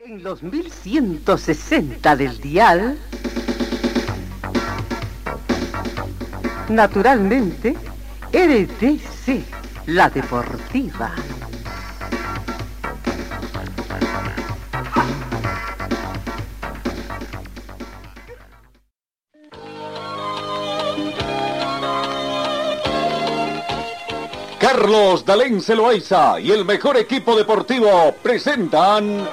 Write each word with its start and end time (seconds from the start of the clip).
En 0.00 0.22
los 0.22 0.44
1160 0.44 2.14
del 2.14 2.40
dial, 2.40 2.96
naturalmente, 6.68 7.74
RTC, 8.32 9.42
la 9.86 10.08
deportiva. 10.08 11.16
Carlos 24.60 25.24
Dalén 25.24 25.60
Celoaiza 25.60 26.38
y 26.38 26.52
el 26.52 26.64
mejor 26.64 26.96
equipo 26.98 27.34
deportivo 27.34 28.14
presentan 28.22 29.26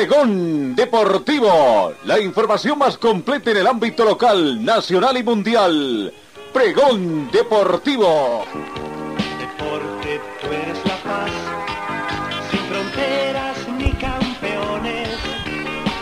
Pregón 0.00 0.74
Deportivo, 0.74 1.92
la 2.06 2.18
información 2.18 2.78
más 2.78 2.96
completa 2.96 3.50
en 3.50 3.58
el 3.58 3.66
ámbito 3.66 4.02
local, 4.02 4.64
nacional 4.64 5.18
y 5.18 5.22
mundial. 5.22 6.14
Pregón 6.54 7.30
Deportivo. 7.30 8.46
Deporte, 9.38 10.20
tú 10.40 10.46
eres 10.46 10.78
la 10.86 10.96
paz, 11.02 11.30
sin 12.50 12.60
fronteras 12.60 13.68
ni 13.76 13.92
campeones, 13.92 15.18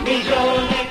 millones. 0.05 0.87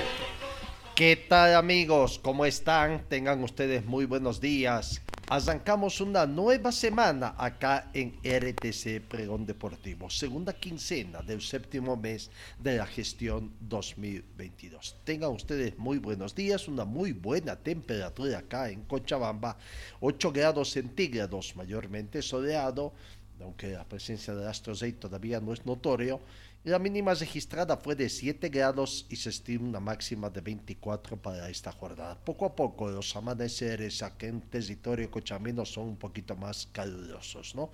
¿Qué 0.95 1.17
tal 1.17 1.55
amigos? 1.55 2.21
¿Cómo 2.23 2.45
están? 2.45 3.07
Tengan 3.09 3.43
ustedes 3.43 3.87
muy 3.87 4.05
buenos 4.05 4.39
días. 4.39 5.01
Arrancamos 5.31 6.01
una 6.01 6.25
nueva 6.25 6.73
semana 6.73 7.35
acá 7.37 7.91
en 7.93 8.19
RTC 8.25 9.03
Pregón 9.07 9.45
Deportivo, 9.45 10.09
segunda 10.09 10.55
quincena 10.55 11.21
del 11.21 11.43
séptimo 11.43 11.99
mes 11.99 12.31
de 12.59 12.79
la 12.79 12.87
gestión 12.87 13.53
2022. 13.61 14.97
Tengan 15.05 15.33
ustedes 15.33 15.77
muy 15.77 15.99
buenos 15.99 16.35
días, 16.35 16.67
una 16.67 16.87
muy 16.87 17.13
buena 17.13 17.57
temperatura 17.57 18.39
acá 18.39 18.71
en 18.71 18.85
Cochabamba, 18.85 19.59
8 20.01 20.33
grados 20.33 20.71
centígrados, 20.71 21.55
mayormente 21.57 22.23
soleado, 22.23 22.95
aunque 23.43 23.69
la 23.69 23.85
presencia 23.85 24.35
de 24.35 24.49
astros 24.49 24.83
todavía 24.99 25.41
no 25.41 25.53
es 25.53 25.67
notorio. 25.67 26.21
La 26.69 26.79
mínima 26.79 27.15
registrada 27.15 27.79
fue 27.79 27.95
de 27.95 28.11
7 28.11 28.51
grados 28.51 29.07
y 29.09 29.17
se 29.17 29.31
estima 29.31 29.67
una 29.71 29.81
máxima 29.81 30.29
de 30.29 30.43
24 30.43 31.17
para 31.17 31.49
esta 31.49 31.73
jornada. 31.73 32.23
Poco 32.23 32.45
a 32.45 32.55
poco 32.55 32.91
los 32.91 33.17
amaneceres 33.17 34.03
aquí 34.03 34.27
en 34.27 34.43
territorio 34.43 35.11
cochamino 35.11 35.65
son 35.65 35.89
un 35.89 35.97
poquito 35.97 36.37
más 36.37 36.69
calurosos, 36.71 37.55
¿no? 37.55 37.71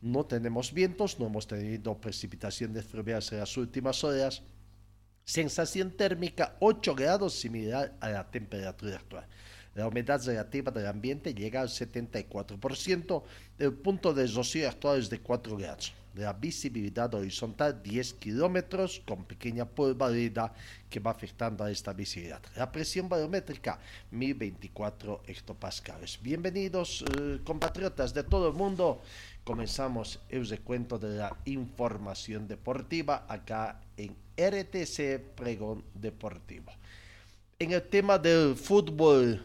No 0.00 0.24
tenemos 0.24 0.72
vientos, 0.72 1.20
no 1.20 1.26
hemos 1.26 1.46
tenido 1.46 2.00
precipitaciones 2.00 2.86
fluviales 2.86 3.30
en 3.32 3.40
las 3.40 3.54
últimas 3.58 4.02
horas. 4.02 4.40
Sensación 5.26 5.90
térmica 5.90 6.56
8 6.60 6.94
grados 6.94 7.34
similar 7.34 7.98
a 8.00 8.08
la 8.08 8.30
temperatura 8.30 8.96
actual. 8.96 9.26
La 9.74 9.86
humedad 9.86 10.24
relativa 10.24 10.72
del 10.72 10.86
ambiente 10.86 11.34
llega 11.34 11.60
al 11.60 11.68
74%, 11.68 13.22
el 13.58 13.74
punto 13.74 14.14
de 14.14 14.26
rocío 14.26 14.70
actual 14.70 15.00
es 15.00 15.10
de 15.10 15.20
4 15.20 15.54
grados. 15.58 15.97
La 16.18 16.32
visibilidad 16.32 17.14
horizontal 17.14 17.80
10 17.80 18.14
kilómetros 18.14 19.00
con 19.06 19.24
pequeña 19.24 19.64
polvareda 19.64 20.52
que 20.90 20.98
va 20.98 21.12
afectando 21.12 21.62
a 21.62 21.70
esta 21.70 21.92
visibilidad. 21.92 22.42
La 22.56 22.72
presión 22.72 23.08
barométrica 23.08 23.78
1024 24.10 25.22
hectopascales. 25.28 26.18
Bienvenidos 26.20 27.04
eh, 27.20 27.38
compatriotas 27.44 28.12
de 28.14 28.24
todo 28.24 28.48
el 28.48 28.54
mundo. 28.54 29.00
Comenzamos 29.44 30.18
el 30.28 30.48
recuento 30.48 30.98
de 30.98 31.18
la 31.18 31.36
información 31.44 32.48
deportiva 32.48 33.24
acá 33.28 33.80
en 33.96 34.16
RTC 34.36 35.36
Pregón 35.36 35.84
Deportivo. 35.94 36.72
En 37.60 37.70
el 37.70 37.82
tema 37.88 38.18
del 38.18 38.56
fútbol, 38.56 39.40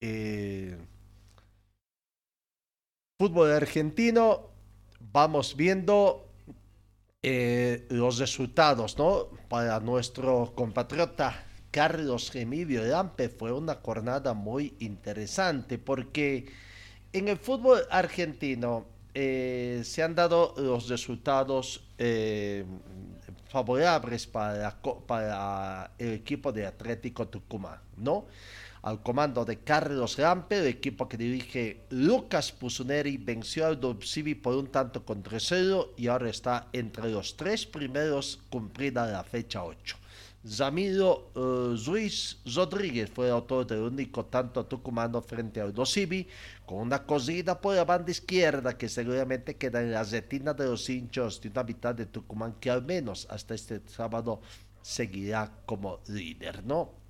eh, 0.00 0.76
fútbol 3.18 3.50
argentino, 3.50 4.54
vamos 5.12 5.56
viendo 5.56 6.26
eh, 7.22 7.86
los 7.90 8.18
resultados, 8.18 8.96
¿no? 8.98 9.28
Para 9.48 9.80
nuestro 9.80 10.52
compatriota 10.54 11.44
Carlos 11.70 12.34
Emilio 12.34 12.84
Lampe 12.84 13.28
fue 13.28 13.52
una 13.52 13.74
jornada 13.74 14.32
muy 14.32 14.74
interesante 14.78 15.78
porque 15.78 16.46
en 17.12 17.28
el 17.28 17.36
fútbol 17.36 17.80
argentino 17.90 18.86
eh, 19.12 19.82
se 19.84 20.02
han 20.02 20.14
dado 20.14 20.54
los 20.56 20.88
resultados 20.88 21.82
eh, 21.98 22.64
favorables 23.48 24.26
para, 24.26 24.78
para 25.06 25.90
el 25.98 26.12
equipo 26.12 26.52
de 26.52 26.66
Atlético 26.66 27.26
Tucumán, 27.28 27.80
¿no? 27.96 28.26
Al 28.86 29.02
comando 29.02 29.44
de 29.44 29.58
Carlos 29.58 30.16
Lampe, 30.16 30.60
el 30.60 30.68
equipo 30.68 31.08
que 31.08 31.16
dirige 31.16 31.86
Lucas 31.90 32.52
Pusuneri 32.52 33.16
venció 33.16 33.66
al 33.66 33.80
Dobsivi 33.80 34.36
por 34.36 34.54
un 34.54 34.68
tanto 34.68 35.04
contra 35.04 35.40
cero 35.40 35.92
y 35.96 36.06
ahora 36.06 36.30
está 36.30 36.68
entre 36.72 37.10
los 37.10 37.36
tres 37.36 37.66
primeros 37.66 38.38
cumplida 38.48 39.10
la 39.10 39.24
fecha 39.24 39.64
8. 39.64 39.96
Zamiro 40.46 41.32
uh, 41.34 41.74
Rodríguez 42.54 43.10
fue 43.10 43.28
autor 43.28 43.66
del 43.66 43.80
único 43.80 44.26
tanto 44.26 44.64
tucumano 44.66 45.20
frente 45.20 45.60
al 45.60 45.74
Dosivi, 45.74 46.28
con 46.64 46.78
una 46.78 47.02
corrida 47.02 47.60
por 47.60 47.74
la 47.74 47.84
banda 47.84 48.12
izquierda 48.12 48.78
que 48.78 48.88
seguramente 48.88 49.56
queda 49.56 49.82
en 49.82 49.90
la 49.90 50.04
retina 50.04 50.54
de 50.54 50.66
los 50.66 50.88
hinchos 50.88 51.40
de 51.40 51.48
una 51.48 51.64
mitad 51.64 51.92
de 51.92 52.06
Tucumán 52.06 52.54
que 52.60 52.70
al 52.70 52.84
menos 52.84 53.26
hasta 53.30 53.52
este 53.56 53.80
sábado 53.88 54.40
seguirá 54.80 55.50
como 55.66 55.98
líder, 56.06 56.64
¿no? 56.64 57.05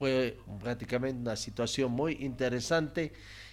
Fue 0.00 0.38
prácticamente 0.62 1.20
una 1.20 1.36
situación 1.36 1.92
muy 1.92 2.14
interesante 2.20 3.12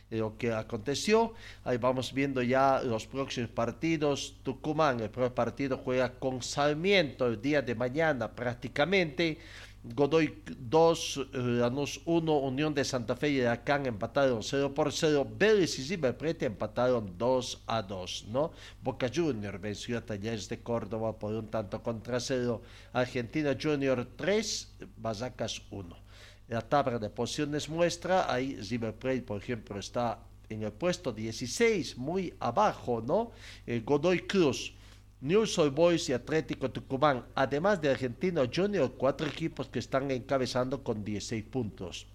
lo 0.10 0.38
que 0.38 0.54
aconteció. 0.54 1.34
Ahí 1.66 1.76
vamos 1.76 2.14
viendo 2.14 2.42
ya 2.42 2.82
los 2.82 3.06
próximos 3.06 3.50
partidos. 3.50 4.38
Tucumán, 4.44 5.02
el 5.02 5.10
primer 5.10 5.34
partido 5.34 5.78
juega 5.78 6.14
con 6.18 6.42
Sarmiento 6.42 7.28
el 7.28 7.42
día 7.42 7.62
de 7.62 7.76
mañana 7.76 8.34
prácticamente. 8.34 9.40
Godoy 9.84 10.42
2, 10.58 11.28
Lanús 11.34 12.00
1, 12.06 12.38
Unión 12.38 12.74
de 12.74 12.86
Santa 12.86 13.18
Fe 13.18 13.30
y 13.30 13.42
Huracán 13.42 13.86
empataron 13.86 14.42
0 14.42 14.74
por 14.74 14.94
0. 14.94 15.28
Vélez 15.38 15.78
y 15.80 15.84
River 15.90 16.18
Plate 16.18 16.46
empataron 16.46 17.18
2 17.18 17.64
a 17.68 17.82
2, 17.82 18.28
¿no? 18.30 18.54
Boca 18.82 19.12
Junior 19.14 19.60
venció 19.60 19.98
a 19.98 20.06
Talleres 20.06 20.48
de 20.48 20.62
Córdoba 20.62 21.20
por 21.20 21.34
un 21.34 21.50
tanto 21.50 21.84
contra 21.84 22.22
0. 22.22 22.62
Argentina 22.94 23.58
Junior 23.62 24.08
3, 24.16 24.76
Basacas 24.96 25.62
1 25.72 26.07
la 26.48 26.62
tabla 26.62 26.98
de 26.98 27.10
posiciones 27.10 27.68
muestra, 27.70 28.32
ahí 28.32 28.56
River 28.56 28.94
Plate, 28.94 29.22
por 29.22 29.42
ejemplo, 29.42 29.80
está 29.80 30.20
en 30.50 30.64
el 30.64 30.72
puesto 30.72 31.12
16, 31.12 31.98
muy 31.98 32.34
abajo, 32.40 33.02
¿no? 33.06 33.32
El 33.66 33.84
Godoy 33.84 34.20
Cruz, 34.22 34.74
News 35.20 35.58
Old 35.58 35.74
Boys 35.74 36.10
y 36.10 36.14
Atlético 36.14 36.72
Tucumán, 36.72 37.26
además 37.36 37.82
de 37.82 37.90
Argentino 37.90 38.44
Junior, 38.54 38.94
cuatro 38.98 39.28
equipos 39.28 39.68
que 39.68 39.80
están 39.80 40.10
encabezando 40.12 40.84
con 40.84 41.04
16 41.04 41.44
puntos. 41.46 42.08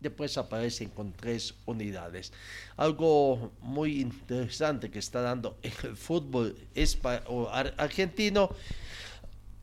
Después 0.00 0.36
aparecen 0.36 0.90
con 0.90 1.12
tres 1.12 1.54
unidades. 1.66 2.32
Algo 2.76 3.52
muy 3.60 4.00
interesante 4.00 4.90
que 4.90 4.98
está 4.98 5.22
dando 5.22 5.58
el 5.62 5.96
fútbol 5.96 6.54
argentino 7.78 8.50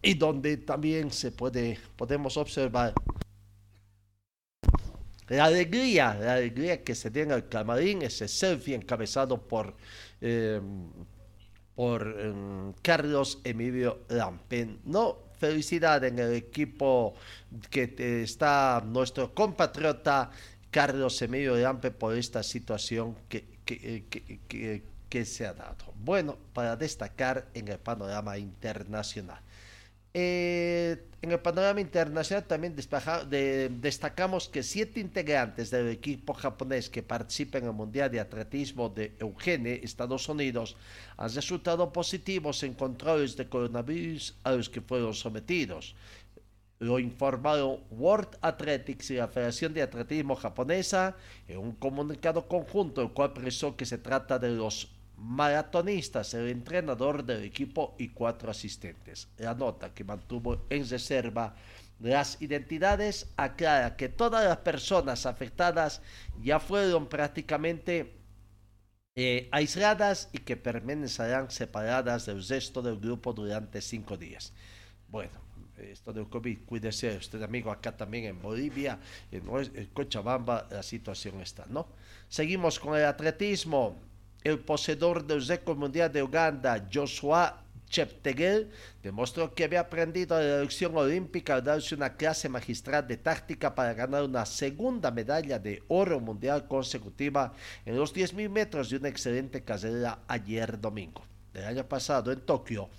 y 0.02 0.16
donde 0.16 0.58
también 0.58 1.12
se 1.12 1.32
puede, 1.32 1.80
podemos 1.96 2.38
observar 2.38 2.94
la 5.32 5.46
alegría, 5.46 6.14
la 6.16 6.34
alegría 6.34 6.84
que 6.84 6.94
se 6.94 7.10
tiene 7.10 7.34
el 7.34 7.48
camarín, 7.48 8.02
ese 8.02 8.28
selfie 8.28 8.76
encabezado 8.76 9.42
por, 9.42 9.76
em, 10.20 10.90
por 11.74 12.02
em, 12.20 12.74
Carlos 12.82 13.40
Emilio 13.46 14.02
Lampen. 14.10 14.82
No, 14.84 15.20
felicidad 15.40 16.04
en 16.04 16.20
el 16.20 16.34
equipo 16.34 17.16
que 17.70 18.24
está 18.24 18.84
nuestro 18.86 19.34
compatriota 19.34 20.32
Carlos 20.70 21.22
Emilio 21.22 21.56
Lampen 21.56 21.94
por 21.94 22.16
esta 22.18 22.44
situación 22.44 23.16
que, 23.30 23.46
que, 23.64 24.04
que, 24.50 24.84
que 25.08 25.26
se 25.26 25.46
ha 25.46 25.54
dado. 25.54 25.94
Bueno, 25.96 26.38
para 26.54 26.76
destacar 26.76 27.48
en 27.54 27.70
el 27.70 27.80
panorama 27.80 28.38
internacional. 28.38 29.40
Eh, 30.14 30.98
en 31.22 31.32
el 31.32 31.40
panorama 31.40 31.80
internacional 31.80 32.44
también 32.44 32.76
destacamos 32.76 34.50
que 34.50 34.64
siete 34.64 35.00
integrantes 35.00 35.70
del 35.70 35.90
equipo 35.90 36.34
japonés 36.34 36.90
que 36.90 37.04
participa 37.04 37.60
en 37.60 37.66
el 37.66 37.74
Mundial 37.74 38.10
de 38.12 38.20
Atletismo 38.20 38.90
de 38.90 39.14
Eugene, 39.20 39.80
Estados 39.84 40.28
Unidos, 40.28 40.76
han 41.18 41.34
resultado 41.34 41.94
positivos 41.94 42.64
en 42.64 42.74
controles 42.74 43.38
de 43.38 43.48
coronavirus 43.48 44.36
a 44.44 44.54
los 44.54 44.68
que 44.68 44.82
fueron 44.82 45.14
sometidos. 45.14 45.96
Lo 46.80 46.98
informaron 46.98 47.80
World 47.92 48.40
Athletics 48.42 49.12
y 49.12 49.16
la 49.18 49.28
Federación 49.28 49.74
de 49.74 49.84
Atletismo 49.84 50.36
japonesa 50.36 51.16
en 51.48 51.60
un 51.60 51.74
comunicado 51.74 52.48
conjunto, 52.48 53.04
el 53.04 53.12
cual 53.12 53.30
expresó 53.30 53.78
que 53.78 53.86
se 53.86 54.00
trata 54.00 54.40
de 54.40 54.50
los 54.50 54.90
maratonistas, 55.22 56.34
el 56.34 56.50
entrenador 56.50 57.24
del 57.24 57.44
equipo 57.44 57.96
y 58.00 58.10
cuatro 58.10 58.50
asistentes. 58.50 59.28
La 59.38 59.54
nota 59.54 59.94
que 59.94 60.04
mantuvo 60.04 60.66
en 60.70 60.90
reserva 60.90 61.56
las 62.00 62.42
identidades 62.42 63.28
aclara 63.38 63.96
que 63.96 64.10
todas 64.10 64.44
las 64.44 64.58
personas 64.58 65.28
afectadas 65.28 66.02
ya 66.42 66.60
fueron 66.60 67.08
prácticamente 67.08 68.16
eh, 69.16 69.48
aisladas 69.52 70.30
y 70.34 70.40
que 70.40 70.58
permanecerán 70.58 71.52
separadas 71.52 72.26
del 72.26 72.46
resto 72.46 72.82
del 72.82 73.00
grupo 73.00 73.34
durante 73.34 73.82
cinco 73.82 74.18
días. 74.18 74.52
Bueno, 75.10 75.40
esto 75.78 76.12
del 76.12 76.28
COVID, 76.28 76.66
cuídese 76.66 77.18
usted 77.18 77.42
amigo, 77.44 77.72
acá 77.72 77.96
también 77.96 78.26
en 78.26 78.42
Bolivia, 78.42 79.00
en, 79.32 79.46
Cochabamba 79.94 80.68
la 80.72 80.82
situación 80.82 81.40
está, 81.42 81.66
¿no? 81.68 81.88
Seguimos 82.30 82.80
con 82.80 82.98
el 82.98 83.06
atletismo. 83.06 84.11
El 84.44 84.60
poseedor 84.60 85.26
del 85.26 85.46
récord 85.46 85.78
mundial 85.78 86.12
de 86.12 86.24
Uganda, 86.24 86.88
Joshua 86.92 87.64
Cheptegei 87.92 88.70
demostró 89.04 89.54
que 89.54 89.66
había 89.66 89.82
aprendido 89.82 90.40
la 90.40 90.60
elección 90.60 90.96
olímpica 90.96 91.56
al 91.56 91.64
darse 91.64 91.94
una 91.94 92.16
clase 92.16 92.48
magistral 92.48 93.06
de 93.06 93.18
táctica 93.18 93.76
para 93.76 93.94
ganar 93.94 94.24
una 94.24 94.46
segunda 94.46 95.12
medalla 95.12 95.60
de 95.60 95.84
oro 95.90 96.20
mundial 96.20 96.68
consecutiva 96.68 97.54
en 97.86 97.98
los 97.98 98.16
10.000 98.16 98.50
metros 98.50 98.90
de 98.90 98.98
una 98.98 99.10
excelente 99.10 99.64
carrera 99.64 100.20
ayer 100.28 100.80
domingo. 100.80 101.22
El 101.54 101.66
año 101.66 101.86
pasado 101.86 102.32
en 102.32 102.40
Tokio, 102.40 102.90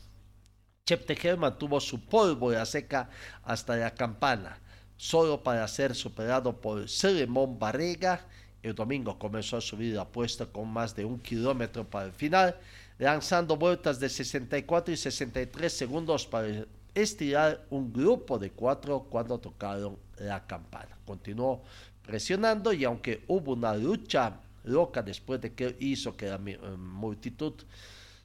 Cheptegei 0.85 1.37
mantuvo 1.37 1.81
su 1.81 2.05
pólvora 2.05 2.67
seca 2.67 3.09
hasta 3.45 3.77
la 3.77 3.95
campana, 3.95 4.61
solo 4.97 5.43
para 5.43 5.67
ser 5.69 5.95
superado 5.95 6.61
por 6.61 6.89
Selemón 6.89 7.59
Barrega. 7.59 8.27
El 8.63 8.75
domingo 8.75 9.19
comenzó 9.19 9.57
a 9.57 9.61
subir 9.61 9.95
la 9.95 10.03
apuesta 10.03 10.47
con 10.47 10.73
más 10.73 10.95
de 10.95 11.05
un 11.05 11.19
kilómetro 11.19 11.85
para 11.85 12.07
el 12.07 12.13
final 12.13 12.57
lanzando 12.99 13.57
vueltas 13.57 13.99
de 13.99 14.09
64 14.09 14.95
y 14.95 14.97
63 14.97 15.73
segundos 15.73 16.27
para 16.27 16.65
estirar 16.95 17.65
un 17.71 17.93
grupo 17.93 18.39
de 18.39 18.51
cuatro 18.51 19.07
cuando 19.11 19.39
tocaron 19.39 19.97
la 20.19 20.47
campana. 20.47 20.97
Continuó 21.05 21.63
presionando 22.07 22.73
y 22.73 22.85
aunque 22.85 23.25
hubo 23.27 23.55
una 23.55 23.75
lucha 23.75 24.39
loca 24.65 25.03
después 25.03 25.41
de 25.41 25.53
que 25.53 25.77
hizo 25.81 26.17
que 26.17 26.27
la 26.27 26.41
eh, 26.47 26.59
multitud 26.77 27.55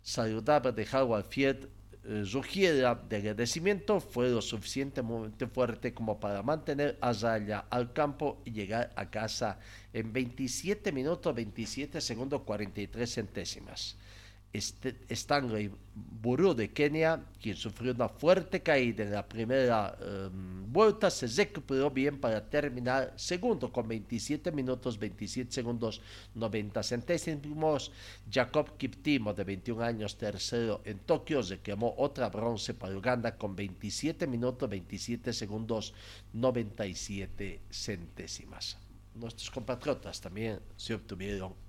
saludable 0.04 0.72
de 0.72 0.88
Howard 0.94 1.26
Field 1.26 1.68
eh, 2.10 2.24
rugiera 2.32 2.96
de 2.96 3.18
agradecimiento, 3.18 4.00
fue 4.00 4.30
lo 4.30 4.42
suficientemente 4.42 5.46
fuerte 5.46 5.94
como 5.94 6.20
para 6.20 6.42
mantener 6.42 6.98
a 7.02 7.12
raya 7.12 7.66
al 7.70 7.92
campo 7.92 8.42
y 8.46 8.52
llegar 8.52 8.94
a 8.96 9.10
casa 9.10 9.60
en 9.92 10.14
27 10.14 10.94
minutos 10.94 11.36
27 11.36 12.00
segundos 12.00 12.44
43 12.44 13.14
centésimas. 13.14 13.98
Este, 14.58 14.98
Stanley 15.10 15.70
Buru 15.94 16.56
de 16.56 16.74
Kenia, 16.74 17.24
quien 17.40 17.56
sufrió 17.56 17.94
una 17.94 18.10
fuerte 18.10 18.64
caída 18.64 19.04
en 19.04 19.12
la 19.12 19.24
primera 19.24 19.96
em, 20.02 20.74
vuelta, 20.74 21.12
se 21.12 21.28
recuperó 21.28 21.92
bien 21.92 22.20
para 22.20 22.50
terminar 22.50 23.14
segundo 23.18 23.72
con 23.72 23.88
27 23.88 24.52
minutos 24.52 24.98
27 24.98 25.52
segundos 25.52 26.02
90 26.34 26.82
centésimos. 26.82 27.92
Jacob 28.32 28.78
Kiptimo, 28.78 29.32
de 29.32 29.44
21 29.44 29.84
años, 29.84 30.18
tercero 30.18 30.82
en 30.86 30.98
Tokio, 31.06 31.44
reclamó 31.44 31.94
otra 31.96 32.30
bronce 32.30 32.74
para 32.74 32.98
Uganda 32.98 33.38
con 33.38 33.56
27 33.56 34.26
minutos 34.26 34.68
27 34.68 35.34
segundos 35.34 35.94
97 36.34 37.62
centésimas. 37.70 38.76
Nuestros 39.14 39.52
compatriotas 39.52 40.20
también 40.20 40.60
se 40.76 40.96
obtuvieron 40.96 41.68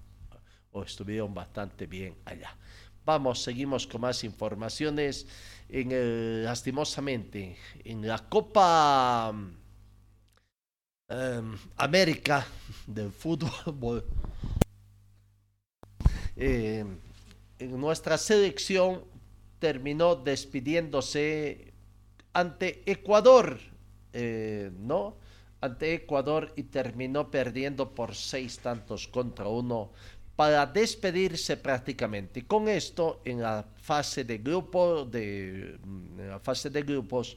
o 0.72 0.82
estuvieron 0.82 1.34
bastante 1.34 1.86
bien 1.86 2.14
allá. 2.24 2.56
Vamos, 3.08 3.42
seguimos 3.42 3.86
con 3.86 4.02
más 4.02 4.22
informaciones. 4.22 5.26
En 5.70 6.44
lastimosamente, 6.44 7.56
en 7.82 8.06
la 8.06 8.18
Copa 8.18 9.32
em, 11.08 11.56
América 11.78 12.46
del 12.86 13.10
fútbol, 13.10 14.04
em, 16.36 16.98
en 17.58 17.80
nuestra 17.80 18.18
selección 18.18 19.02
terminó 19.58 20.14
despidiéndose 20.14 21.72
ante 22.34 22.82
Ecuador, 22.84 23.58
eh, 24.12 24.70
¿no? 24.80 25.16
Ante 25.62 25.94
Ecuador 25.94 26.52
y 26.56 26.64
terminó 26.64 27.30
perdiendo 27.30 27.94
por 27.94 28.14
seis 28.14 28.58
tantos 28.58 29.08
contra 29.08 29.48
uno 29.48 29.92
para 30.38 30.64
despedirse 30.66 31.56
prácticamente. 31.56 32.46
Con 32.46 32.68
esto, 32.68 33.22
en 33.24 33.42
la 33.42 33.66
fase 33.74 34.22
de 34.22 34.38
grupo, 34.38 35.04
de, 35.04 35.76
la 36.16 36.38
fase 36.38 36.70
de 36.70 36.82
grupos, 36.82 37.36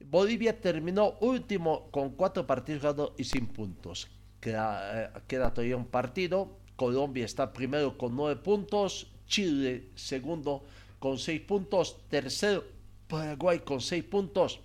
Bolivia 0.00 0.60
terminó 0.60 1.18
último 1.20 1.88
con 1.92 2.16
cuatro 2.16 2.44
partidos 2.44 3.12
y 3.16 3.22
sin 3.22 3.46
puntos. 3.46 4.08
Queda, 4.40 5.04
eh, 5.04 5.10
queda 5.28 5.54
todavía 5.54 5.76
un 5.76 5.86
partido. 5.86 6.58
Colombia 6.74 7.24
está 7.24 7.52
primero 7.52 7.96
con 7.96 8.16
nueve 8.16 8.40
puntos. 8.42 9.06
Chile 9.28 9.90
segundo 9.94 10.64
con 10.98 11.18
seis 11.18 11.42
puntos. 11.42 11.96
Tercero 12.08 12.64
Paraguay 13.06 13.60
con 13.60 13.80
seis 13.80 14.02
puntos 14.02 14.58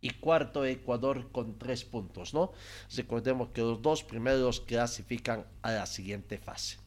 y 0.00 0.10
cuarto 0.10 0.64
Ecuador 0.64 1.30
con 1.30 1.56
tres 1.56 1.84
puntos, 1.84 2.34
¿no? 2.34 2.50
Recordemos 2.96 3.50
que 3.50 3.60
los 3.60 3.80
dos 3.80 4.02
primeros 4.02 4.60
clasifican 4.60 5.46
a 5.62 5.70
la 5.70 5.86
siguiente 5.86 6.38
fase. 6.38 6.84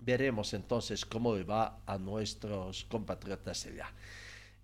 Veremos 0.00 0.54
entonces 0.54 1.04
cómo 1.04 1.34
va 1.44 1.80
a 1.86 1.98
nuestros 1.98 2.84
compatriotas 2.84 3.66
allá. 3.66 3.92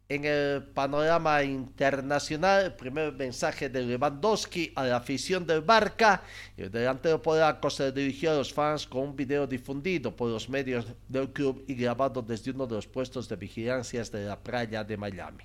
En 0.09 0.25
el 0.25 0.63
panorama 0.63 1.43
internacional, 1.43 2.67
el 2.67 2.75
primer 2.75 3.13
mensaje 3.13 3.69
de 3.69 3.83
Lewandowski 3.83 4.71
a 4.77 4.85
la 4.85 4.99
afición 4.99 5.45
del 5.45 5.63
Barca. 5.63 6.23
El 6.57 6.71
delantero 6.71 7.21
polaco 7.21 7.69
se 7.71 7.91
dirigió 7.91 8.31
a 8.31 8.37
los 8.37 8.53
fans 8.53 8.87
con 8.87 9.03
un 9.03 9.17
video 9.17 9.49
difundido 9.49 10.15
por 10.15 10.31
los 10.31 10.49
medios 10.49 10.87
del 11.09 11.33
club 11.33 11.65
y 11.67 11.75
grabado 11.75 12.23
desde 12.23 12.53
uno 12.53 12.69
de 12.69 12.77
los 12.77 12.87
puestos 12.87 13.29
de 13.29 13.35
vigilancia 13.35 14.05
de 14.05 14.27
la 14.27 14.39
playa 14.39 14.85
de 14.85 14.97
Miami. 14.97 15.43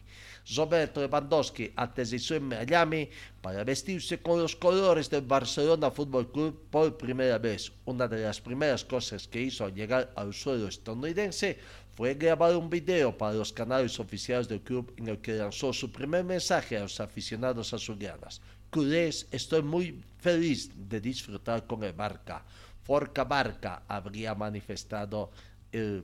Roberto 0.56 1.02
Lewandowski 1.02 1.74
aterrizó 1.76 2.36
en 2.36 2.50
Miami 2.50 3.10
para 3.42 3.64
vestirse 3.64 4.20
con 4.22 4.40
los 4.40 4.56
colores 4.56 5.10
del 5.10 5.22
Barcelona 5.22 5.90
Fútbol 5.90 6.32
Club 6.32 6.68
por 6.70 6.98
primera 6.98 7.40
vez. 7.40 7.72
Una 7.86 8.08
de 8.08 8.26
las 8.26 8.40
primeras 8.40 8.86
cosas 8.86 9.28
que 9.28 9.42
hizo 9.42 9.66
al 9.66 9.74
llegar 9.74 10.12
al 10.16 10.36
suelo 10.36 10.68
estadounidense 10.68 11.58
fue 12.02 12.16
grabar 12.16 12.56
un 12.56 12.68
video 12.68 13.16
para 13.16 13.36
los 13.36 13.54
canales 13.54 14.00
oficiales 14.00 14.48
del 14.48 14.62
club 14.62 14.92
en 14.98 15.08
el 15.08 15.20
que 15.20 15.34
lanzó 15.34 15.72
su 15.72 15.92
primer 15.92 16.24
mensaje 16.24 16.76
a 16.76 16.80
los 16.80 17.00
aficionados 17.00 17.76
azulgranas. 17.76 18.42
Culés, 18.72 19.28
estoy 19.30 19.62
muy 19.62 20.04
feliz 20.18 20.72
de 20.90 21.00
disfrutar 21.00 21.68
con 21.68 21.84
el 21.84 21.94
Barca. 21.94 22.44
Forca 22.82 23.24
Barca, 23.24 23.84
habría 23.88 24.34
manifestado 24.34 25.30
el 25.72 26.04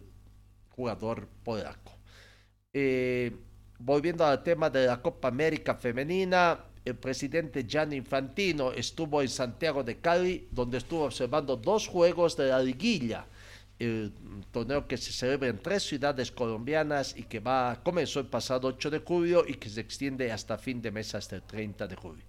jugador 0.70 1.28
polaco. 1.44 1.94
Eh, 2.72 3.36
volviendo 3.80 4.24
al 4.24 4.44
tema 4.44 4.70
de 4.70 4.86
la 4.86 5.02
Copa 5.02 5.30
América 5.30 5.74
Femenina, 5.74 6.60
el 6.86 6.96
presidente 6.96 7.66
Gianni 7.68 7.96
Infantino 7.96 8.72
estuvo 8.72 9.20
en 9.24 9.30
Santiago 9.30 9.84
de 9.84 9.98
Cali, 9.98 10.48
donde 10.52 10.78
estuvo 10.78 11.06
observando 11.06 11.56
dos 11.56 11.88
juegos 11.88 12.38
de 12.38 12.50
la 12.50 12.62
liguilla, 12.62 13.26
el 13.80 14.12
torneo 14.52 14.88
que 14.88 14.98
se 14.98 15.12
celebra 15.12 15.50
en 15.50 15.60
tres 15.60 15.84
ciudades 15.84 16.32
colombianas 16.32 17.16
y 17.16 17.24
que 17.24 17.40
va, 17.40 17.80
comenzó 17.84 18.20
el 18.20 18.28
pasado 18.28 18.68
8 18.70 18.90
de 18.90 19.00
julio 19.00 19.46
y 19.48 19.54
que 19.56 19.70
se 19.70 19.82
extiende 19.82 20.32
hasta 20.32 20.58
fin 20.58 20.82
de 20.82 20.92
mes, 20.92 21.14
hasta 21.14 21.36
el 21.36 21.44
30 21.44 21.88
de 21.88 21.96
julio. 21.96 22.24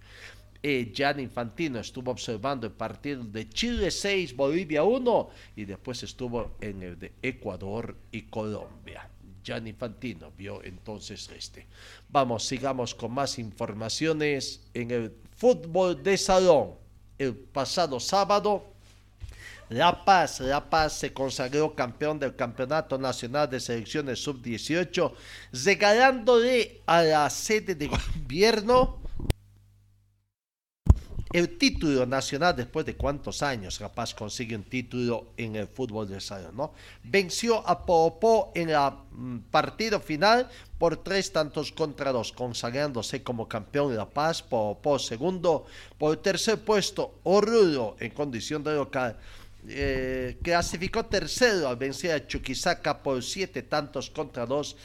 Eh, 0.61 0.91
Infantino 1.17 1.79
estuvo 1.79 2.11
observando 2.11 2.67
el 2.67 2.73
partido 2.73 3.23
de 3.23 3.47
Chile 3.47 3.89
6, 3.89 4.35
Bolivia 4.35 4.83
1 4.83 5.29
y 5.55 5.65
después 5.65 6.03
estuvo 6.03 6.57
en 6.59 6.83
el 6.83 6.99
de 6.99 7.13
Ecuador 7.21 7.95
y 8.11 8.23
Colombia. 8.23 9.09
Gianni 9.41 9.69
Infantino 9.69 10.31
vio 10.37 10.61
entonces 10.63 11.29
este. 11.35 11.65
Vamos, 12.09 12.43
sigamos 12.45 12.93
con 12.93 13.13
más 13.13 13.39
informaciones 13.39 14.69
en 14.73 14.91
el 14.91 15.15
fútbol 15.35 16.03
de 16.03 16.17
salón. 16.17 16.75
El 17.17 17.35
pasado 17.35 17.99
sábado, 17.99 18.73
La 19.69 20.03
Paz, 20.03 20.39
La 20.39 20.67
Paz 20.67 20.93
se 20.93 21.13
consagró 21.13 21.75
campeón 21.75 22.17
del 22.17 22.35
Campeonato 22.35 22.97
Nacional 22.97 23.47
de 23.49 23.59
Selecciones 23.59 24.21
Sub-18, 24.23 25.13
regalándole 25.63 26.81
a 26.87 27.03
la 27.03 27.29
sede 27.29 27.75
de 27.75 27.87
gobierno 27.87 28.99
el 31.31 31.59
título 31.59 32.07
nacional 32.07 32.55
después 32.55 32.87
de 32.87 32.95
cuántos 32.95 33.43
años 33.43 33.79
La 33.79 33.93
Paz 33.93 34.15
consigue 34.15 34.55
un 34.55 34.63
título 34.63 35.27
en 35.37 35.55
el 35.55 35.67
fútbol 35.67 36.09
de 36.09 36.19
salón, 36.19 36.57
¿no? 36.57 36.73
Venció 37.03 37.67
a 37.67 37.85
Popó 37.85 38.51
en 38.55 38.71
el 38.71 38.77
mm, 39.11 39.37
partido 39.51 39.99
final 39.99 40.49
por 40.79 40.97
tres 41.03 41.31
tantos 41.31 41.71
contra 41.71 42.11
dos, 42.11 42.31
consagrándose 42.31 43.21
como 43.21 43.47
campeón 43.47 43.91
de 43.91 43.97
La 43.97 44.09
Paz, 44.09 44.41
Popó 44.41 44.97
segundo, 44.97 45.67
por 45.99 46.17
tercer 46.17 46.57
puesto, 46.65 47.19
Oruro 47.21 47.95
en 47.99 48.09
condición 48.09 48.63
de 48.63 48.73
local, 48.73 49.15
eh, 49.67 50.37
clasificó 50.41 51.05
tercero 51.05 51.67
al 51.67 51.75
vencer 51.75 52.11
a 52.11 52.25
Chuquisaca 52.25 53.03
por 53.03 53.21
siete 53.23 53.63
tantos 53.63 54.09
contra 54.09 54.45
dos. 54.45 54.75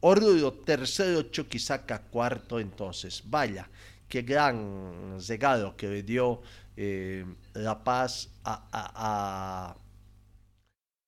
Oruro 0.00 0.52
tercero, 0.52 1.22
Chuquisaca 1.22 2.02
cuarto 2.02 2.60
entonces. 2.60 3.22
Vaya, 3.26 3.68
qué 4.08 4.22
gran 4.22 5.18
regalo 5.26 5.76
que 5.76 5.88
le 5.88 6.02
dio 6.02 6.42
eh, 6.76 7.24
La 7.54 7.82
Paz 7.82 8.28
a, 8.44 8.68
a, 8.72 9.76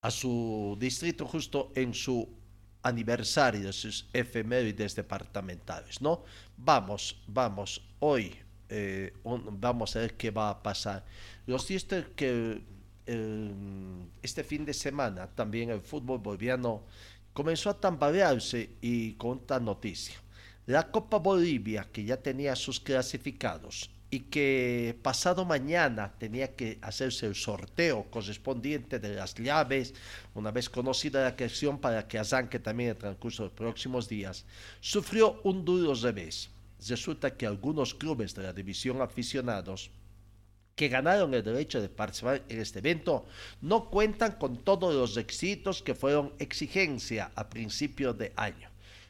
a, 0.03 0.11
su 0.11 0.77
distrito 0.79 1.27
justo 1.27 1.73
en 1.75 1.93
su 1.93 2.29
aniversario 2.83 3.67
de 3.67 3.73
sus 3.73 4.09
efemérides 4.13 4.95
departamentales, 4.95 6.01
¿no? 6.01 6.23
Vamos, 6.57 7.21
vamos, 7.27 7.83
hoy 7.99 8.37
eh, 8.69 9.13
vamos 9.25 9.97
a 9.97 10.01
ver 10.01 10.17
qué 10.17 10.31
va 10.31 10.51
a 10.51 10.63
pasar. 10.63 11.05
Lo 11.47 11.59
cierto 11.59 11.97
es 11.97 12.07
este 13.07 14.43
fin 14.43 14.65
de 14.65 14.75
semana 14.75 15.29
también 15.29 15.71
el 15.71 15.81
fútbol 15.81 16.19
boliviano 16.19 16.83
comenzó 17.33 17.71
a 17.71 17.81
tambalearse 17.81 18.71
y 18.81 19.13
con 19.13 19.39
esta 19.39 19.61
noticia. 19.61 20.17
La 20.67 20.91
Copa 20.91 21.19
Bolivia, 21.19 21.87
que 21.93 22.03
ya 22.03 22.17
tenía 22.17 22.57
sus 22.57 22.81
clasificados 22.81 23.91
y 24.11 24.21
que 24.21 24.99
pasado 25.03 25.45
mañana 25.45 26.15
tenía 26.19 26.57
que 26.57 26.79
hacerse 26.81 27.27
el 27.27 27.35
sorteo 27.35 28.11
correspondiente 28.11 28.99
de 28.99 29.15
las 29.15 29.35
llaves, 29.35 29.95
una 30.35 30.51
vez 30.51 30.69
conocida 30.69 31.23
la 31.23 31.37
creación 31.37 31.79
para 31.79 32.09
que 32.09 32.19
arranque 32.19 32.59
también 32.59 32.91
el 32.91 32.97
transcurso 32.97 33.45
de 33.45 33.49
los 33.51 33.57
próximos 33.57 34.09
días, 34.09 34.45
sufrió 34.81 35.41
un 35.45 35.65
duro 35.65 35.95
revés. 35.95 36.51
Resulta 36.89 37.37
que 37.37 37.47
algunos 37.47 37.95
clubes 37.95 38.35
de 38.35 38.43
la 38.43 38.53
división 38.53 39.01
aficionados 39.03 39.91
que 40.77 40.89
ganaron 40.89 41.33
el 41.33 41.43
derecho 41.43 41.81
de 41.81 41.89
participar 41.89 42.43
en 42.51 42.61
este 42.61 42.81
evento 42.81 43.25
no 43.63 43.89
cuentan 43.89 44.33
con 44.33 44.59
todos 44.59 44.95
los 44.95 45.15
requisitos 45.15 45.83
que 45.83 45.95
fueron 45.95 46.35
exigencia 46.39 47.33
a 47.35 47.49
principio 47.49 48.13
de 48.13 48.35
año. 48.37 48.69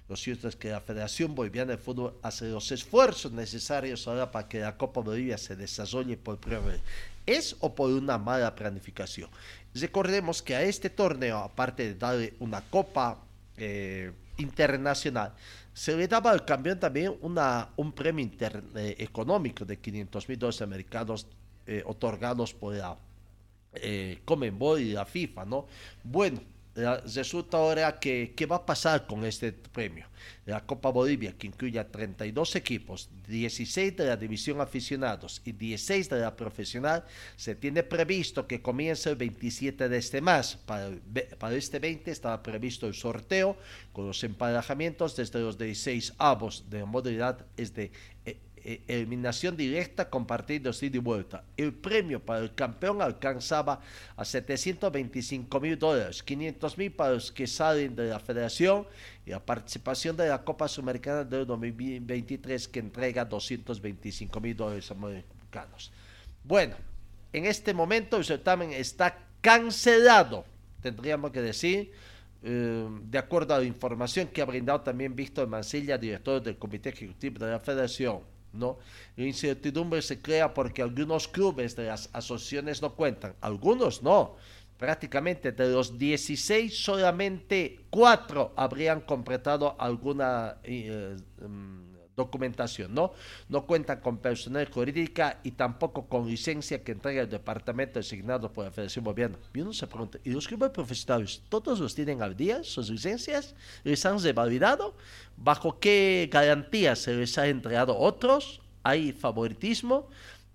Lo 0.08 0.14
cierto 0.14 0.46
es 0.46 0.54
que 0.54 0.70
la 0.70 0.80
Federación 0.80 1.34
Boliviana 1.34 1.72
de 1.72 1.78
Fútbol 1.78 2.14
hace 2.22 2.48
los 2.48 2.70
esfuerzos 2.70 3.32
necesarios 3.32 4.06
ahora 4.06 4.30
para 4.30 4.48
que 4.48 4.60
la 4.60 4.76
Copa 4.76 5.00
Bolivia 5.00 5.36
se 5.36 5.56
desarrolle 5.56 6.16
por 6.16 6.38
primera 6.38 6.64
vez. 6.64 6.80
¿Es 7.26 7.56
o 7.58 7.74
por 7.74 7.90
una 7.90 8.16
mala 8.16 8.54
planificación? 8.54 9.28
Recordemos 9.74 10.42
que 10.42 10.54
a 10.54 10.62
este 10.62 10.88
torneo, 10.88 11.38
aparte 11.38 11.82
de 11.82 11.94
darle 11.96 12.34
una 12.38 12.60
Copa 12.60 13.24
eh, 13.56 14.12
internacional, 14.36 15.34
se 15.74 15.96
le 15.96 16.06
daba 16.06 16.30
al 16.30 16.44
campeón 16.44 16.78
también 16.78 17.16
un 17.20 17.92
premio 17.92 18.30
eh, 18.40 18.94
económico 18.98 19.64
de 19.64 19.80
500 19.80 20.28
mil 20.28 20.38
dólares 20.38 20.62
americanos 20.62 21.26
eh, 21.66 21.82
otorgados 21.84 22.54
por 22.54 22.74
la 22.74 22.96
eh, 23.74 24.20
Comenbol 24.24 24.80
y 24.80 24.92
la 24.92 25.04
FIFA, 25.04 25.44
¿no? 25.44 25.66
Bueno, 26.02 26.40
resulta 27.06 27.56
ahora 27.56 27.98
que 27.98 28.34
qué 28.36 28.44
va 28.44 28.56
a 28.56 28.66
pasar 28.66 29.06
con 29.06 29.24
este 29.24 29.52
premio. 29.52 30.06
La 30.44 30.64
Copa 30.64 30.90
Bolivia, 30.90 31.32
que 31.36 31.46
incluye 31.46 31.78
a 31.78 31.90
32 31.90 32.56
equipos, 32.56 33.08
16 33.28 33.96
de 33.96 34.06
la 34.06 34.16
división 34.16 34.60
aficionados 34.60 35.40
y 35.44 35.52
16 35.52 36.10
de 36.10 36.20
la 36.20 36.36
profesional, 36.36 37.04
se 37.36 37.54
tiene 37.54 37.82
previsto 37.82 38.46
que 38.46 38.60
comience 38.60 39.10
el 39.10 39.16
27 39.16 39.88
de 39.88 39.96
este 39.96 40.20
mes. 40.20 40.58
Para, 40.66 40.90
este 41.56 41.78
20 41.78 42.10
estaba 42.10 42.42
previsto 42.42 42.86
el 42.86 42.94
sorteo 42.94 43.56
con 43.92 44.06
los 44.06 44.22
emparejamientos 44.22 45.16
desde 45.16 45.40
los 45.40 45.56
16 45.56 46.14
avos 46.18 46.68
de 46.68 46.84
modalidad 46.84 47.46
es 47.56 47.72
eh, 48.68 48.82
eliminación 48.88 49.56
directa 49.56 50.10
con 50.10 50.26
partidos 50.26 50.82
ida 50.82 50.96
y 50.96 50.98
vuelta. 50.98 51.44
El 51.56 51.72
premio 51.72 52.18
para 52.18 52.40
el 52.40 52.52
campeón 52.52 53.00
alcanzaba 53.00 53.80
a 54.16 54.24
725 54.24 55.60
mil 55.60 55.78
dólares, 55.78 56.20
500 56.20 56.76
mil 56.76 56.90
para 56.90 57.12
los 57.12 57.30
que 57.30 57.46
salen 57.46 57.94
de 57.94 58.08
la 58.08 58.18
federación 58.18 58.84
y 59.24 59.30
la 59.30 59.38
participación 59.38 60.16
de 60.16 60.26
la 60.26 60.42
Copa 60.42 60.66
Sudamericana 60.66 61.22
del 61.22 61.46
2023 61.46 62.66
que 62.66 62.80
entrega 62.80 63.24
225 63.24 64.40
mil 64.40 64.56
dólares 64.56 64.90
americanos. 64.90 65.92
Bueno, 66.42 66.74
en 67.32 67.46
este 67.46 67.72
momento 67.72 68.16
el 68.16 68.24
certamen 68.24 68.72
está 68.72 69.16
cancelado, 69.40 70.44
tendríamos 70.82 71.30
que 71.30 71.40
decir. 71.40 71.92
Eh, 72.42 72.86
de 73.04 73.18
acuerdo 73.18 73.54
a 73.54 73.58
la 73.58 73.64
información 73.64 74.26
que 74.26 74.42
ha 74.42 74.44
brindado 74.44 74.80
también 74.80 75.14
Víctor 75.14 75.46
Mancilla, 75.46 75.96
director 75.96 76.42
del 76.42 76.58
Comité 76.58 76.88
Ejecutivo 76.88 77.44
de 77.44 77.52
la 77.52 77.60
Federación, 77.60 78.20
¿no? 78.56 78.78
La 79.16 79.24
incertidumbre 79.24 80.02
se 80.02 80.20
crea 80.20 80.52
porque 80.52 80.82
algunos 80.82 81.28
clubes 81.28 81.76
de 81.76 81.86
las 81.86 82.10
asociaciones 82.12 82.82
no 82.82 82.94
cuentan, 82.94 83.34
algunos 83.40 84.02
no. 84.02 84.36
Prácticamente 84.78 85.52
de 85.52 85.70
los 85.70 85.98
16, 85.98 86.84
solamente 86.84 87.86
4 87.88 88.52
habrían 88.56 89.00
completado 89.00 89.74
alguna 89.78 90.58
eh, 90.64 91.16
em, 91.40 91.95
documentación, 92.16 92.94
¿no? 92.94 93.12
No 93.48 93.66
cuentan 93.66 94.00
con 94.00 94.18
personal 94.18 94.68
jurídica 94.70 95.38
y 95.44 95.52
tampoco 95.52 96.06
con 96.06 96.26
licencia 96.26 96.82
que 96.82 96.92
entrega 96.92 97.22
el 97.22 97.28
departamento 97.28 97.98
designado 97.98 98.52
por 98.52 98.64
la 98.64 98.70
Federación 98.70 99.04
Boliviana. 99.04 99.36
Y 99.52 99.60
uno 99.60 99.72
se 99.72 99.86
pregunta, 99.86 100.18
¿y 100.24 100.30
los 100.30 100.48
clubes 100.48 100.70
profesionales 100.70 101.42
todos 101.48 101.78
los 101.78 101.94
tienen 101.94 102.22
al 102.22 102.36
día, 102.36 102.64
sus 102.64 102.90
licencias? 102.90 103.54
¿Les 103.84 104.04
han 104.06 104.20
revalidado? 104.20 104.96
¿Bajo 105.36 105.78
qué 105.78 106.28
garantías 106.32 107.00
se 107.00 107.14
les 107.14 107.36
ha 107.36 107.46
entregado 107.46 107.96
otros? 107.96 108.62
¿Hay 108.82 109.12
favoritismo? 109.12 110.08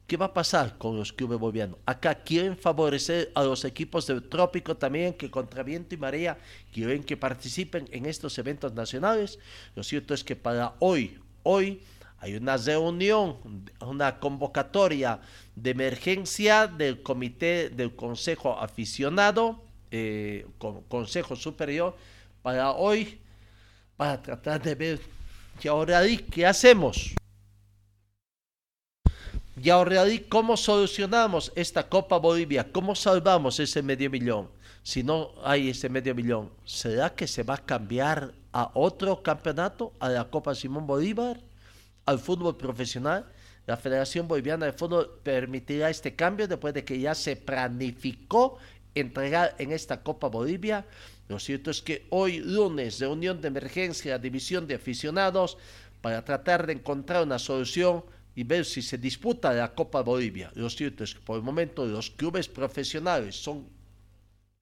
¿Qué 0.07 0.17
va 0.17 0.25
a 0.25 0.33
pasar 0.33 0.77
con 0.77 0.97
los 0.97 1.13
clubes 1.13 1.39
bolivianos? 1.39 1.77
Acá 1.85 2.15
quieren 2.15 2.57
favorecer 2.57 3.31
a 3.33 3.43
los 3.43 3.63
equipos 3.63 4.07
del 4.07 4.27
trópico 4.27 4.75
también 4.75 5.13
que 5.13 5.31
contra 5.31 5.63
viento 5.63 5.95
y 5.95 5.97
marea 5.97 6.37
quieren 6.73 7.03
que 7.03 7.15
participen 7.15 7.87
en 7.91 8.05
estos 8.05 8.37
eventos 8.37 8.73
nacionales. 8.73 9.39
Lo 9.73 9.83
cierto 9.83 10.13
es 10.13 10.25
que 10.25 10.35
para 10.35 10.75
hoy, 10.79 11.17
hoy 11.43 11.81
hay 12.19 12.35
una 12.35 12.55
reunión, 12.55 13.37
una 13.79 14.19
convocatoria 14.19 15.19
de 15.55 15.71
emergencia 15.71 16.67
del 16.67 17.01
comité 17.01 17.69
del 17.69 17.95
Consejo 17.95 18.59
Aficionado, 18.59 19.59
eh, 19.89 20.45
Consejo 20.87 21.35
Superior, 21.35 21.97
para 22.43 22.73
hoy, 22.73 23.19
para 23.97 24.21
tratar 24.21 24.61
de 24.61 24.75
ver 24.75 25.01
que 25.59 25.67
ahora 25.67 26.01
qué 26.31 26.45
hacemos. 26.45 27.15
Y 29.61 29.69
ahora 29.69 30.03
cómo 30.29 30.57
solucionamos 30.57 31.51
esta 31.55 31.87
Copa 31.87 32.17
Bolivia, 32.17 32.71
cómo 32.71 32.95
salvamos 32.95 33.59
ese 33.59 33.81
medio 33.81 34.09
millón. 34.09 34.49
Si 34.83 35.03
no 35.03 35.31
hay 35.43 35.69
ese 35.69 35.89
medio 35.89 36.15
millón, 36.15 36.51
¿será 36.65 37.13
que 37.13 37.27
se 37.27 37.43
va 37.43 37.55
a 37.55 37.65
cambiar 37.65 38.31
a 38.53 38.71
otro 38.73 39.23
campeonato, 39.23 39.93
a 39.99 40.09
la 40.09 40.29
Copa 40.29 40.55
Simón 40.55 40.87
Bolívar, 40.87 41.39
al 42.05 42.19
fútbol 42.19 42.57
profesional? 42.57 43.25
La 43.67 43.77
Federación 43.77 44.27
Boliviana 44.27 44.65
de 44.65 44.73
Fútbol 44.73 45.19
permitirá 45.23 45.89
este 45.89 46.15
cambio 46.15 46.47
después 46.47 46.73
de 46.73 46.83
que 46.83 46.99
ya 46.99 47.13
se 47.13 47.35
planificó 47.35 48.57
entregar 48.95 49.55
en 49.59 49.71
esta 49.71 50.01
Copa 50.01 50.27
Bolivia. 50.27 50.85
Lo 51.27 51.39
cierto 51.39 51.71
es 51.71 51.81
que 51.81 52.07
hoy 52.09 52.39
lunes, 52.39 52.99
reunión 52.99 53.39
de 53.39 53.47
emergencia, 53.47 54.17
división 54.17 54.67
de 54.67 54.75
aficionados, 54.75 55.57
para 56.01 56.25
tratar 56.25 56.65
de 56.65 56.73
encontrar 56.73 57.23
una 57.23 57.39
solución 57.39 58.03
y 58.35 58.43
ver 58.43 58.65
si 58.65 58.81
se 58.81 58.97
disputa 58.97 59.53
la 59.53 59.73
Copa 59.73 60.01
Bolivia. 60.01 60.51
Lo 60.55 60.69
cierto 60.69 61.03
es 61.03 61.13
que 61.13 61.21
por 61.21 61.37
el 61.37 61.43
momento 61.43 61.85
los 61.85 62.09
clubes 62.09 62.47
profesionales 62.47 63.35
son 63.35 63.67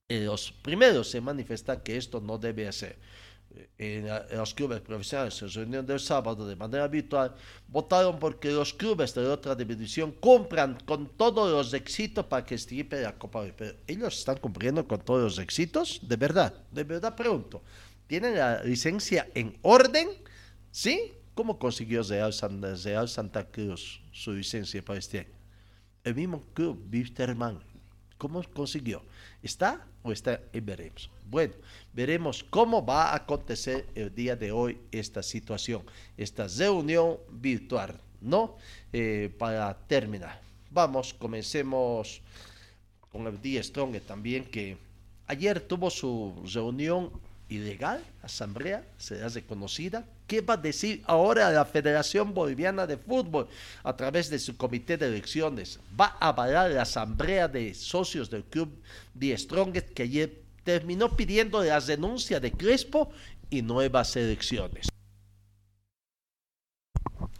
eh, 0.08 0.24
los 0.24 0.52
primeros 0.52 1.14
en 1.14 1.24
manifestar 1.24 1.82
que 1.82 1.96
esto 1.96 2.20
no 2.20 2.36
debe 2.36 2.68
hacer. 2.68 2.98
Eh, 3.56 4.26
en, 4.30 4.36
los 4.38 4.54
clubes 4.54 4.80
profesionales 4.80 5.40
en 5.42 5.50
reunión 5.50 5.84
del 5.84 5.98
sábado 5.98 6.46
de 6.46 6.54
manera 6.54 6.84
habitual 6.84 7.34
votaron 7.66 8.18
porque 8.18 8.52
los 8.52 8.72
clubes 8.72 9.12
de 9.14 9.22
la 9.22 9.34
otra 9.34 9.54
división 9.56 10.12
cumplan 10.12 10.78
con 10.84 11.08
todos 11.16 11.50
los 11.50 11.74
éxitos 11.74 12.24
para 12.26 12.44
que 12.44 12.54
estirpe 12.54 13.02
la 13.02 13.18
Copa. 13.18 13.44
Pero 13.56 13.76
ellos 13.86 14.18
están 14.18 14.36
cumpliendo 14.36 14.86
con 14.86 15.00
todos 15.00 15.22
los 15.22 15.38
éxitos, 15.38 16.00
de 16.02 16.16
verdad, 16.16 16.54
de 16.70 16.84
verdad 16.84 17.16
pregunto. 17.16 17.62
¿Tienen 18.06 18.36
la 18.36 18.62
licencia 18.62 19.28
en 19.34 19.56
orden? 19.62 20.08
¿Sí? 20.70 21.12
¿Cómo 21.34 21.58
consiguió 21.58 22.02
Real, 22.02 22.32
Santa 22.32 23.44
Cruz 23.50 24.00
su 24.12 24.32
licencia 24.32 24.82
para 24.84 24.98
este 24.98 25.20
año? 25.20 25.38
El 26.04 26.14
mismo 26.14 26.42
club, 26.54 26.88
Wisterman. 26.92 27.69
¿Cómo 28.20 28.44
consiguió? 28.52 29.02
¿Está 29.42 29.86
o 30.02 30.12
está? 30.12 30.42
Y 30.52 30.60
veremos. 30.60 31.08
Bueno, 31.24 31.54
veremos 31.94 32.44
cómo 32.44 32.84
va 32.84 33.12
a 33.12 33.16
acontecer 33.16 33.86
el 33.94 34.14
día 34.14 34.36
de 34.36 34.52
hoy 34.52 34.76
esta 34.92 35.22
situación, 35.22 35.82
esta 36.18 36.46
reunión 36.46 37.16
virtual, 37.30 37.98
¿no? 38.20 38.58
Eh, 38.92 39.34
para 39.38 39.72
terminar. 39.86 40.38
Vamos, 40.70 41.14
comencemos 41.14 42.20
con 43.10 43.26
el 43.26 43.40
día 43.40 43.62
Strong 43.62 43.98
también, 44.02 44.44
que 44.44 44.76
ayer 45.26 45.58
tuvo 45.58 45.88
su 45.88 46.42
reunión 46.52 47.10
ilegal, 47.50 48.02
asamblea 48.22 48.84
será 48.96 49.28
reconocida. 49.28 50.06
¿Qué 50.26 50.40
va 50.40 50.54
a 50.54 50.56
decir 50.56 51.02
ahora 51.06 51.50
la 51.50 51.64
Federación 51.64 52.32
Boliviana 52.32 52.86
de 52.86 52.96
Fútbol 52.96 53.48
a 53.82 53.96
través 53.96 54.30
de 54.30 54.38
su 54.38 54.56
comité 54.56 54.96
de 54.96 55.08
elecciones? 55.08 55.80
¿Va 56.00 56.16
a 56.20 56.28
avalar 56.28 56.70
la 56.70 56.82
asamblea 56.82 57.48
de 57.48 57.74
socios 57.74 58.30
del 58.30 58.44
club 58.44 58.70
The 59.18 59.36
Strongest 59.36 59.90
que 59.90 60.04
ayer 60.04 60.42
terminó 60.64 61.16
pidiendo 61.16 61.62
la 61.62 61.80
denuncia 61.80 62.38
de 62.40 62.52
Crespo 62.52 63.10
y 63.50 63.62
nuevas 63.62 64.14
elecciones? 64.16 64.88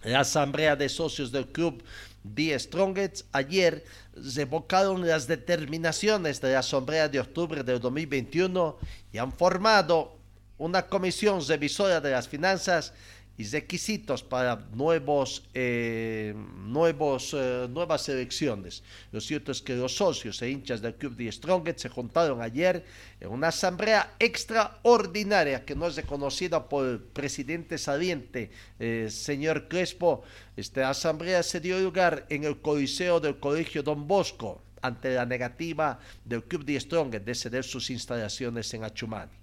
La 0.03 0.21
asamblea 0.21 0.77
de 0.77 0.89
socios 0.89 1.31
del 1.31 1.47
club 1.47 1.83
The 2.23 2.59
Strongest 2.59 3.27
ayer 3.33 3.85
revocaron 4.15 5.07
las 5.07 5.27
determinaciones 5.27 6.41
de 6.41 6.53
la 6.53 6.59
asamblea 6.59 7.09
de 7.09 7.21
octubre 7.21 7.63
del 7.63 7.81
2021 7.81 8.79
y 9.13 9.19
han 9.19 9.33
formado 9.33 10.17
una 10.59 10.87
comisión 10.87 11.41
revisora 11.47 12.01
de 12.01 12.11
las 12.11 12.29
finanzas 12.29 12.93
y 13.41 13.45
requisitos 13.45 14.23
para 14.23 14.69
nuevos, 14.75 15.49
eh, 15.55 16.35
eh, 16.35 17.69
nuevas 17.71 18.09
elecciones. 18.11 18.83
Lo 19.13 19.21
cierto 19.23 19.51
es 19.51 19.63
que 19.63 19.75
los 19.75 19.97
socios 19.97 20.43
e 20.43 20.51
hinchas 20.51 20.83
del 20.83 20.95
Club 20.97 21.17
de 21.17 21.33
Strongest 21.33 21.79
se 21.79 21.89
juntaron 21.89 22.43
ayer 22.43 22.85
en 23.19 23.31
una 23.31 23.49
asamblea 23.49 24.15
extraordinaria 24.19 25.65
que 25.65 25.75
no 25.75 25.87
es 25.87 25.97
reconocida 25.97 26.69
por 26.69 26.87
el 26.87 26.99
presidente 26.99 27.79
saliente, 27.79 28.51
eh, 28.79 29.09
señor 29.11 29.69
Crespo. 29.69 30.23
Esta 30.55 30.91
asamblea 30.91 31.43
se 31.43 31.61
dio 31.61 31.81
lugar 31.81 32.27
en 32.29 32.45
el 32.45 32.61
Coliseo 32.61 33.21
del 33.21 33.41
Colegio 33.41 33.83
Don 33.83 34.07
Bosco 34.07 34.61
ante 34.83 35.15
la 35.15 35.25
negativa 35.25 35.99
del 36.27 36.45
Club 36.45 36.67
de 36.67 36.79
Strongest 36.79 37.25
de 37.25 37.35
ceder 37.35 37.65
sus 37.65 37.89
instalaciones 37.89 38.75
en 38.75 38.85
Achumani. 38.85 39.41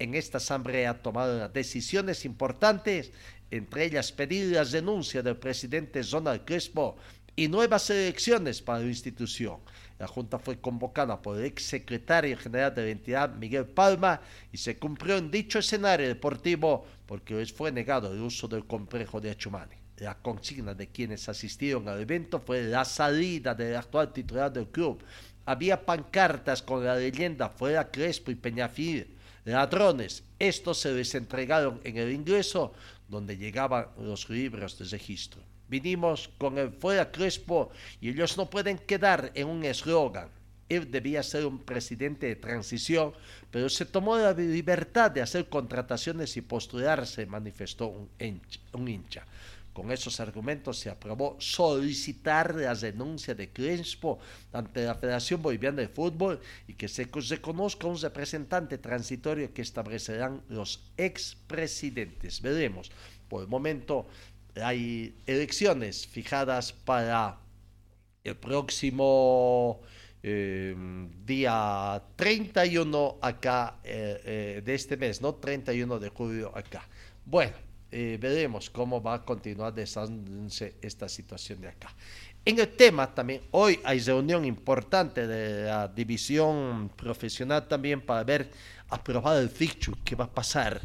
En 0.00 0.14
esta 0.14 0.38
asamblea 0.38 1.02
tomaron 1.02 1.52
decisiones 1.52 2.24
importantes 2.24 3.12
entre 3.50 3.84
ellas 3.84 4.12
pedir 4.12 4.54
la 4.54 4.64
denuncia 4.64 5.22
del 5.22 5.36
presidente 5.36 6.02
Donald 6.02 6.44
Crespo 6.44 6.96
y 7.36 7.48
nuevas 7.48 7.88
elecciones 7.90 8.60
para 8.60 8.80
la 8.80 8.86
institución. 8.86 9.58
La 9.98 10.06
Junta 10.06 10.38
fue 10.38 10.60
convocada 10.60 11.20
por 11.20 11.38
el 11.38 11.44
ex 11.44 11.64
secretario 11.64 12.36
general 12.38 12.74
de 12.74 12.82
la 12.84 12.90
entidad, 12.90 13.34
Miguel 13.34 13.66
Palma, 13.66 14.20
y 14.50 14.56
se 14.56 14.78
cumplió 14.78 15.18
en 15.18 15.30
dicho 15.30 15.58
escenario 15.58 16.08
deportivo 16.08 16.86
porque 17.06 17.34
les 17.34 17.52
fue 17.52 17.70
negado 17.70 18.12
el 18.12 18.20
uso 18.20 18.48
del 18.48 18.66
complejo 18.66 19.20
de 19.20 19.30
Achumani. 19.30 19.74
La 19.98 20.16
consigna 20.16 20.72
de 20.72 20.88
quienes 20.88 21.28
asistieron 21.28 21.86
al 21.86 22.00
evento 22.00 22.40
fue 22.40 22.62
la 22.62 22.86
salida 22.86 23.54
del 23.54 23.76
actual 23.76 24.12
titular 24.12 24.50
del 24.50 24.68
club. 24.68 25.02
Había 25.50 25.84
pancartas 25.84 26.62
con 26.62 26.84
la 26.84 26.94
leyenda 26.94 27.48
fuera 27.48 27.90
Crespo 27.90 28.30
y 28.30 28.36
Peñafil. 28.36 29.16
Ladrones, 29.44 30.22
estos 30.38 30.78
se 30.78 30.92
les 30.92 31.12
entregaron 31.16 31.80
en 31.82 31.96
el 31.96 32.12
ingreso 32.12 32.72
donde 33.08 33.36
llegaban 33.36 33.88
los 33.98 34.30
libros 34.30 34.78
de 34.78 34.84
registro. 34.84 35.42
Vinimos 35.66 36.30
con 36.38 36.56
el 36.56 36.70
fuera 36.70 37.10
Crespo 37.10 37.72
y 38.00 38.10
ellos 38.10 38.36
no 38.36 38.48
pueden 38.48 38.78
quedar 38.78 39.32
en 39.34 39.48
un 39.48 39.64
eslogan. 39.64 40.28
Él 40.68 40.88
debía 40.88 41.20
ser 41.24 41.44
un 41.44 41.58
presidente 41.58 42.28
de 42.28 42.36
transición, 42.36 43.12
pero 43.50 43.68
se 43.68 43.86
tomó 43.86 44.16
la 44.16 44.32
libertad 44.32 45.10
de 45.10 45.20
hacer 45.20 45.48
contrataciones 45.48 46.36
y 46.36 46.42
postularse, 46.42 47.26
manifestó 47.26 47.88
un 47.88 48.88
hincha. 48.88 49.26
Con 49.72 49.92
esos 49.92 50.18
argumentos 50.18 50.78
se 50.78 50.90
aprobó 50.90 51.36
solicitar 51.38 52.54
la 52.56 52.74
denuncia 52.74 53.34
de 53.34 53.50
Crespo 53.50 54.18
ante 54.52 54.84
la 54.84 54.96
Federación 54.96 55.40
Boliviana 55.40 55.82
de 55.82 55.88
Fútbol 55.88 56.40
y 56.66 56.74
que 56.74 56.88
se 56.88 57.08
reconozca 57.28 57.86
un 57.86 58.00
representante 58.00 58.78
transitorio 58.78 59.54
que 59.54 59.62
establecerán 59.62 60.42
los 60.48 60.90
expresidentes. 60.96 62.42
Veremos. 62.42 62.90
Por 63.28 63.42
el 63.42 63.48
momento 63.48 64.08
hay 64.56 65.14
elecciones 65.26 66.06
fijadas 66.06 66.72
para 66.72 67.38
el 68.24 68.36
próximo 68.36 69.80
eh, 70.22 70.74
día 71.24 72.02
31 72.16 73.18
acá 73.22 73.78
eh, 73.84 74.20
eh, 74.24 74.62
de 74.64 74.74
este 74.74 74.96
mes, 74.96 75.22
¿no? 75.22 75.36
31 75.36 76.00
de 76.00 76.08
julio 76.08 76.52
acá. 76.56 76.88
Bueno. 77.24 77.69
Eh, 77.92 78.18
veremos 78.20 78.70
cómo 78.70 79.02
va 79.02 79.14
a 79.14 79.24
continuar 79.24 79.74
desarrollándose 79.74 80.76
esta 80.80 81.08
situación 81.08 81.60
de 81.60 81.68
acá. 81.68 81.92
En 82.44 82.58
el 82.58 82.68
tema 82.68 83.12
también, 83.12 83.42
hoy 83.50 83.80
hay 83.82 83.98
reunión 83.98 84.44
importante 84.44 85.26
de 85.26 85.64
la 85.64 85.88
división 85.88 86.90
profesional 86.96 87.66
también 87.66 88.00
para 88.00 88.22
ver 88.22 88.50
aprobar 88.88 89.38
el 89.38 89.50
fixture, 89.50 89.98
qué 90.04 90.14
va 90.14 90.26
a 90.26 90.30
pasar. 90.30 90.80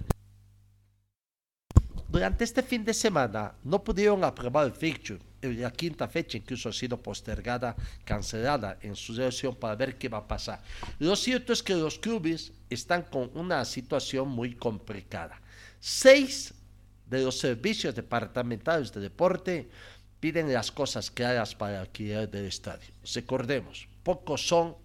Durante 2.09 2.43
este 2.43 2.63
fin 2.63 2.83
de 2.83 2.93
semana 2.93 3.53
no 3.63 3.83
pudieron 3.83 4.23
aprobar 4.23 4.65
el 4.65 4.71
fixture. 4.71 5.19
La 5.41 5.69
quinta 5.69 6.07
fecha 6.07 6.37
incluso 6.37 6.69
ha 6.69 6.73
sido 6.73 6.97
postergada, 6.97 7.75
cancelada 8.03 8.79
en 8.81 8.95
su 8.95 9.13
reunión 9.13 9.55
para 9.55 9.75
ver 9.75 9.97
qué 9.97 10.09
va 10.09 10.19
a 10.19 10.27
pasar. 10.27 10.59
Lo 10.97 11.15
cierto 11.15 11.53
es 11.53 11.61
que 11.61 11.75
los 11.75 11.99
clubes 11.99 12.51
están 12.69 13.03
con 13.03 13.29
una 13.35 13.63
situación 13.63 14.27
muy 14.29 14.55
complicada. 14.55 15.39
Seis 15.79 16.54
de 17.07 17.23
los 17.23 17.37
servicios 17.37 17.95
departamentales 17.95 18.91
de 18.93 19.01
deporte 19.01 19.69
piden 20.19 20.51
las 20.51 20.71
cosas 20.71 21.11
claras 21.11 21.53
para 21.53 21.81
alquiler 21.81 22.29
del 22.29 22.45
estadio. 22.45 22.87
Recordemos, 23.13 23.87
pocos 24.03 24.47
son 24.47 24.75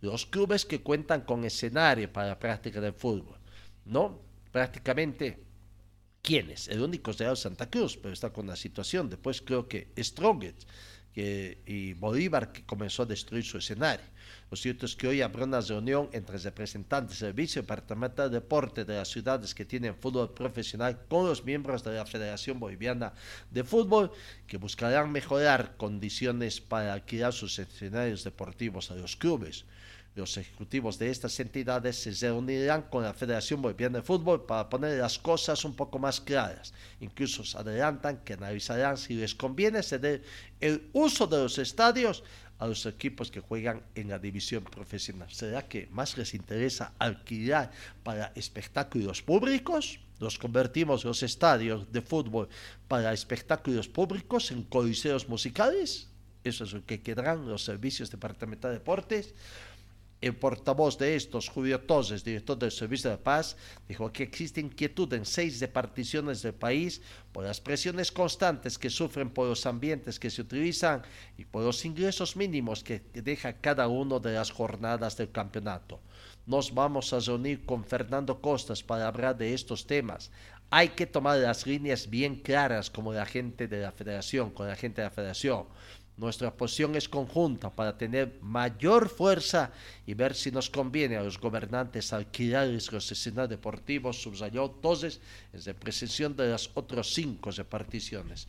los 0.00 0.26
clubes 0.26 0.64
que 0.64 0.80
cuentan 0.80 1.22
con 1.22 1.44
escenario 1.44 2.12
para 2.12 2.28
la 2.28 2.38
práctica 2.38 2.80
del 2.80 2.92
fútbol, 2.92 3.36
¿no? 3.84 4.20
Prácticamente, 4.50 5.44
¿quiénes? 6.22 6.68
El 6.68 6.82
único 6.82 7.12
Real 7.12 7.36
Santa 7.36 7.68
Cruz, 7.68 7.96
pero 7.96 8.12
está 8.12 8.30
con 8.30 8.46
la 8.46 8.56
situación. 8.56 9.08
Después 9.08 9.42
creo 9.42 9.68
que 9.68 9.92
Strongest 9.98 10.68
y 11.14 11.94
Bolívar 11.94 12.52
que 12.52 12.64
comenzó 12.64 13.02
a 13.02 13.06
destruir 13.06 13.44
su 13.44 13.58
escenario. 13.58 14.06
Lo 14.50 14.56
cierto 14.56 14.86
es 14.86 14.96
que 14.96 15.06
hoy 15.06 15.20
habrá 15.20 15.44
una 15.44 15.60
reunión 15.60 16.08
entre 16.12 16.38
representantes 16.38 17.18
del 17.18 17.30
Servicio 17.30 17.60
Departamental 17.60 18.30
de 18.30 18.40
Deporte 18.40 18.86
de 18.86 18.96
las 18.96 19.08
ciudades 19.08 19.54
que 19.54 19.66
tienen 19.66 19.94
fútbol 19.94 20.32
profesional 20.32 21.00
con 21.06 21.26
los 21.26 21.44
miembros 21.44 21.84
de 21.84 21.92
la 21.92 22.06
Federación 22.06 22.58
Boliviana 22.58 23.12
de 23.50 23.62
Fútbol 23.62 24.10
que 24.46 24.56
buscarán 24.56 25.12
mejorar 25.12 25.76
condiciones 25.76 26.62
para 26.62 26.94
alquilar 26.94 27.34
sus 27.34 27.58
escenarios 27.58 28.24
deportivos 28.24 28.90
a 28.90 28.94
los 28.94 29.16
clubes. 29.16 29.66
Los 30.14 30.36
ejecutivos 30.38 30.98
de 30.98 31.10
estas 31.10 31.38
entidades 31.38 31.96
se 31.96 32.10
reunirán 32.12 32.82
con 32.82 33.04
la 33.04 33.12
Federación 33.12 33.60
Boliviana 33.60 33.98
de 33.98 34.02
Fútbol 34.02 34.46
para 34.46 34.68
poner 34.68 34.98
las 34.98 35.18
cosas 35.18 35.62
un 35.64 35.76
poco 35.76 35.98
más 35.98 36.22
claras. 36.22 36.72
Incluso 37.00 37.44
se 37.44 37.58
adelantan 37.58 38.24
que 38.24 38.32
analizarán 38.32 38.96
si 38.96 39.14
les 39.14 39.34
conviene 39.34 39.82
ceder 39.82 40.22
el 40.58 40.88
uso 40.94 41.26
de 41.26 41.36
los 41.36 41.58
estadios 41.58 42.24
a 42.58 42.66
los 42.66 42.84
equipos 42.86 43.30
que 43.30 43.40
juegan 43.40 43.82
en 43.94 44.08
la 44.08 44.18
división 44.18 44.64
profesional. 44.64 45.30
¿Será 45.30 45.68
que 45.68 45.88
más 45.90 46.16
les 46.18 46.34
interesa 46.34 46.92
alquilar 46.98 47.70
para 48.02 48.32
espectáculos 48.34 49.22
públicos? 49.22 50.00
Los 50.18 50.38
convertimos 50.38 51.04
los 51.04 51.22
estadios 51.22 51.92
de 51.92 52.02
fútbol 52.02 52.48
para 52.88 53.12
espectáculos 53.12 53.88
públicos 53.88 54.50
en 54.50 54.64
coliseos 54.64 55.28
musicales. 55.28 56.08
Eso 56.42 56.64
es 56.64 56.72
lo 56.72 56.84
que 56.84 57.00
quedarán 57.00 57.48
los 57.48 57.62
servicios 57.64 58.10
departamentales 58.10 58.74
de 58.74 58.78
deportes. 58.80 59.34
El 60.20 60.34
portavoz 60.34 60.98
de 60.98 61.14
estos, 61.14 61.48
Julio 61.48 61.80
Toses, 61.80 62.24
director 62.24 62.58
del 62.58 62.72
Servicio 62.72 63.08
de 63.08 63.18
Paz, 63.18 63.56
dijo 63.86 64.12
que 64.12 64.24
existe 64.24 64.60
inquietud 64.60 65.12
en 65.12 65.24
seis 65.24 65.60
departiciones 65.60 66.42
del 66.42 66.54
país 66.54 67.00
por 67.30 67.44
las 67.44 67.60
presiones 67.60 68.10
constantes 68.10 68.78
que 68.78 68.90
sufren 68.90 69.30
por 69.30 69.46
los 69.46 69.64
ambientes 69.64 70.18
que 70.18 70.30
se 70.30 70.42
utilizan 70.42 71.02
y 71.36 71.44
por 71.44 71.62
los 71.62 71.84
ingresos 71.84 72.34
mínimos 72.34 72.82
que 72.82 73.00
deja 73.14 73.60
cada 73.60 73.86
uno 73.86 74.18
de 74.18 74.32
las 74.32 74.50
jornadas 74.50 75.16
del 75.16 75.30
campeonato. 75.30 76.00
Nos 76.46 76.74
vamos 76.74 77.12
a 77.12 77.20
reunir 77.20 77.64
con 77.64 77.84
Fernando 77.84 78.40
Costas 78.40 78.82
para 78.82 79.06
hablar 79.06 79.36
de 79.36 79.54
estos 79.54 79.86
temas. 79.86 80.32
Hay 80.70 80.88
que 80.88 81.06
tomar 81.06 81.38
las 81.38 81.66
líneas 81.66 82.10
bien 82.10 82.36
claras 82.36 82.90
como 82.90 83.12
la 83.12 83.24
gente 83.24 83.68
de 83.68 83.82
la 83.82 83.92
federación, 83.92 84.50
con 84.50 84.66
la 84.66 84.74
gente 84.74 85.00
de 85.00 85.06
la 85.06 85.14
federación. 85.14 85.66
Nuestra 86.18 86.52
posición 86.52 86.96
es 86.96 87.08
conjunta 87.08 87.70
para 87.70 87.96
tener 87.96 88.38
mayor 88.42 89.08
fuerza 89.08 89.70
y 90.04 90.14
ver 90.14 90.34
si 90.34 90.50
nos 90.50 90.68
conviene 90.68 91.16
a 91.16 91.22
los 91.22 91.38
gobernantes 91.38 92.12
alquilar 92.12 92.66
los 92.66 93.12
escenarios 93.12 93.50
deportivos, 93.50 94.20
subrayó 94.20 94.66
entonces 94.66 95.20
en 95.52 95.62
representación 95.62 96.34
de 96.34 96.48
las 96.48 96.70
otras 96.74 97.06
cinco 97.06 97.52
reparticiones. 97.52 98.48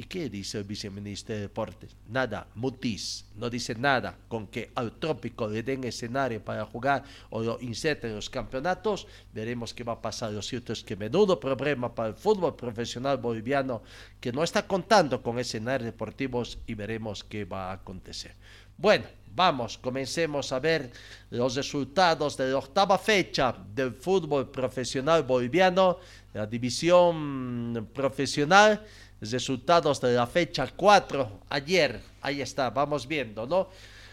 ¿Y 0.00 0.04
qué 0.04 0.30
dice 0.30 0.56
el 0.56 0.64
viceministro 0.64 1.34
de 1.34 1.42
Deportes? 1.42 1.94
Nada, 2.08 2.46
mutis, 2.54 3.26
no 3.36 3.50
dice 3.50 3.74
nada 3.74 4.16
con 4.28 4.46
que 4.46 4.70
al 4.74 4.92
trópico 4.92 5.46
le 5.46 5.62
den 5.62 5.84
escenario 5.84 6.42
para 6.42 6.64
jugar 6.64 7.04
o 7.28 7.42
lo 7.42 7.60
inserten 7.60 8.08
en 8.08 8.16
los 8.16 8.30
campeonatos. 8.30 9.06
Veremos 9.34 9.74
qué 9.74 9.84
va 9.84 9.92
a 9.92 10.00
pasar. 10.00 10.32
Lo 10.32 10.40
cierto 10.40 10.72
es 10.72 10.82
que 10.82 10.96
menudo 10.96 11.38
problema 11.38 11.94
para 11.94 12.08
el 12.08 12.14
fútbol 12.14 12.56
profesional 12.56 13.18
boliviano 13.18 13.82
que 14.18 14.32
no 14.32 14.42
está 14.42 14.66
contando 14.66 15.22
con 15.22 15.38
escenarios 15.38 15.84
deportivos 15.84 16.56
y 16.66 16.72
veremos 16.72 17.22
qué 17.22 17.44
va 17.44 17.68
a 17.68 17.74
acontecer. 17.74 18.34
Bueno, 18.78 19.04
vamos, 19.34 19.76
comencemos 19.76 20.50
a 20.50 20.60
ver 20.60 20.90
los 21.28 21.56
resultados 21.56 22.38
de 22.38 22.50
la 22.52 22.56
octava 22.56 22.96
fecha 22.96 23.54
del 23.74 23.92
fútbol 23.92 24.50
profesional 24.50 25.24
boliviano, 25.24 25.98
la 26.32 26.46
división 26.46 27.90
profesional, 27.92 28.82
resultados 29.20 30.00
de 30.00 30.14
la 30.14 30.26
fecha 30.26 30.66
4 30.74 31.40
ayer, 31.50 32.00
ahí 32.22 32.40
está, 32.40 32.70
vamos 32.70 33.06
viendo, 33.06 33.46
¿no? 33.46 33.68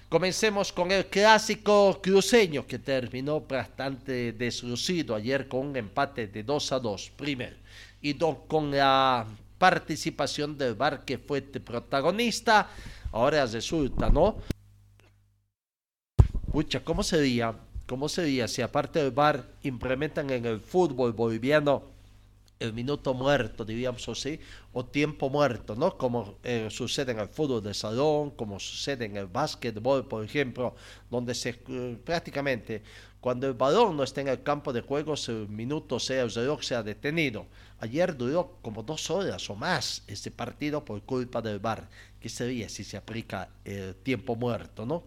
Comencemos 0.10 0.72
con 0.72 0.92
el 0.92 1.08
clásico 1.08 2.00
cruceño 2.02 2.66
que 2.66 2.80
terminó 2.80 3.42
bastante 3.42 4.32
deslucido 4.32 5.14
ayer 5.16 5.50
con 5.50 5.68
un 5.68 5.76
empate 5.76 6.28
de 6.28 6.44
2 6.44 6.72
a 6.72 6.80
2, 6.80 7.12
primero. 7.18 7.58
Y 8.02 8.14
con 8.48 8.72
la 8.72 9.26
participación 9.58 10.58
del 10.58 10.76
VAR 10.76 11.04
que 11.04 11.18
fue 11.18 11.42
protagonista, 11.42 12.70
ahora 13.12 13.46
resulta, 13.46 14.10
¿no? 14.10 14.38
Pucha, 16.54 16.80
¿cómo 16.82 17.04
sería? 17.04 17.54
¿Cómo 17.86 18.08
sería 18.08 18.48
si 18.48 18.62
aparte 18.62 19.00
del 19.00 19.12
VAR 19.12 19.44
implementan 19.64 20.30
en 20.30 20.46
el 20.46 20.62
fútbol 20.62 21.12
boliviano 21.12 21.84
el 22.60 22.74
minuto 22.74 23.14
muerto, 23.14 23.64
diríamos 23.64 24.08
así, 24.10 24.40
o 24.74 24.86
tiempo 24.86 25.30
muerto, 25.30 25.76
¿no? 25.76 25.98
Como 25.98 26.38
eh, 26.44 26.68
sucede 26.72 27.12
en 27.12 27.20
el 27.20 27.28
fútbol 27.28 27.62
de 27.64 27.74
salón, 27.74 28.32
como 28.32 28.60
sucede 28.60 29.06
en 29.06 29.18
el 29.18 29.28
básquetbol, 29.28 30.08
por 30.08 30.24
ejemplo, 30.24 30.76
donde 31.10 31.36
se 31.36 31.60
eh, 31.68 31.98
prácticamente 32.04 32.82
cuando 33.20 33.48
el 33.48 33.54
balón 33.54 33.98
no 33.98 34.04
está 34.04 34.22
en 34.22 34.28
el 34.28 34.44
campo 34.44 34.72
de 34.72 34.82
juego, 34.82 35.16
el 35.28 35.50
minuto 35.50 36.00
sea 36.00 36.24
el 36.24 36.32
reloj 36.32 36.62
sea 36.62 36.84
detenido. 36.84 37.48
Ayer 37.80 38.16
duró 38.16 38.58
como 38.62 38.84
dos 38.84 39.10
horas 39.10 39.50
o 39.50 39.56
más 39.56 40.04
este 40.08 40.32
partido 40.32 40.86
por 40.86 41.02
culpa 41.02 41.42
del 41.42 41.60
VAR. 41.60 41.90
¿Qué 42.20 42.30
sería 42.30 42.70
si 42.70 42.84
se 42.84 42.96
aplica 42.96 43.50
el 43.66 43.96
tiempo 43.96 44.36
muerto, 44.36 44.86
no? 44.86 45.04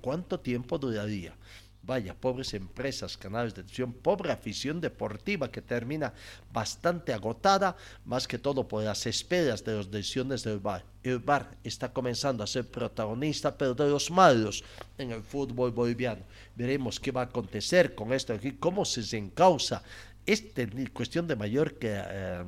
¿Cuánto 0.00 0.38
tiempo 0.40 0.78
duraría? 0.78 1.34
Vaya, 1.86 2.14
pobres 2.14 2.54
empresas, 2.54 3.18
canales 3.18 3.52
de 3.52 3.62
televisión, 3.62 3.92
pobre 3.92 4.32
afición 4.32 4.80
deportiva 4.80 5.50
que 5.50 5.60
termina 5.60 6.14
bastante 6.50 7.12
agotada, 7.12 7.76
más 8.06 8.26
que 8.26 8.38
todo 8.38 8.66
por 8.66 8.82
las 8.82 9.04
esperas 9.06 9.62
de 9.64 9.76
las 9.76 9.90
decisiones 9.90 10.44
del 10.44 10.60
VAR. 10.60 10.82
El 11.02 11.18
VAR 11.18 11.58
está 11.62 11.92
comenzando 11.92 12.42
a 12.42 12.46
ser 12.46 12.66
protagonista, 12.66 13.58
pero 13.58 13.74
de 13.74 13.90
los 13.90 14.10
malos 14.10 14.64
en 14.96 15.10
el 15.10 15.22
fútbol 15.22 15.72
boliviano. 15.72 16.22
Veremos 16.56 16.98
qué 16.98 17.10
va 17.10 17.20
a 17.20 17.24
acontecer 17.24 17.94
con 17.94 18.14
esto 18.14 18.32
aquí, 18.32 18.52
cómo 18.52 18.86
se 18.86 19.18
encausa 19.18 19.82
esta 20.24 20.62
cuestión 20.94 21.26
de 21.26 21.36
mayor 21.36 21.76
em, 21.82 22.46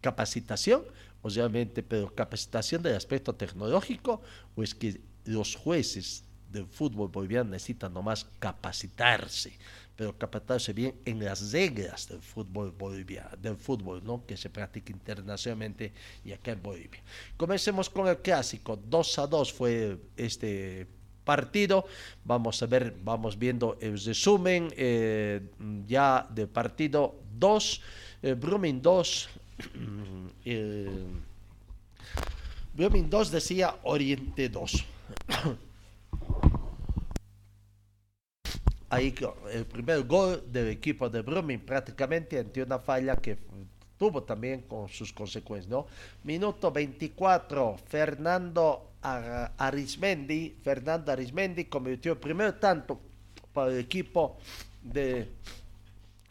capacitación, 0.00 0.82
obviamente, 1.22 1.84
pero 1.84 2.12
capacitación 2.12 2.82
del 2.82 2.96
aspecto 2.96 3.32
tecnológico, 3.32 4.22
o 4.56 4.62
es 4.64 4.74
que 4.74 5.00
los 5.24 5.54
jueces 5.54 6.24
del 6.50 6.66
fútbol 6.66 7.08
boliviano 7.08 7.50
necesita 7.50 7.88
nomás 7.88 8.26
capacitarse, 8.38 9.52
pero 9.96 10.16
capacitarse 10.16 10.72
bien 10.72 10.94
en 11.04 11.22
las 11.24 11.52
reglas 11.52 12.08
del 12.08 12.20
fútbol 12.20 12.72
boliviano, 12.72 13.36
del 13.36 13.56
fútbol 13.56 14.02
¿no? 14.04 14.24
que 14.26 14.36
se 14.36 14.50
practica 14.50 14.92
internacionalmente 14.92 15.92
y 16.24 16.32
acá 16.32 16.52
en 16.52 16.62
Bolivia. 16.62 17.02
Comencemos 17.36 17.88
con 17.88 18.08
el 18.08 18.18
clásico, 18.18 18.76
2 18.76 19.18
a 19.18 19.26
2 19.26 19.52
fue 19.52 19.98
este 20.16 20.86
partido. 21.24 21.86
Vamos 22.24 22.62
a 22.62 22.66
ver, 22.66 22.96
vamos 23.04 23.38
viendo 23.38 23.78
el 23.80 24.02
resumen 24.02 24.72
eh, 24.76 25.40
ya 25.86 26.26
del 26.28 26.48
partido 26.48 27.20
2, 27.38 27.82
eh, 28.22 28.34
Brumming 28.34 28.82
2. 28.82 29.28
Eh, 30.42 30.88
Brumming 32.72 33.10
2 33.10 33.30
decía 33.30 33.76
Oriente 33.82 34.48
2. 34.48 34.84
Ahí 38.90 39.14
el 39.52 39.64
primer 39.66 40.02
gol 40.02 40.42
del 40.50 40.68
equipo 40.68 41.08
de 41.08 41.22
Brumming 41.22 41.60
prácticamente 41.60 42.38
ante 42.38 42.62
una 42.62 42.78
falla 42.78 43.16
que 43.16 43.38
tuvo 43.96 44.22
también 44.24 44.62
con 44.62 44.88
sus 44.88 45.12
consecuencias, 45.12 45.70
¿no? 45.70 45.86
Minuto 46.24 46.72
24, 46.72 47.78
Fernando 47.86 48.90
Arismendi, 49.02 50.56
Fernando 50.62 51.12
Arismendi 51.12 51.66
convirtió 51.66 52.12
el 52.12 52.18
primer 52.18 52.58
tanto 52.58 53.00
para 53.52 53.70
el 53.70 53.78
equipo 53.78 54.38
de, 54.82 55.28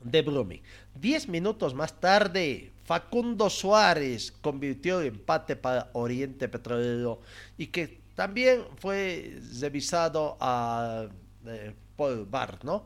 de 0.03 0.21
Brumming. 0.21 0.61
Diez 0.93 1.27
minutos 1.27 1.73
más 1.73 1.99
tarde, 1.99 2.71
Facundo 2.83 3.49
Suárez 3.49 4.33
convirtió 4.41 4.99
el 4.99 5.07
empate 5.07 5.55
para 5.55 5.89
Oriente 5.93 6.49
Petrolero 6.49 7.21
y 7.57 7.67
que 7.67 7.99
también 8.15 8.63
fue 8.77 9.39
revisado 9.61 10.35
a... 10.41 11.07
Eh, 11.45 11.73
por 11.99 12.25
bar, 12.29 12.63
¿no? 12.63 12.85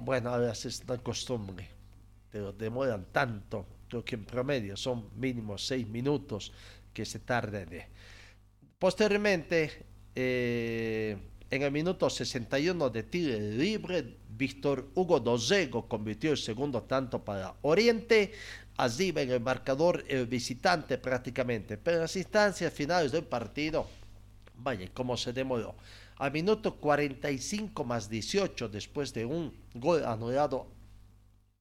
Bueno, 0.00 0.30
ahora 0.30 0.52
es 0.52 0.82
una 0.88 0.96
costumbre, 0.96 1.68
pero 2.32 2.54
demoran 2.54 3.04
tanto, 3.12 3.66
creo 3.86 4.02
que 4.02 4.14
en 4.14 4.24
promedio 4.24 4.78
son 4.78 5.10
mínimo 5.14 5.58
seis 5.58 5.86
minutos 5.86 6.50
que 6.94 7.04
se 7.04 7.18
tarden. 7.18 7.68
Posteriormente, 8.78 9.84
eh, 10.14 11.18
en 11.50 11.62
el 11.62 11.70
minuto 11.70 12.08
61 12.08 12.88
de 12.88 13.02
tiro 13.02 13.38
libre, 13.38 14.16
Víctor 14.30 14.88
Hugo 14.94 15.20
Dosego 15.20 15.86
convirtió 15.86 16.30
el 16.30 16.38
segundo 16.38 16.82
tanto 16.84 17.22
para 17.22 17.54
Oriente. 17.60 18.32
Allí 18.78 19.12
en 19.14 19.30
el 19.30 19.40
marcador 19.40 20.02
el 20.08 20.26
visitante 20.26 20.96
prácticamente. 20.96 21.76
Pero 21.76 21.98
en 21.98 22.02
las 22.04 22.16
instancias 22.16 22.72
finales 22.72 23.12
del 23.12 23.24
partido, 23.24 23.86
vaya, 24.56 24.88
cómo 24.94 25.14
se 25.18 25.34
demoró. 25.34 25.76
Al 26.16 26.32
minuto 26.32 26.76
45 26.76 27.84
más 27.84 28.08
18, 28.08 28.68
después 28.68 29.12
de 29.12 29.24
un 29.24 29.52
gol 29.74 30.04
anulado 30.04 30.68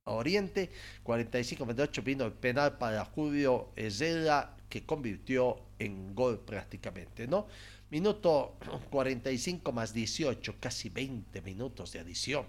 a 0.05 0.11
Oriente, 0.11 0.69
45 1.03 1.65
más 1.65 1.75
18 1.75 2.01
vino 2.03 2.25
el 2.25 2.33
penal 2.33 2.77
para 2.77 3.03
Julio 3.05 3.71
Ezela, 3.75 4.55
que 4.69 4.85
convirtió 4.85 5.59
en 5.79 6.13
gol 6.13 6.39
prácticamente, 6.39 7.27
¿no? 7.27 7.47
Minuto 7.89 8.57
45 8.89 9.71
más 9.71 9.93
18, 9.93 10.55
casi 10.59 10.89
20 10.89 11.41
minutos 11.41 11.91
de 11.93 11.99
adición 11.99 12.45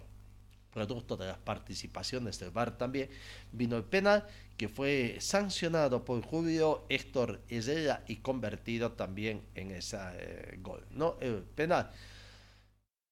producto 0.74 1.16
de 1.16 1.28
las 1.28 1.38
participaciones 1.38 2.38
del 2.40 2.50
VAR 2.50 2.76
también, 2.76 3.08
vino 3.52 3.76
el 3.76 3.84
penal 3.84 4.26
que 4.56 4.68
fue 4.68 5.16
sancionado 5.20 6.04
por 6.04 6.20
Julio 6.22 6.84
Héctor 6.88 7.40
Herrera 7.48 8.04
y 8.08 8.16
convertido 8.16 8.92
también 8.92 9.42
en 9.54 9.70
ese 9.70 9.96
eh, 10.14 10.58
gol. 10.60 10.84
¿no? 10.90 11.16
El 11.20 11.42
penal. 11.42 11.90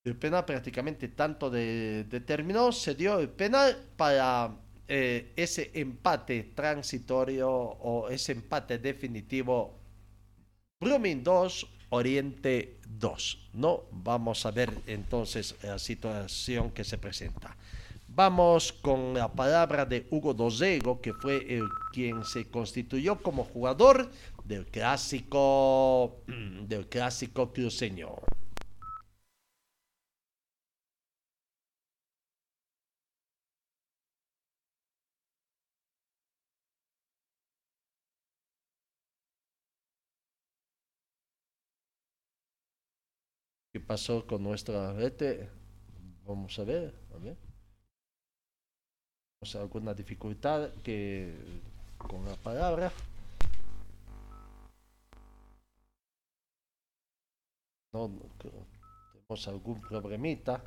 El 0.04 0.16
penal 0.16 0.44
prácticamente 0.44 1.08
tanto 1.08 1.48
determinó, 1.48 2.72
se 2.72 2.96
dio 2.96 3.20
el 3.20 3.28
penal 3.28 3.76
para 3.96 4.56
eh, 4.88 5.32
ese 5.36 5.70
empate 5.74 6.50
transitorio 6.54 7.48
o 7.48 8.08
ese 8.08 8.32
empate 8.32 8.78
definitivo. 8.78 9.78
Blooming 10.80 11.22
2, 11.22 11.66
Oriente 11.94 12.78
2. 12.98 13.38
No, 13.52 13.82
vamos 13.90 14.46
a 14.46 14.50
ver 14.50 14.72
entonces 14.86 15.54
la 15.62 15.78
situación 15.78 16.70
que 16.70 16.84
se 16.84 16.96
presenta. 16.96 17.54
Vamos 18.08 18.72
con 18.72 19.12
la 19.12 19.30
palabra 19.30 19.84
de 19.84 20.06
Hugo 20.10 20.32
Dosego, 20.32 21.02
que 21.02 21.12
fue 21.12 21.54
el 21.54 21.64
quien 21.92 22.24
se 22.24 22.46
constituyó 22.46 23.22
como 23.22 23.44
jugador 23.44 24.10
del 24.44 24.64
clásico 24.64 26.16
del 26.66 26.86
clásico 26.88 27.52
cruceño. 27.52 28.08
¿Qué 43.72 43.80
pasó 43.80 44.26
con 44.26 44.42
nuestra 44.42 44.92
red? 44.92 45.48
Vamos 46.26 46.58
a 46.58 46.64
ver, 46.64 46.94
a 47.14 47.16
ver. 47.16 47.38
alguna 49.54 49.94
dificultad 49.94 50.70
que 50.82 51.34
con 51.96 52.22
la 52.26 52.36
palabra. 52.36 52.92
No, 57.94 58.10
tenemos 59.14 59.48
algún 59.48 59.80
problemita. 59.80 60.62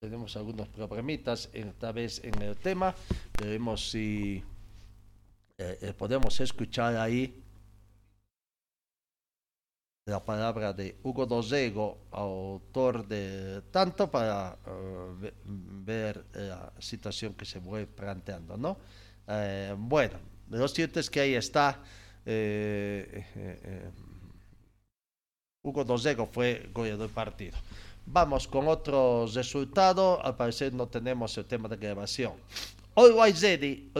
Tenemos 0.00 0.36
algunos 0.36 0.68
problemitas 0.68 1.50
esta 1.52 1.90
vez 1.90 2.22
en 2.22 2.40
el 2.42 2.56
tema. 2.56 2.94
Veremos 3.40 3.90
si 3.90 4.44
eh, 5.58 5.78
eh, 5.80 5.92
podemos 5.94 6.38
escuchar 6.40 6.96
ahí 6.96 7.42
la 10.06 10.24
palabra 10.24 10.72
de 10.72 10.94
Hugo 11.02 11.26
Dosego, 11.26 11.98
autor 12.12 13.08
de 13.08 13.60
tanto 13.72 14.08
para 14.08 14.56
eh, 14.64 15.32
ver 15.44 16.24
la 16.32 16.72
situación 16.78 17.34
que 17.34 17.44
se 17.44 17.60
fue 17.60 17.86
planteando, 17.86 18.56
¿no? 18.56 18.78
Eh, 19.26 19.74
bueno, 19.76 20.14
lo 20.48 20.68
cierto 20.68 21.00
es 21.00 21.10
que 21.10 21.18
ahí 21.18 21.34
está 21.34 21.82
eh, 22.24 23.24
eh, 23.34 23.60
eh, 23.64 23.90
Hugo 25.64 25.84
Dosego 25.84 26.26
fue 26.26 26.70
goleador 26.72 27.08
del 27.08 27.14
partido. 27.14 27.58
Vamos 28.06 28.46
con 28.46 28.68
otros 28.68 29.34
resultados. 29.34 30.20
Al 30.22 30.36
parecer 30.36 30.72
no 30.72 30.86
tenemos 30.86 31.36
el 31.36 31.46
tema 31.46 31.68
de 31.68 31.76
grabación. 31.76 32.34
Always 32.94 33.42
Ready, 33.42 33.90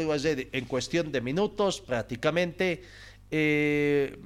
en 0.52 0.64
cuestión 0.66 1.10
de 1.10 1.20
minutos 1.20 1.80
prácticamente 1.80 2.84
eh, 3.28 4.16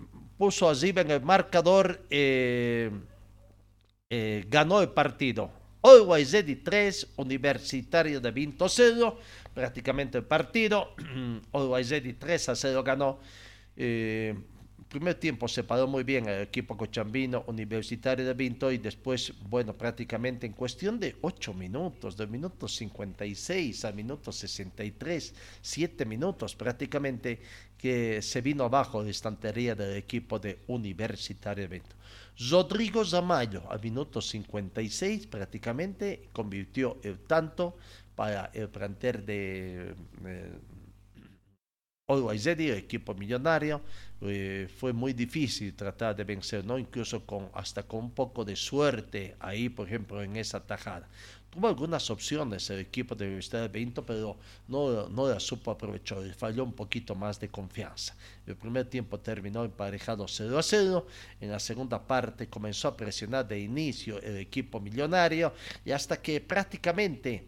puso 0.40 0.70
arriba 0.70 1.02
en 1.02 1.10
el 1.10 1.20
marcador, 1.20 2.00
eh, 2.08 2.90
eh, 4.08 4.46
ganó 4.48 4.80
el 4.80 4.88
partido. 4.88 5.50
Always 5.82 6.32
Ready 6.32 6.56
3, 6.56 7.08
Universitario 7.16 8.22
de 8.22 8.30
Vinto 8.30 8.66
0, 8.66 9.18
prácticamente 9.52 10.16
el 10.16 10.24
partido. 10.24 10.94
Ready 11.90 12.14
3 12.14 12.48
a 12.48 12.56
0 12.56 12.82
ganó. 12.82 13.18
Eh, 13.76 14.34
primer 14.90 15.14
tiempo 15.14 15.46
se 15.46 15.62
paró 15.62 15.86
muy 15.86 16.02
bien 16.02 16.28
el 16.28 16.42
equipo 16.42 16.76
cochambino 16.76 17.44
universitario 17.46 18.26
de 18.26 18.34
Vinto 18.34 18.72
y 18.72 18.78
después, 18.78 19.32
bueno, 19.48 19.72
prácticamente 19.72 20.46
en 20.46 20.52
cuestión 20.52 20.98
de 20.98 21.16
8 21.20 21.54
minutos, 21.54 22.16
de 22.16 22.26
minutos 22.26 22.74
56 22.74 23.84
a 23.84 23.92
minutos 23.92 24.36
63, 24.36 25.34
7 25.62 26.04
minutos 26.04 26.56
prácticamente, 26.56 27.40
que 27.78 28.20
se 28.20 28.40
vino 28.40 28.64
abajo 28.64 29.02
la 29.02 29.10
estantería 29.10 29.76
del 29.76 29.96
equipo 29.96 30.40
de 30.40 30.58
Universitario 30.66 31.68
de 31.68 31.68
Vinto. 31.68 31.96
Rodrigo 32.50 33.04
Zamayo, 33.04 33.62
a 33.70 33.78
minutos 33.78 34.28
56 34.28 35.28
prácticamente, 35.28 36.28
convirtió 36.32 36.98
el 37.04 37.20
tanto 37.20 37.76
para 38.16 38.50
el 38.52 38.68
planter 38.68 39.24
de... 39.24 39.94
Eh, 40.26 40.52
Always 42.10 42.44
Ready, 42.44 42.72
equipo 42.72 43.14
millonario, 43.14 43.80
eh, 44.22 44.68
fue 44.78 44.92
muy 44.92 45.12
difícil 45.12 45.72
tratar 45.74 46.16
de 46.16 46.24
vencer, 46.24 46.64
¿no? 46.64 46.76
Incluso 46.76 47.24
con, 47.24 47.48
hasta 47.54 47.84
con 47.84 48.00
un 48.00 48.10
poco 48.10 48.44
de 48.44 48.56
suerte 48.56 49.36
ahí, 49.38 49.68
por 49.68 49.86
ejemplo, 49.86 50.20
en 50.20 50.34
esa 50.34 50.58
tajada. 50.58 51.08
Tuvo 51.50 51.68
algunas 51.68 52.10
opciones 52.10 52.68
el 52.70 52.80
equipo 52.80 53.14
de 53.14 53.26
Universidad 53.26 53.62
de 53.62 53.68
Vinto, 53.68 54.04
pero 54.04 54.36
no, 54.66 55.08
no 55.08 55.28
la 55.28 55.38
supo 55.38 55.70
aprovechar, 55.70 56.18
falló 56.34 56.64
un 56.64 56.72
poquito 56.72 57.14
más 57.14 57.38
de 57.38 57.48
confianza. 57.48 58.16
El 58.44 58.56
primer 58.56 58.86
tiempo 58.86 59.20
terminó 59.20 59.64
emparejado 59.64 60.26
0 60.26 60.58
a 60.58 60.62
0, 60.64 61.06
en 61.40 61.50
la 61.52 61.60
segunda 61.60 62.04
parte 62.04 62.48
comenzó 62.48 62.88
a 62.88 62.96
presionar 62.96 63.46
de 63.46 63.60
inicio 63.60 64.20
el 64.20 64.38
equipo 64.38 64.80
millonario 64.80 65.52
y 65.84 65.92
hasta 65.92 66.20
que 66.20 66.40
prácticamente 66.40 67.46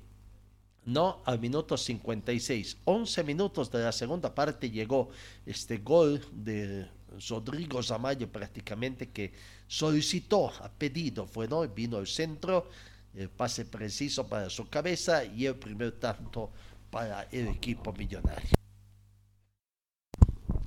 no, 0.85 1.23
al 1.25 1.39
minuto 1.39 1.77
56, 1.77 2.79
11 2.85 3.25
minutos 3.25 3.71
de 3.71 3.85
la 3.85 3.93
segunda 3.93 4.35
parte 4.35 4.71
llegó 4.71 5.11
este 5.47 5.79
gol 5.79 6.21
de 6.33 6.89
Rodrigo 7.29 7.83
Zamayo 7.83 8.31
prácticamente 8.31 9.11
que 9.11 9.33
solicitó, 9.69 10.49
ha 10.49 10.71
pedido, 10.71 11.27
fue 11.27 11.47
no, 11.47 11.67
vino 11.69 11.99
al 11.99 12.07
centro, 12.07 12.69
el 13.15 13.29
pase 13.29 13.65
preciso 13.65 14.27
para 14.27 14.51
su 14.51 14.69
cabeza 14.69 15.25
y 15.25 15.47
el 15.47 15.57
primer 15.57 15.93
tanto 15.93 16.51
para 16.91 17.23
el 17.31 17.49
equipo 17.49 17.93
millonario 17.93 18.51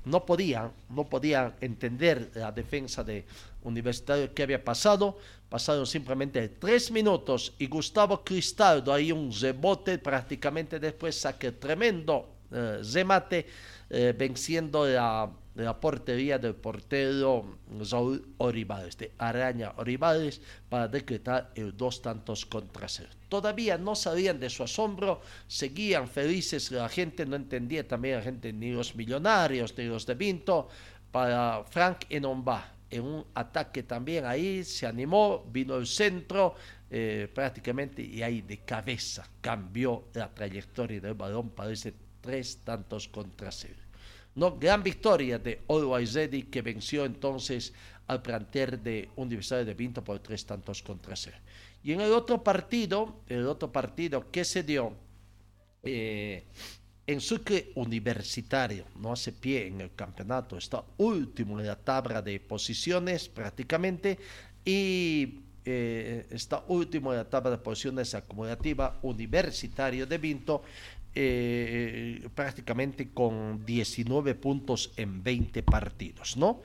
no 0.06 0.26
podían, 0.26 0.72
no 0.90 1.04
podían 1.04 1.54
entender 1.62 2.32
la 2.36 2.52
defensa 2.52 3.04
de 3.04 3.26
Universitario 3.64 4.34
que 4.34 4.44
había 4.44 4.64
pasado. 4.64 5.18
Pasaron 5.50 5.86
simplemente 5.86 6.48
tres 6.50 6.92
minutos 6.92 7.54
y 7.58 7.68
Gustavo 7.68 8.24
Cristaldo, 8.24 8.94
ahí 8.94 9.12
un 9.12 9.32
rebote 9.32 9.98
prácticamente 9.98 10.80
después 10.80 11.20
saque 11.20 11.52
tremendo 11.52 12.36
eh, 12.52 12.82
remate, 12.94 13.48
eh, 13.90 14.14
venciendo 14.18 14.86
la 14.88 15.30
la 15.56 15.80
portería 15.80 16.38
del 16.38 16.56
portero 16.56 17.58
Saúl 17.84 18.36
Oribales, 18.38 18.98
de 18.98 19.14
Araña 19.18 19.74
Oribales, 19.78 20.42
para 20.70 20.88
decretar 20.88 21.52
el 21.56 21.76
dos 21.76 22.02
tantos 22.02 22.46
contra 22.46 22.88
cero. 22.90 23.10
Todavía 23.30 23.78
no 23.78 23.96
sabían 23.96 24.40
de 24.40 24.50
su 24.50 24.64
asombro, 24.64 25.22
seguían 25.48 26.08
felices, 26.08 26.72
la 26.72 26.90
gente 26.90 27.26
no 27.26 27.38
entendía 27.38 27.88
también 27.88 28.18
la 28.18 28.22
gente, 28.22 28.52
ni 28.52 28.72
los 28.72 28.96
millonarios, 28.96 29.78
ni 29.78 29.86
los 29.86 30.06
de 30.06 30.16
Vinto, 30.16 30.68
para 31.12 31.64
Frank 31.64 32.06
Enomba. 32.10 32.74
En 32.90 33.02
un 33.04 33.26
ataque 33.34 33.84
también 33.84 34.26
ahí 34.26 34.64
se 34.64 34.86
animó, 34.86 35.44
vino 35.52 35.76
el 35.76 35.88
centro 35.88 36.56
eh, 36.90 37.30
prácticamente 37.34 38.02
y 38.02 38.22
ahí 38.22 38.42
de 38.42 38.60
cabeza 38.60 39.28
cambió 39.42 40.10
la 40.14 40.34
trayectoria 40.34 41.02
del 41.02 41.16
balón, 41.16 41.50
parece 41.50 41.94
tres 42.22 42.60
tantos 42.64 43.08
contra 43.08 43.52
cero. 43.52 43.85
No, 44.36 44.58
gran 44.58 44.84
victoria 44.84 45.40
de 45.40 45.62
Always 45.70 46.14
Ready 46.14 46.44
que 46.44 46.62
venció 46.62 47.06
entonces 47.06 47.74
al 48.08 48.22
planter 48.22 48.80
de 48.80 49.10
Universidad 49.16 49.66
de 49.66 49.74
Vinto 49.74 50.04
por 50.04 50.20
tres 50.20 50.46
tantos 50.46 50.84
contra 50.84 51.16
cero. 51.16 51.38
Y 51.84 51.94
en 51.94 52.02
el 52.02 52.12
otro 52.12 52.44
partido, 52.44 53.22
el 53.28 53.48
otro 53.48 53.72
partido 53.72 54.30
que 54.32 54.44
se 54.44 54.64
dio 54.64 54.94
eh, 55.84 56.44
en 57.08 57.22
Sucre 57.22 57.72
Universitario, 57.76 58.86
no 58.96 59.14
hace 59.14 59.32
pie 59.32 59.68
en 59.68 59.82
el 59.82 59.94
campeonato, 59.94 60.58
está 60.58 60.84
último 60.98 61.60
en 61.60 61.68
la 61.68 61.76
tabla 61.76 62.22
de 62.22 62.40
posiciones 62.40 63.30
prácticamente 63.30 64.18
y 64.66 65.42
eh, 65.64 66.26
está 66.32 66.64
último 66.68 67.12
en 67.12 67.18
la 67.20 67.30
tabla 67.30 67.52
de 67.52 67.58
posiciones 67.60 68.14
acumulativa 68.16 69.00
Universitario 69.04 70.06
de 70.06 70.18
Vinto 70.18 70.64
eh, 71.16 72.28
prácticamente 72.36 73.10
con 73.10 73.66
19 73.66 74.36
puntos 74.36 74.92
en 74.98 75.24
20 75.24 75.64
partidos, 75.64 76.36
¿no? 76.36 76.62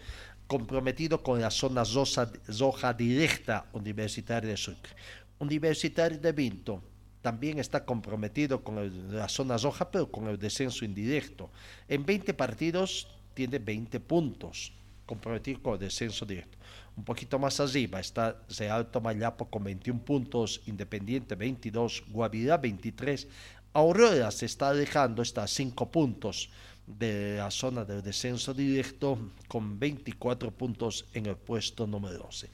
Comprometido 0.48 1.22
con 1.22 1.40
la 1.40 1.50
zona 1.50 1.84
roja, 1.84 2.92
directa 2.92 3.66
Universitaria 3.72 4.50
de 4.50 4.56
Sucre. 4.56 4.92
Universitario 5.38 6.18
de 6.18 6.32
Vinto 6.32 6.82
también 7.22 7.60
está 7.60 7.84
comprometido 7.84 8.64
con 8.64 9.14
la 9.14 9.28
zona 9.28 9.56
roja, 9.56 9.90
pero 9.90 10.10
con 10.10 10.26
el 10.26 10.38
descenso 10.38 10.84
indirecto. 10.84 11.50
En 11.86 12.04
20 12.04 12.34
partidos 12.34 13.06
tiene 13.34 13.60
20 13.60 14.00
puntos, 14.00 14.72
comprometido 15.06 15.62
con 15.62 15.74
el 15.74 15.78
descenso 15.80 16.26
directo. 16.26 16.58
Un 16.96 17.04
poquito 17.04 17.38
más 17.38 17.60
arriba 17.60 18.00
está 18.00 18.42
Real 18.58 18.90
Tomayapo 18.90 19.48
con 19.48 19.64
21 19.64 20.00
puntos, 20.00 20.60
Independiente 20.66 21.34
22, 21.34 22.04
Guavirá 22.08 22.58
23, 22.58 23.28
Aurora 23.72 24.30
se 24.30 24.46
está 24.46 24.70
alejando, 24.70 25.22
está 25.22 25.44
a 25.44 25.48
5 25.48 25.90
puntos 25.90 26.50
de 26.86 27.36
la 27.36 27.50
zona 27.50 27.84
del 27.84 28.02
descenso 28.02 28.52
directo 28.52 29.18
con 29.46 29.78
24 29.78 30.50
puntos 30.50 31.06
en 31.14 31.26
el 31.26 31.36
puesto 31.36 31.86
número 31.86 32.18
12. 32.18 32.50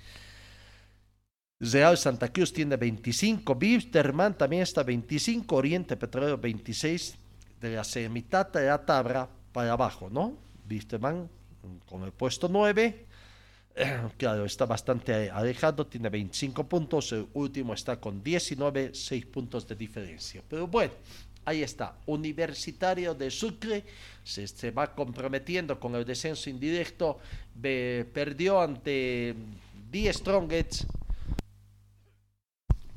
Real 1.59 1.97
Santa 1.97 2.31
Cruz 2.31 2.53
tiene 2.53 2.77
25, 2.77 3.55
Bisterman 3.55 4.37
también 4.37 4.63
está 4.63 4.83
25, 4.83 5.57
Oriente 5.57 5.97
Petróleo 5.97 6.37
26, 6.37 7.17
de 7.61 7.77
la 7.77 8.09
mitad 8.11 8.53
de 8.53 8.67
la 8.67 8.85
tabla 8.85 9.27
para 9.53 9.73
abajo, 9.73 10.11
¿no? 10.11 10.37
Bisterman 10.67 11.31
con 11.89 12.03
el 12.03 12.13
puesto 12.13 12.49
9, 12.49 13.07
claro, 14.17 14.45
está 14.45 14.65
bastante 14.65 15.31
alejado, 15.31 15.87
tiene 15.87 16.09
25 16.09 16.65
puntos, 16.65 17.13
el 17.13 17.27
último 17.35 17.75
está 17.75 18.01
con 18.01 18.23
19, 18.23 18.95
6 18.95 19.27
puntos 19.27 19.67
de 19.69 19.77
diferencia. 19.77 20.43
Pero 20.49 20.67
bueno, 20.67 20.93
ahí 21.45 21.63
está, 21.63 21.97
Universitario 22.07 23.15
de 23.15 23.31
Sucre 23.31 23.85
se, 24.25 24.71
va 24.71 24.95
comprometiendo 24.95 25.79
con 25.79 25.95
el 25.95 26.05
descenso 26.05 26.49
indirecto, 26.49 27.19
perdió 27.61 28.61
ante 28.61 29.35
10 29.91 30.17
Strongets, 30.17 30.87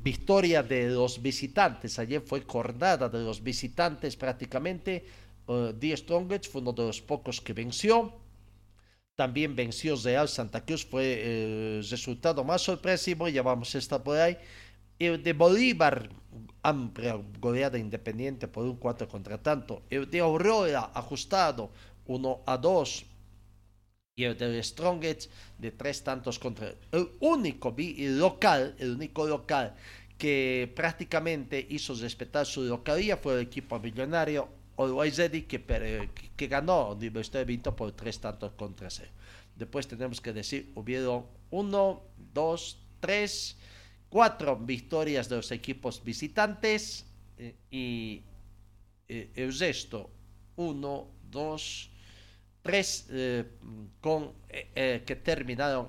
victoria 0.02 0.62
de 0.62 0.88
los 0.88 1.20
visitantes, 1.20 1.98
ayer 1.98 2.22
fue 2.22 2.40
jornada 2.42 3.08
de 3.10 3.18
los 3.18 3.42
visitantes 3.42 4.16
prácticamente, 4.16 5.04
10 5.46 6.00
uh, 6.00 6.02
Strongets 6.02 6.48
fue 6.48 6.62
uno 6.62 6.72
de 6.72 6.84
los 6.84 7.02
pocos 7.02 7.40
que 7.40 7.52
venció, 7.52 8.19
también 9.20 9.54
venció 9.54 9.96
Real 9.96 10.30
Santa 10.30 10.64
Cruz, 10.64 10.86
fue 10.86 11.76
el 11.76 11.86
resultado 11.90 12.42
más 12.42 12.62
sorpresivo, 12.62 13.28
ya 13.28 13.42
vamos 13.42 13.74
a 13.74 13.76
estar 13.76 14.02
por 14.02 14.16
ahí. 14.16 14.34
El 14.98 15.22
de 15.22 15.34
Bolívar, 15.34 16.08
amplia 16.62 17.20
goleada 17.38 17.76
independiente 17.76 18.48
por 18.48 18.64
un 18.64 18.76
4 18.76 19.06
contra 19.08 19.36
tanto. 19.36 19.82
El 19.90 20.10
de 20.10 20.20
Aurora, 20.20 20.90
ajustado 20.94 21.70
1 22.06 22.40
a 22.46 22.56
2. 22.56 23.04
Y 24.16 24.24
el 24.24 24.38
de 24.38 24.62
Strongest 24.62 25.30
de 25.58 25.70
tres 25.70 26.02
tantos 26.02 26.38
contra. 26.38 26.72
El 26.90 27.10
único 27.20 27.76
local, 27.76 28.74
el 28.78 28.92
único 28.92 29.26
local 29.26 29.74
que 30.16 30.72
prácticamente 30.74 31.66
hizo 31.68 31.92
respetar 31.92 32.46
su 32.46 32.62
localía 32.62 33.18
fue 33.18 33.34
el 33.34 33.40
equipo 33.40 33.78
millonario 33.78 34.48
Always 34.80 35.16
que, 35.16 36.10
que 36.36 36.46
ganó 36.46 36.92
Universidad 36.92 37.40
de 37.40 37.44
Vinto 37.44 37.76
por 37.76 37.92
tres 37.92 38.18
tantos 38.18 38.52
contra 38.52 38.88
cero. 38.88 39.10
Después 39.54 39.86
tenemos 39.86 40.20
que 40.20 40.32
decir, 40.32 40.72
hubieron 40.74 41.26
uno, 41.50 42.02
dos, 42.32 42.78
tres, 42.98 43.58
cuatro 44.08 44.56
victorias 44.56 45.28
de 45.28 45.36
los 45.36 45.50
equipos 45.52 46.02
visitantes 46.02 47.04
eh, 47.36 47.54
y 47.70 48.22
eh, 49.08 49.30
el 49.34 49.52
uno, 50.56 51.08
dos, 51.30 51.90
tres 52.62 53.06
eh, 53.10 53.44
con, 54.00 54.32
eh, 54.48 55.02
que 55.06 55.16
terminaron 55.16 55.88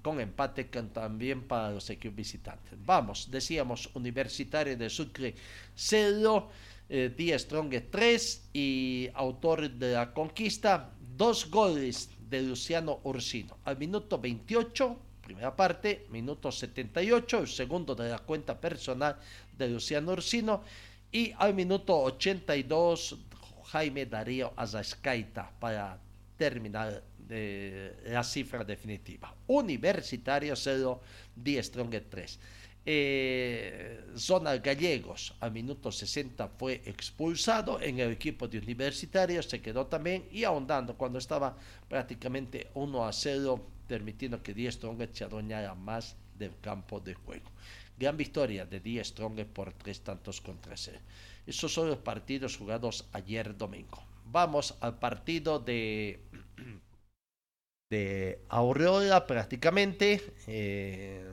con 0.00 0.20
empate 0.20 0.64
también 0.64 1.42
para 1.42 1.70
los 1.70 1.90
equipos 1.90 2.16
visitantes. 2.16 2.72
Vamos, 2.84 3.30
decíamos 3.30 3.90
Universitario 3.94 4.76
de 4.76 4.88
Sucre 4.88 5.34
0, 5.74 6.50
eh, 6.88 7.38
Strong 7.38 7.90
3 7.90 8.50
y 8.52 9.08
autor 9.14 9.70
de 9.70 9.92
la 9.92 10.12
conquista, 10.12 10.90
dos 11.16 11.50
goles 11.50 12.10
de 12.28 12.42
Luciano 12.42 13.00
Ursino. 13.04 13.58
Al 13.64 13.78
minuto 13.78 14.18
28, 14.18 14.96
primera 15.22 15.54
parte, 15.54 16.06
minuto 16.10 16.50
78, 16.50 17.40
el 17.40 17.48
segundo 17.48 17.94
de 17.94 18.08
la 18.08 18.18
cuenta 18.18 18.60
personal 18.60 19.16
de 19.56 19.68
Luciano 19.68 20.12
Ursino 20.12 20.62
y 21.10 21.32
al 21.38 21.54
minuto 21.54 21.96
82 21.98 23.16
Jaime 23.64 24.06
Darío 24.06 24.52
Azascaita 24.56 25.50
para 25.58 25.98
terminar 26.36 27.02
eh, 27.28 27.96
la 28.06 28.24
cifra 28.24 28.64
definitiva. 28.64 29.34
Universitario 29.46 30.56
0, 30.56 31.00
Die 31.34 31.62
Strong 31.62 31.94
3. 32.10 32.38
Eh, 32.84 34.04
Zona 34.16 34.56
Gallegos 34.56 35.34
al 35.38 35.52
minuto 35.52 35.92
60 35.92 36.48
fue 36.58 36.82
expulsado 36.84 37.80
en 37.80 38.00
el 38.00 38.10
equipo 38.10 38.48
de 38.48 38.58
Universitario, 38.58 39.40
se 39.42 39.62
quedó 39.62 39.86
también 39.86 40.26
y 40.32 40.42
ahondando 40.42 40.96
cuando 40.96 41.18
estaba 41.18 41.56
prácticamente 41.88 42.70
1 42.74 43.06
a 43.06 43.12
0, 43.12 43.64
permitiendo 43.86 44.42
que 44.42 44.52
Die 44.52 44.70
Strong 44.70 45.08
se 45.12 45.24
adueñara 45.24 45.74
más 45.74 46.16
del 46.36 46.58
campo 46.60 46.98
de 46.98 47.14
juego. 47.14 47.50
Gran 47.96 48.16
victoria 48.16 48.66
de 48.66 48.80
Die 48.80 49.04
Strong 49.04 49.44
por 49.46 49.72
tres 49.74 50.00
tantos 50.00 50.40
contra 50.40 50.76
cero. 50.76 50.98
Esos 51.46 51.72
son 51.72 51.88
los 51.88 51.98
partidos 51.98 52.56
jugados 52.56 53.06
ayer 53.12 53.56
domingo. 53.56 54.02
Vamos 54.24 54.74
al 54.80 54.98
partido 54.98 55.60
de, 55.60 56.20
de 57.90 58.40
Aureola 58.48 59.26
prácticamente. 59.26 60.34
eh, 60.48 61.30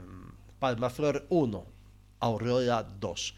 Palmaflor 0.60 1.26
1, 1.30 1.66
Aureola 2.20 2.82
2. 2.82 3.34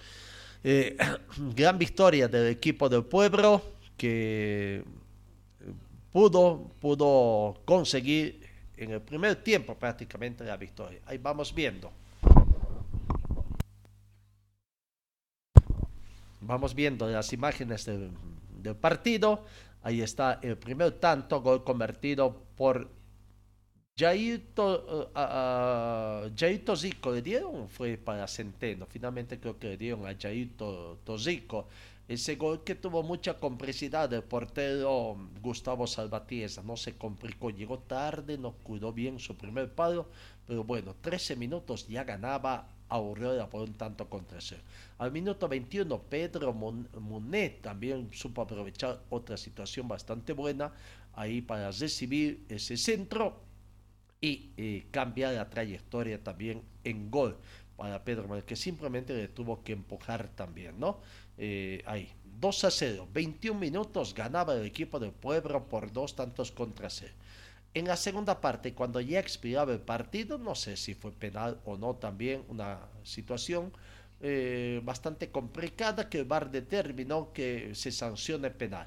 Eh, 0.65 0.97
gran 1.55 1.79
victoria 1.79 2.29
del 2.29 2.49
equipo 2.49 2.89
del 2.89 3.05
pueblo 3.05 3.63
que 3.97 4.85
pudo, 6.13 6.71
pudo 6.81 7.63
conseguir 7.65 8.43
en 8.77 8.91
el 8.91 9.01
primer 9.01 9.37
tiempo 9.37 9.77
prácticamente 9.77 10.45
la 10.45 10.57
victoria. 10.57 11.01
Ahí 11.07 11.19
vamos 11.19 11.55
viendo. 11.55 11.93
Vamos 16.41 16.75
viendo 16.75 17.09
las 17.09 17.33
imágenes 17.33 17.85
del, 17.85 18.11
del 18.61 18.75
partido. 18.75 19.45
Ahí 19.85 20.03
está 20.03 20.41
el 20.43 20.57
primer 20.57 20.93
tanto, 20.93 21.41
gol 21.41 21.63
convertido 21.63 22.43
por 22.57 22.89
Jairto, 23.95 25.11
uh, 25.15 26.27
uh, 26.27 26.77
Zico. 26.77 27.13
¿Le 27.13 27.23
dieron? 27.23 27.69
Fue 27.69 27.97
para 27.99 28.27
Centeno. 28.27 28.87
Finalmente 28.87 29.39
creo 29.39 29.59
que 29.59 29.69
le 29.69 29.77
dieron 29.77 30.07
a 30.07 30.17
Jairto 30.19 30.99
Zico. 31.19 31.69
Ese 32.09 32.37
gol 32.37 32.65
que 32.65 32.75
tuvo 32.75 33.03
mucha 33.03 33.39
complicidad 33.39 34.09
del 34.09 34.23
portero 34.23 35.17
Gustavo 35.43 35.87
Salvatierra. 35.87 36.63
No 36.63 36.77
se 36.77 36.97
complicó, 36.97 37.51
llegó 37.51 37.79
tarde, 37.81 38.39
no 38.39 38.53
cuidó 38.53 38.93
bien 38.93 39.19
su 39.19 39.37
primer 39.37 39.73
palo. 39.75 40.09
Pero 40.47 40.65
bueno, 40.65 40.97
13 41.01 41.37
minutos 41.37 41.87
ya 41.87 42.03
ganaba 42.05 42.69
Aurora 42.89 43.49
por 43.49 43.63
un 43.63 43.75
tanto 43.75 44.09
contra 44.09 44.41
cero. 44.41 44.63
Al 44.99 45.13
minuto 45.13 45.49
21, 45.49 45.99
Pedro 46.03 46.53
Mon- 46.53 46.89
Monet 46.99 47.63
también 47.63 48.09
supo 48.13 48.43
aprovechar 48.43 49.01
otra 49.11 49.37
situación 49.37 49.87
bastante 49.89 50.33
buena 50.33 50.73
ahí 51.15 51.41
para 51.41 51.71
recibir 51.71 52.45
ese 52.49 52.77
centro 52.77 53.52
y 54.23 54.53
eh, 54.57 54.87
cambiar 54.91 55.35
la 55.35 55.51
trayectoria 55.51 56.23
también 56.23 56.63
en 56.85 57.11
gol 57.11 57.37
para 57.77 58.05
Pedro 58.05 58.29
Monet, 58.29 58.45
que 58.45 58.57
simplemente 58.57 59.13
le 59.13 59.29
tuvo 59.29 59.65
que 59.65 59.73
empujar 59.73 60.29
también, 60.29 60.79
¿no? 60.79 61.01
Eh, 61.37 61.83
ahí, 61.85 62.09
2 62.41 62.65
a 62.65 62.71
0, 62.71 63.09
21 63.13 63.59
minutos 63.59 64.15
ganaba 64.15 64.55
el 64.55 64.65
equipo 64.65 65.01
del 65.01 65.11
pueblo 65.11 65.69
por 65.69 65.93
dos 65.93 66.15
tantos 66.15 66.53
contra 66.53 66.89
cero. 66.89 67.15
En 67.75 67.87
la 67.87 67.97
segunda 67.97 68.41
parte, 68.41 68.75
cuando 68.75 69.01
ya 69.01 69.19
expiraba 69.19 69.73
el 69.73 69.81
partido, 69.81 70.39
no 70.39 70.55
sé 70.55 70.77
si 70.77 70.95
fue 70.95 71.11
penal 71.11 71.61
o 71.65 71.77
no 71.77 71.97
también, 71.97 72.45
una 72.49 72.81
situación 73.03 73.73
eh, 74.21 74.81
bastante 74.85 75.31
complicada 75.31 76.09
que 76.09 76.19
el 76.19 76.27
VAR 76.27 76.51
determinó 76.51 77.33
que 77.33 77.75
se 77.75 77.91
sancione 77.91 78.51
penal. 78.51 78.87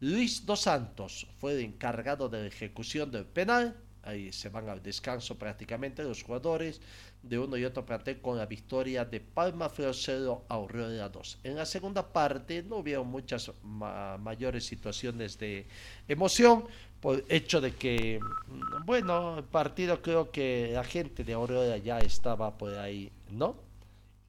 Luis 0.00 0.44
Dos 0.44 0.62
Santos 0.62 1.28
fue 1.38 1.52
el 1.52 1.60
encargado 1.60 2.28
de 2.28 2.40
la 2.40 2.46
ejecución 2.46 3.12
del 3.12 3.26
penal, 3.26 3.76
ahí 4.02 4.32
se 4.32 4.48
van 4.48 4.68
al 4.68 4.82
descanso 4.82 5.38
prácticamente 5.38 6.02
los 6.02 6.22
jugadores 6.22 6.80
de 7.22 7.38
uno 7.38 7.56
y 7.56 7.64
otro 7.64 7.84
plantel 7.86 8.20
con 8.20 8.36
la 8.36 8.46
victoria 8.46 9.04
de 9.04 9.20
Palma 9.20 9.68
Flor 9.68 9.94
0 9.94 10.44
Aurora 10.48 11.08
2. 11.08 11.38
En 11.44 11.56
la 11.56 11.66
segunda 11.66 12.12
parte 12.12 12.62
no 12.62 12.76
hubieron 12.78 13.06
muchas 13.08 13.50
ma- 13.62 14.18
mayores 14.18 14.64
situaciones 14.66 15.38
de 15.38 15.66
emoción 16.08 16.64
por 17.00 17.24
hecho 17.28 17.60
de 17.60 17.74
que, 17.74 18.20
mm, 18.20 18.84
bueno, 18.86 19.38
el 19.38 19.44
partido 19.44 20.00
creo 20.02 20.30
que 20.30 20.70
la 20.72 20.84
gente 20.84 21.24
de 21.24 21.32
Aurora 21.32 21.76
ya 21.78 21.98
estaba 22.00 22.56
por 22.56 22.74
ahí, 22.74 23.10
¿no? 23.30 23.56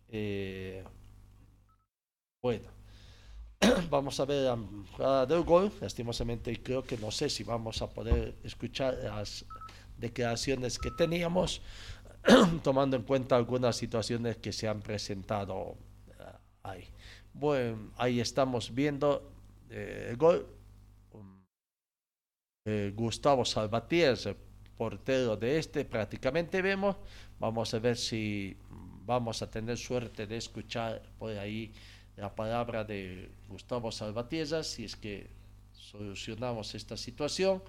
Eh, 0.09 0.83
bueno, 2.41 2.69
vamos 3.89 4.19
a 4.19 4.25
ver 4.25 4.43
la 4.43 4.57
jugada 4.95 5.25
del 5.25 5.43
gol. 5.43 5.71
Lastimosamente 5.81 6.62
creo 6.62 6.83
que 6.83 6.97
no 6.97 7.12
sé 7.12 7.29
si 7.29 7.43
vamos 7.43 7.81
a 7.81 7.88
poder 7.89 8.36
escuchar 8.43 8.95
las 9.03 9.45
declaraciones 10.03 10.77
que 10.77 10.91
teníamos, 10.91 11.61
tomando 12.63 12.97
en 12.97 13.03
cuenta 13.03 13.35
algunas 13.35 13.75
situaciones 13.75 14.37
que 14.37 14.51
se 14.51 14.67
han 14.67 14.81
presentado 14.81 15.77
eh, 16.09 16.23
ahí. 16.63 16.87
Bueno, 17.33 17.91
ahí 17.97 18.19
estamos 18.19 18.73
viendo 18.73 19.31
eh, 19.69 20.07
el 20.09 20.17
gol. 20.17 20.45
Eh, 22.65 22.93
Gustavo 22.95 23.43
Salvatierra, 23.43 24.31
el 24.31 24.37
portero 24.77 25.35
de 25.35 25.57
este, 25.57 25.83
prácticamente 25.83 26.61
vemos. 26.61 26.95
Vamos 27.39 27.73
a 27.73 27.79
ver 27.79 27.97
si 27.97 28.55
vamos 29.05 29.41
a 29.41 29.49
tener 29.49 29.77
suerte 29.77 30.27
de 30.27 30.37
escuchar 30.37 31.01
por 31.19 31.31
ahí 31.37 31.73
la 32.15 32.33
palabra 32.33 32.85
de 32.85 33.29
Gustavo 33.49 33.91
Salvatierra, 33.91 34.63
si 34.63 34.85
es 34.85 34.95
que 34.95 35.29
solucionamos 35.73 36.73
esta 36.75 36.95
situación. 36.95 37.61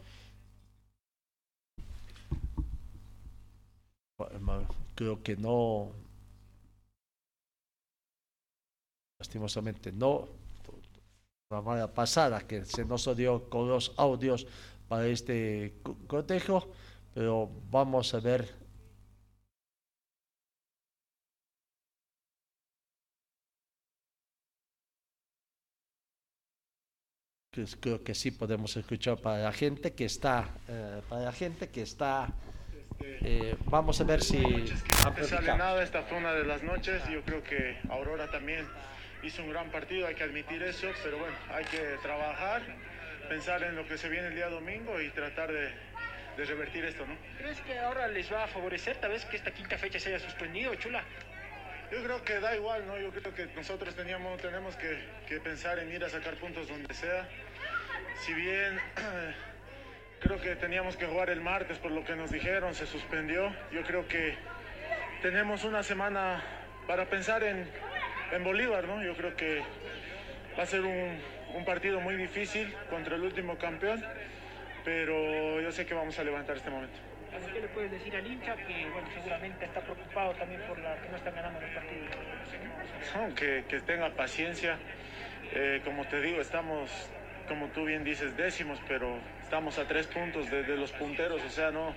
Creo 4.94 5.22
que 5.22 5.36
no, 5.36 5.92
lastimosamente 9.18 9.90
no, 9.92 10.28
la 11.50 11.60
mala 11.62 11.88
pasada 12.00 12.46
que 12.48 12.64
se 12.74 12.84
nos 12.84 13.04
dio 13.16 13.48
con 13.52 13.68
los 13.72 13.92
audios 13.96 14.46
para 14.88 15.06
este 15.16 15.74
co- 15.84 15.96
cotejo, 16.06 16.56
pero 17.14 17.34
vamos 17.70 18.12
a 18.14 18.20
ver. 18.20 18.42
Creo 27.80 28.02
que 28.02 28.14
sí 28.14 28.30
podemos 28.32 28.76
escuchar 28.76 29.16
para 29.20 29.38
la 29.44 29.52
gente 29.52 29.92
que 29.94 30.04
está 30.06 30.36
eh, 30.68 31.00
para 31.08 31.22
la 31.22 31.32
gente 31.32 31.68
que 31.70 31.82
está 31.82 32.34
eh, 33.00 33.56
vamos 33.66 34.00
a 34.00 34.04
ver 34.04 34.22
si 34.22 34.38
No 34.38 35.26
sale 35.26 35.56
nada, 35.56 35.82
esta 35.82 36.02
fue 36.02 36.18
una 36.18 36.32
de 36.32 36.44
las 36.44 36.62
noches. 36.62 37.02
Yo 37.08 37.22
creo 37.22 37.42
que 37.42 37.78
Aurora 37.88 38.30
también 38.30 38.66
hizo 39.22 39.42
un 39.42 39.50
gran 39.50 39.70
partido, 39.70 40.06
hay 40.06 40.14
que 40.14 40.24
admitir 40.24 40.62
eso, 40.62 40.88
pero 41.02 41.18
bueno, 41.18 41.34
hay 41.50 41.64
que 41.64 41.78
trabajar, 42.02 42.62
pensar 43.28 43.62
en 43.62 43.76
lo 43.76 43.86
que 43.86 43.96
se 43.96 44.08
viene 44.08 44.28
el 44.28 44.34
día 44.34 44.48
domingo 44.48 45.00
y 45.00 45.08
tratar 45.10 45.50
de, 45.50 45.70
de 46.36 46.44
revertir 46.44 46.84
esto, 46.84 47.06
¿no? 47.06 47.16
¿Crees 47.38 47.60
que 47.62 47.78
ahora 47.78 48.08
les 48.08 48.32
va 48.32 48.44
a 48.44 48.46
favorecer 48.46 48.96
tal 48.98 49.12
vez 49.12 49.24
que 49.24 49.36
esta 49.36 49.50
quinta 49.52 49.78
fecha 49.78 49.98
se 49.98 50.10
haya 50.10 50.18
suspendido, 50.18 50.74
Chula? 50.74 51.02
Yo 51.90 52.02
creo 52.02 52.24
que 52.24 52.40
da 52.40 52.56
igual, 52.56 52.86
¿no? 52.86 52.98
Yo 52.98 53.10
creo 53.10 53.34
que 53.34 53.46
nosotros 53.54 53.94
teníamos, 53.94 54.40
tenemos 54.40 54.76
que, 54.76 54.98
que 55.28 55.40
pensar 55.40 55.78
en 55.78 55.92
ir 55.92 56.04
a 56.04 56.08
sacar 56.08 56.34
puntos 56.34 56.68
donde 56.68 56.92
sea. 56.92 57.28
Si 58.24 58.34
bien 58.34 58.78
creo 60.24 60.40
que 60.40 60.56
teníamos 60.56 60.96
que 60.96 61.06
jugar 61.06 61.28
el 61.28 61.42
martes 61.42 61.78
por 61.78 61.92
lo 61.92 62.02
que 62.02 62.16
nos 62.16 62.30
dijeron, 62.30 62.74
se 62.74 62.86
suspendió. 62.86 63.54
Yo 63.70 63.82
creo 63.82 64.08
que 64.08 64.34
tenemos 65.20 65.64
una 65.64 65.82
semana 65.82 66.42
para 66.86 67.04
pensar 67.04 67.42
en, 67.44 67.68
en 68.32 68.42
Bolívar, 68.42 68.84
¿no? 68.84 69.02
Yo 69.04 69.14
creo 69.14 69.36
que 69.36 69.62
va 70.58 70.62
a 70.62 70.66
ser 70.66 70.80
un, 70.80 71.18
un 71.54 71.64
partido 71.64 72.00
muy 72.00 72.16
difícil 72.16 72.74
contra 72.88 73.16
el 73.16 73.22
último 73.22 73.58
campeón, 73.58 74.02
pero 74.82 75.60
yo 75.60 75.70
sé 75.70 75.84
que 75.84 75.94
vamos 75.94 76.18
a 76.18 76.24
levantar 76.24 76.56
este 76.56 76.70
momento. 76.70 76.98
¿Qué 77.52 77.60
le 77.60 77.68
puedes 77.68 77.90
decir 77.90 78.14
al 78.16 78.26
hincha 78.26 78.56
que 78.56 78.88
bueno, 78.90 79.08
seguramente 79.12 79.64
está 79.64 79.80
preocupado 79.80 80.32
también 80.34 80.62
por 80.62 80.78
la 80.78 80.96
que 81.02 81.08
no 81.08 81.16
están 81.16 81.34
ganando 81.34 81.60
los 81.60 81.70
partidos? 81.70 82.10
No, 83.14 83.34
que, 83.34 83.64
que 83.68 83.80
tenga 83.80 84.08
paciencia. 84.10 84.78
Eh, 85.52 85.82
como 85.84 86.06
te 86.06 86.20
digo, 86.22 86.40
estamos 86.40 87.10
como 87.48 87.68
tú 87.68 87.84
bien 87.84 88.04
dices, 88.04 88.36
décimos, 88.36 88.80
pero 88.88 89.18
estamos 89.54 89.78
a 89.78 89.86
tres 89.86 90.08
puntos 90.08 90.50
de, 90.50 90.64
de 90.64 90.76
los 90.76 90.90
punteros, 90.90 91.40
o 91.40 91.48
sea, 91.48 91.70
no, 91.70 91.94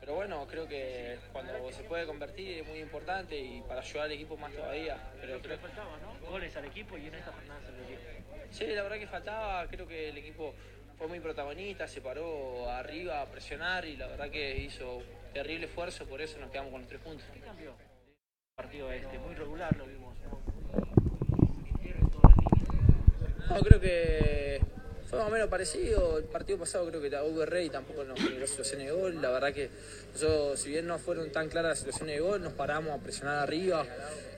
Pero 0.00 0.14
bueno, 0.14 0.46
creo 0.46 0.68
que 0.68 1.18
cuando 1.32 1.72
se 1.72 1.82
puede 1.82 2.06
convertir 2.06 2.58
es 2.58 2.68
muy 2.68 2.78
importante 2.78 3.36
y 3.36 3.60
para 3.62 3.80
ayudar 3.80 4.06
al 4.06 4.12
equipo 4.12 4.36
más 4.36 4.52
todavía. 4.52 4.96
Pero 5.20 5.26
Pero 5.26 5.42
creo, 5.42 5.58
faltaba, 5.58 5.98
¿no? 5.98 6.30
Goles 6.30 6.56
al 6.56 6.66
equipo 6.66 6.96
y 6.96 7.06
en 7.06 7.14
esta 7.14 7.32
jornada 7.32 7.60
se 7.60 7.72
lo 7.72 7.88
dio. 7.88 7.98
Sí, 8.50 8.66
la 8.66 8.82
verdad 8.82 8.98
que 8.98 9.06
faltaba, 9.06 9.66
creo 9.66 9.88
que 9.88 10.10
el 10.10 10.18
equipo 10.18 10.54
fue 10.98 11.06
muy 11.08 11.20
protagonista, 11.20 11.86
se 11.86 12.00
paró 12.00 12.70
arriba 12.70 13.20
a 13.20 13.26
presionar 13.26 13.84
y 13.84 13.96
la 13.96 14.06
verdad 14.06 14.30
que 14.30 14.58
hizo 14.58 15.02
terrible 15.32 15.66
esfuerzo, 15.66 16.06
por 16.06 16.20
eso 16.20 16.38
nos 16.38 16.50
quedamos 16.50 16.72
con 16.72 16.80
los 16.80 16.88
tres 16.88 17.00
puntos. 17.02 17.26
¿Qué 17.32 17.40
cambió? 17.40 17.74
Partido 18.56 18.90
este, 18.90 19.18
muy 19.18 19.34
regular 19.34 19.76
lo 19.76 19.86
vimos, 19.86 20.14
¿no? 20.20 20.40
Creo 23.62 23.80
que 23.80 24.60
fue 25.08 25.18
más 25.18 25.28
o 25.28 25.30
menos 25.30 25.48
parecido. 25.48 26.18
El 26.18 26.24
partido 26.24 26.58
pasado 26.58 26.88
creo 26.88 27.00
que 27.00 27.10
la 27.10 27.22
Rey 27.46 27.70
tampoco 27.70 28.04
nos 28.04 28.18
generó 28.18 28.46
situaciones 28.46 28.88
de 28.88 28.92
gol. 28.92 29.22
La 29.22 29.30
verdad 29.30 29.52
que 29.52 29.70
nosotros, 30.12 30.58
si 30.60 30.70
bien 30.70 30.86
no 30.86 30.98
fueron 30.98 31.30
tan 31.30 31.48
claras 31.48 31.70
las 31.70 31.78
situaciones 31.78 32.16
de 32.16 32.20
gol, 32.20 32.42
nos 32.42 32.54
paramos 32.54 32.92
a 32.92 33.02
presionar 33.02 33.38
arriba 33.38 33.86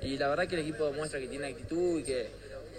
y 0.02 0.18
la 0.18 0.28
verdad 0.28 0.46
que 0.46 0.56
el 0.56 0.62
equipo 0.62 0.84
demuestra 0.86 1.20
que 1.20 1.28
tiene 1.28 1.46
actitud 1.46 2.00
y 2.00 2.02
que 2.02 2.28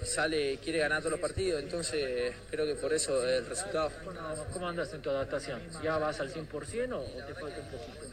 sale, 0.04 0.58
quiere 0.64 0.80
ganar 0.80 1.00
todos 1.00 1.12
los 1.12 1.20
partidos. 1.20 1.62
Entonces 1.62 2.34
creo 2.50 2.66
que 2.66 2.76
por 2.76 2.94
eso 2.94 3.28
el 3.28 3.46
resultado. 3.46 3.92
¿Cómo, 4.04 4.46
¿Cómo 4.54 4.68
andas 4.68 4.94
en 4.94 5.02
tu 5.02 5.10
adaptación? 5.10 5.62
¿Ya 5.84 5.98
vas 5.98 6.20
al 6.20 6.34
100% 6.34 6.94
o 6.94 7.04
te 7.26 7.34
falta 7.34 7.60
un 7.60 7.70
poquito? 7.70 8.10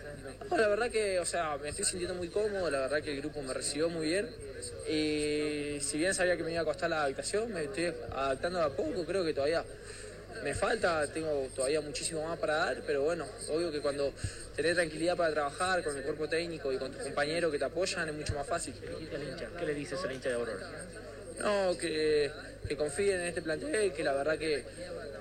No, 0.51 0.57
la 0.57 0.69
verdad 0.69 0.91
que, 0.91 1.19
o 1.21 1.27
sea, 1.27 1.57
me 1.57 1.69
estoy 1.69 1.85
sintiendo 1.85 2.15
muy 2.15 2.29
cómodo, 2.29 2.71
la 2.71 2.81
verdad 2.81 3.03
que 3.03 3.13
el 3.13 3.21
grupo 3.21 3.43
me 3.43 3.53
recibió 3.53 3.89
muy 3.89 4.07
bien. 4.07 4.29
Y 4.89 5.81
si 5.81 5.99
bien 5.99 6.15
sabía 6.15 6.37
que 6.37 6.43
me 6.43 6.53
iba 6.53 6.63
a 6.63 6.65
costar 6.65 6.91
la 6.91 7.03
adaptación, 7.03 7.53
me 7.53 7.65
estoy 7.65 7.93
adaptando 8.13 8.63
a 8.63 8.71
poco, 8.71 9.05
creo 9.05 9.25
que 9.25 9.33
todavía 9.33 9.65
me 10.43 10.55
falta, 10.55 11.07
tengo 11.13 11.49
todavía 11.55 11.81
muchísimo 11.81 12.27
más 12.27 12.39
para 12.39 12.57
dar, 12.57 12.83
pero 12.87 13.03
bueno, 13.03 13.27
obvio 13.49 13.73
que 13.73 13.81
cuando 13.81 14.13
tenés 14.55 14.75
tranquilidad 14.75 15.17
para 15.17 15.33
trabajar 15.33 15.83
con 15.83 15.97
el 15.97 16.03
cuerpo 16.03 16.29
técnico 16.29 16.73
y 16.73 16.79
con 16.79 16.93
tus 16.93 17.03
compañeros 17.03 17.51
que 17.51 17.59
te 17.59 17.65
apoyan 17.65 18.09
es 18.09 18.15
mucho 18.15 18.35
más 18.35 18.47
fácil. 18.47 18.75
¿Qué 18.75 19.67
le 19.67 19.75
dices 19.75 19.99
al 20.05 20.13
hincha 20.13 20.29
de 20.29 20.35
Aurora? 20.35 20.67
No, 21.39 21.77
que, 21.79 22.31
que 22.69 22.77
confíen 22.77 23.21
en 23.21 23.27
este 23.27 23.43
plantel, 23.43 23.93
que 23.93 24.03
la 24.03 24.13
verdad 24.13 24.39
que 24.39 24.65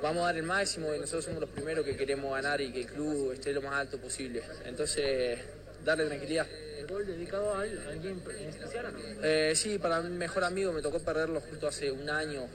vamos 0.02 0.24
a 0.24 0.28
dar 0.28 0.38
el 0.38 0.44
máximo 0.44 0.94
y 0.94 1.00
nosotros 1.00 1.26
somos 1.26 1.42
los 1.42 1.50
primeros 1.50 1.86
que 1.86 1.96
queremos 1.96 2.32
ganar 2.34 2.62
y 2.62 2.72
que 2.72 2.82
el 2.82 2.88
club 2.88 3.32
esté 3.34 3.52
lo 3.54 3.62
más 3.62 3.74
alto 3.74 3.98
posible. 3.98 4.42
Entonces, 4.66 5.40
darle 5.84 6.06
tranquilidad. 6.06 6.48
¿El 6.80 6.88
gol 6.88 7.06
dedicado 7.06 7.54
a 7.54 7.62
al- 7.62 7.80
a 7.88 7.90
alguien 7.92 8.22
en 8.40 8.50
especial? 8.50 8.94
Eh, 9.24 9.54
sí, 9.56 9.78
para 9.80 10.02
mi 10.02 10.10
mejor 10.18 10.44
amigo 10.44 10.72
me 10.72 10.82
tocó 10.82 11.00
perderlo 11.00 11.42
justo 11.42 11.68
hace 11.68 11.92
un 11.92 12.10
año 12.10 12.48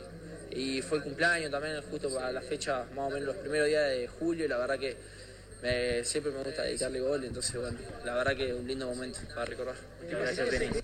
y 0.50 0.82
fue 0.82 0.98
el 0.98 1.04
cumpleaños 1.04 1.50
también, 1.50 1.80
justo 1.90 2.12
para 2.12 2.32
la 2.32 2.40
fecha, 2.40 2.84
más 2.94 3.06
o 3.06 3.10
menos 3.10 3.26
los 3.26 3.36
primeros 3.36 3.68
días 3.68 3.88
de 3.88 4.08
julio 4.08 4.44
y 4.44 4.48
la 4.48 4.58
verdad 4.58 4.78
que 4.78 4.96
me- 5.62 6.04
siempre 6.04 6.32
me 6.32 6.42
gusta 6.42 6.62
dedicarle 6.62 7.00
gol, 7.00 7.24
entonces 7.24 7.54
bueno, 7.60 7.78
la 8.04 8.14
verdad 8.14 8.36
que 8.36 8.52
un 8.54 8.66
lindo 8.66 8.86
momento 8.86 9.18
para 9.34 9.44
recordar. 9.46 9.76
Gracias. 10.08 10.82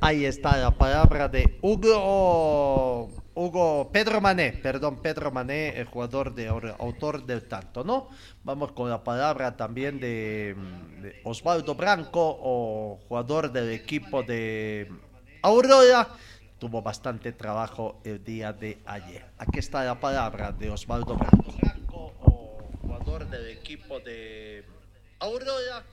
Ahí 0.00 0.26
está 0.26 0.56
la 0.58 0.70
palabra 0.72 1.28
de 1.28 1.58
Hugo, 1.62 3.08
Hugo 3.34 3.90
Pedro 3.90 4.20
Mané, 4.20 4.52
perdón, 4.52 5.00
Pedro 5.00 5.30
Mané, 5.30 5.78
el 5.78 5.86
jugador 5.86 6.34
de 6.34 6.48
autor 6.48 7.24
del 7.24 7.48
tanto, 7.48 7.82
¿no? 7.82 8.08
Vamos 8.44 8.72
con 8.72 8.90
la 8.90 9.02
palabra 9.02 9.56
también 9.56 9.98
de, 9.98 10.54
de 11.00 11.20
Osvaldo 11.24 11.74
Branco, 11.74 12.38
o 12.40 12.98
jugador 13.08 13.50
del 13.52 13.72
equipo 13.72 14.22
de 14.22 14.90
Aurora. 15.42 16.08
Tuvo 16.58 16.82
bastante 16.82 17.32
trabajo 17.32 18.00
el 18.04 18.22
día 18.22 18.52
de 18.52 18.82
ayer. 18.86 19.24
Aquí 19.38 19.58
está 19.58 19.84
la 19.84 19.98
palabra 19.98 20.52
de 20.52 20.70
Osvaldo 20.70 21.16
Branco. 21.16 21.52
Branco, 21.60 22.12
o 22.20 22.58
jugador 22.82 23.28
del 23.28 23.48
equipo 23.48 23.98
de 24.00 24.64
Aurora. 25.20 25.84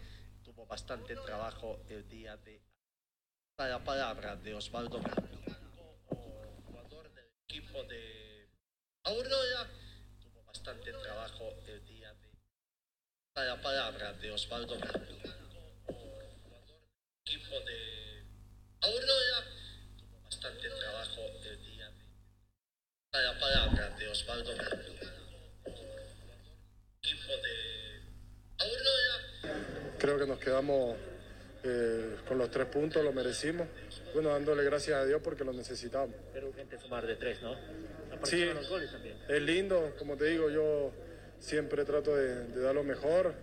Tuvo 0.44 0.66
bastante 0.66 1.16
trabajo 1.16 1.80
el 1.90 2.08
día 2.10 2.38
de 2.38 2.73
Está 3.64 3.78
la 3.78 3.84
palabra 3.86 4.36
de 4.36 4.54
Osvaldo 4.56 5.00
Branco, 5.00 5.40
jugador 6.66 7.14
del 7.14 7.32
equipo 7.48 7.82
de 7.84 8.50
Aurora. 9.06 9.70
Tuvo 10.20 10.44
bastante 10.44 10.92
trabajo 10.92 11.50
el 11.66 11.86
día 11.86 12.14
de. 12.14 12.28
Está 13.30 13.46
la 13.46 13.62
palabra 13.62 14.12
de 14.16 14.32
Osvaldo 14.32 14.78
Branco, 14.78 15.00
jugador 15.86 16.68
del 16.68 16.90
equipo 17.26 17.58
de 17.62 18.26
Aurora. 18.82 19.48
Tuvo 19.98 20.24
bastante 20.26 20.70
trabajo 20.70 21.22
el 21.46 21.64
día 21.64 21.90
de. 21.90 22.04
Está 23.06 23.22
la 23.22 23.40
palabra 23.40 23.90
de 23.92 24.08
Osvaldo 24.10 24.56
del 24.56 24.68
equipo 27.02 27.34
de 27.44 28.02
Aurora. 28.58 29.98
Creo 30.00 30.20
que 30.20 30.28
nos 30.28 30.40
quedamos 30.40 30.98
eh, 31.64 32.16
con 32.28 32.38
los 32.38 32.52
tres 32.52 32.68
puntos, 32.68 33.04
lo 33.04 33.14
merecimos. 33.14 33.68
Bueno, 34.14 34.30
dándole 34.30 34.64
gracias 34.64 34.98
a 34.98 35.06
Dios 35.06 35.22
porque 35.24 35.44
lo 35.44 35.54
necesitamos. 35.54 36.16
Pero 36.34 36.50
urgente 36.50 36.78
sumar 36.78 37.08
de 37.08 37.16
tres, 37.16 37.42
¿no? 37.42 37.56
Sí. 38.24 38.46
Los 38.46 38.70
goles 38.70 38.92
también. 38.92 39.18
Es 39.28 39.42
lindo, 39.42 39.94
como 39.98 40.18
te 40.18 40.26
digo, 40.26 40.50
yo 40.50 40.92
siempre 41.40 41.86
trato 41.86 42.16
de, 42.16 42.48
de 42.48 42.62
dar 42.62 42.76
lo 42.76 42.84
mejor 42.84 43.34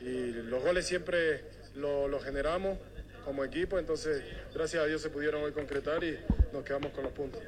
y 0.00 0.32
los 0.32 0.62
goles 0.62 0.86
siempre 0.86 1.44
lo, 1.74 2.08
lo 2.08 2.20
generamos 2.20 2.78
como 3.24 3.44
equipo, 3.44 3.78
entonces 3.78 4.22
gracias 4.52 4.82
a 4.82 4.86
Dios 4.86 5.00
se 5.00 5.10
pudieron 5.10 5.42
hoy 5.42 5.52
concretar 5.52 6.04
y 6.04 6.18
nos 6.52 6.62
quedamos 6.62 6.92
con 6.92 7.04
los 7.04 7.12
puntos. 7.12 7.42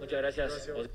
Muchas 0.00 0.18
gracias. 0.20 0.66
Gracias. 0.66 0.90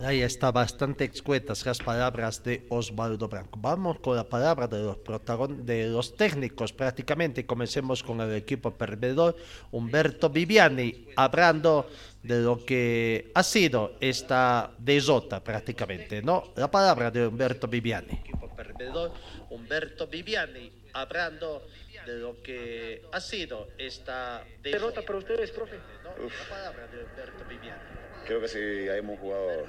Ahí 0.00 0.22
está 0.22 0.52
bastante 0.52 1.02
excuetas 1.02 1.66
las 1.66 1.80
palabras 1.80 2.44
de 2.44 2.64
Osvaldo 2.68 3.28
Branco. 3.28 3.58
Vamos 3.60 3.98
con 3.98 4.14
la 4.14 4.22
palabra 4.22 4.68
de 4.68 4.78
los 4.78 4.96
protagon 4.98 5.66
de 5.66 5.88
los 5.88 6.16
técnicos 6.16 6.72
prácticamente. 6.72 7.44
Comencemos 7.44 8.04
con 8.04 8.20
el 8.20 8.32
equipo 8.36 8.70
perdedor, 8.70 9.36
Humberto 9.72 10.30
Viviani, 10.30 11.08
hablando 11.16 11.90
de 12.22 12.40
lo 12.40 12.64
que 12.64 13.32
ha 13.34 13.42
sido 13.42 13.96
esta 14.00 14.70
derrota 14.78 15.42
prácticamente, 15.42 16.22
¿no? 16.22 16.52
La 16.54 16.70
palabra 16.70 17.10
de 17.10 17.26
Humberto 17.26 17.66
Viviani. 17.66 18.20
Equipo 18.24 18.48
perdedor, 18.54 19.12
Humberto 19.50 20.06
Viviani, 20.06 20.70
hablando 20.92 21.66
de 22.06 22.18
lo 22.18 22.40
que 22.40 23.02
ha 23.12 23.20
sido 23.20 23.68
esta 23.76 24.44
derrota 24.62 25.02
para 25.02 25.18
ustedes, 25.18 25.50
profe. 25.50 25.76
¿no? 26.04 26.10
La 26.10 26.48
palabra 26.48 26.86
de 26.86 27.04
Humberto 27.04 27.44
Viviani. 27.48 27.82
Creo 28.26 28.40
que 28.40 28.48
si 28.48 28.58
hemos 28.58 29.18
jugado 29.18 29.66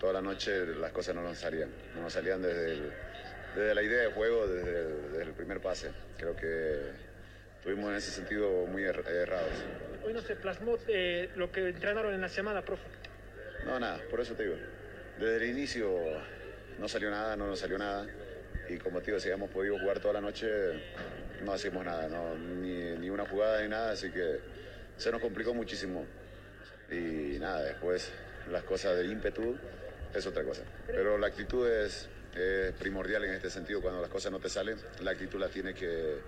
toda 0.00 0.12
la 0.14 0.20
noche, 0.22 0.66
las 0.66 0.92
cosas 0.92 1.14
no 1.14 1.22
nos 1.22 1.38
salían. 1.38 1.70
No 1.94 2.02
nos 2.02 2.12
salían 2.12 2.42
desde, 2.42 2.72
el- 2.72 2.92
desde 3.54 3.74
la 3.74 3.82
idea 3.82 4.02
de 4.02 4.12
juego, 4.12 4.46
desde 4.46 4.80
el, 4.80 5.12
desde 5.12 5.22
el 5.24 5.32
primer 5.32 5.60
pase. 5.60 5.90
Creo 6.18 6.36
que 6.36 6.80
estuvimos 7.58 7.90
en 7.90 7.96
ese 7.96 8.10
sentido 8.10 8.66
muy 8.66 8.82
er- 8.82 9.06
errados. 9.08 9.52
Hoy 10.04 10.12
no 10.12 10.20
se 10.20 10.36
plasmó 10.36 10.76
eh, 10.88 11.30
lo 11.36 11.50
que 11.50 11.68
entrenaron 11.68 12.14
en 12.14 12.20
la 12.20 12.28
semana, 12.28 12.62
profe. 12.62 12.84
No, 13.64 13.80
nada, 13.80 14.00
por 14.10 14.20
eso 14.20 14.34
te 14.34 14.44
digo. 14.44 14.56
Desde 15.18 15.36
el 15.36 15.50
inicio 15.50 15.90
no 16.78 16.88
salió 16.88 17.10
nada, 17.10 17.36
no 17.36 17.46
nos 17.46 17.58
salió 17.58 17.78
nada. 17.78 18.06
Y 18.68 18.78
como 18.78 19.00
te 19.00 19.06
digo, 19.06 19.18
si 19.20 19.28
habíamos 19.28 19.50
podido 19.50 19.78
jugar 19.78 20.00
toda 20.00 20.14
la 20.14 20.20
noche, 20.20 20.46
no 21.42 21.52
hacíamos 21.52 21.84
nada, 21.84 22.08
no, 22.08 22.34
ni, 22.36 22.96
ni 22.98 23.10
una 23.10 23.24
jugada 23.26 23.62
ni 23.62 23.68
nada, 23.68 23.92
así 23.92 24.10
que 24.10 24.40
se 24.96 25.10
nos 25.10 25.20
complicó 25.20 25.54
muchísimo. 25.54 26.04
Y 26.90 27.38
nada, 27.38 27.62
después 27.62 28.12
las 28.50 28.62
cosas 28.64 28.96
del 28.96 29.10
ímpetu 29.10 29.56
es 30.16 30.26
otra 30.26 30.42
cosa. 30.44 30.62
Pero 30.86 31.18
la 31.18 31.26
actitud 31.26 31.68
es, 31.68 32.08
es 32.34 32.72
primordial 32.74 33.24
en 33.24 33.32
este 33.34 33.50
sentido, 33.50 33.80
cuando 33.80 34.00
las 34.00 34.10
cosas 34.10 34.32
no 34.32 34.40
te 34.40 34.48
salen, 34.48 34.78
la 35.00 35.10
actitud 35.12 35.38
la 35.38 35.48
tiene 35.48 35.74
que, 35.74 36.18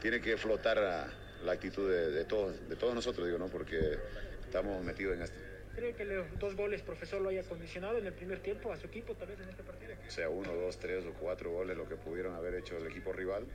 tiene 0.00 0.20
que 0.20 0.36
flotar 0.36 0.78
a- 0.78 1.12
la 1.44 1.52
actitud 1.52 1.90
de, 1.90 2.10
de 2.12 2.24
todos, 2.24 2.68
de 2.68 2.76
todos 2.76 2.94
nosotros, 2.94 3.26
digo, 3.26 3.38
¿no? 3.38 3.48
Porque 3.48 3.98
estamos 4.44 4.84
metidos 4.84 5.16
en 5.16 5.22
esto. 5.22 5.36
¿Cree 5.74 5.94
que 5.94 6.04
los 6.04 6.38
dos 6.38 6.54
goles, 6.54 6.82
profesor, 6.82 7.20
lo 7.20 7.30
haya 7.30 7.42
condicionado 7.42 7.98
en 7.98 8.06
el 8.06 8.12
primer 8.12 8.40
tiempo 8.40 8.72
a 8.72 8.76
su 8.76 8.86
equipo, 8.86 9.14
tal 9.16 9.28
vez 9.28 9.40
en 9.40 9.48
este 9.48 9.62
partido? 9.64 9.94
O 10.06 10.10
sea, 10.10 10.28
uno, 10.28 10.54
dos, 10.54 10.78
tres 10.78 11.04
o 11.06 11.14
cuatro 11.14 11.50
goles 11.50 11.76
lo 11.76 11.88
que 11.88 11.96
pudieron 11.96 12.34
haber 12.34 12.54
hecho 12.54 12.76
el 12.76 12.86
equipo 12.86 13.12
rival, 13.12 13.46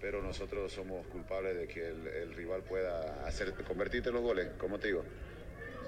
pero 0.00 0.20
nosotros 0.22 0.72
somos 0.72 1.06
culpables 1.08 1.56
de 1.56 1.68
que 1.68 1.88
el, 1.88 2.06
el 2.08 2.34
rival 2.34 2.62
pueda 2.64 3.24
hacer, 3.26 3.52
convertirte 3.66 4.08
en 4.08 4.14
los 4.16 4.24
goles, 4.24 4.48
como 4.58 4.78
te 4.80 4.88
digo. 4.88 5.04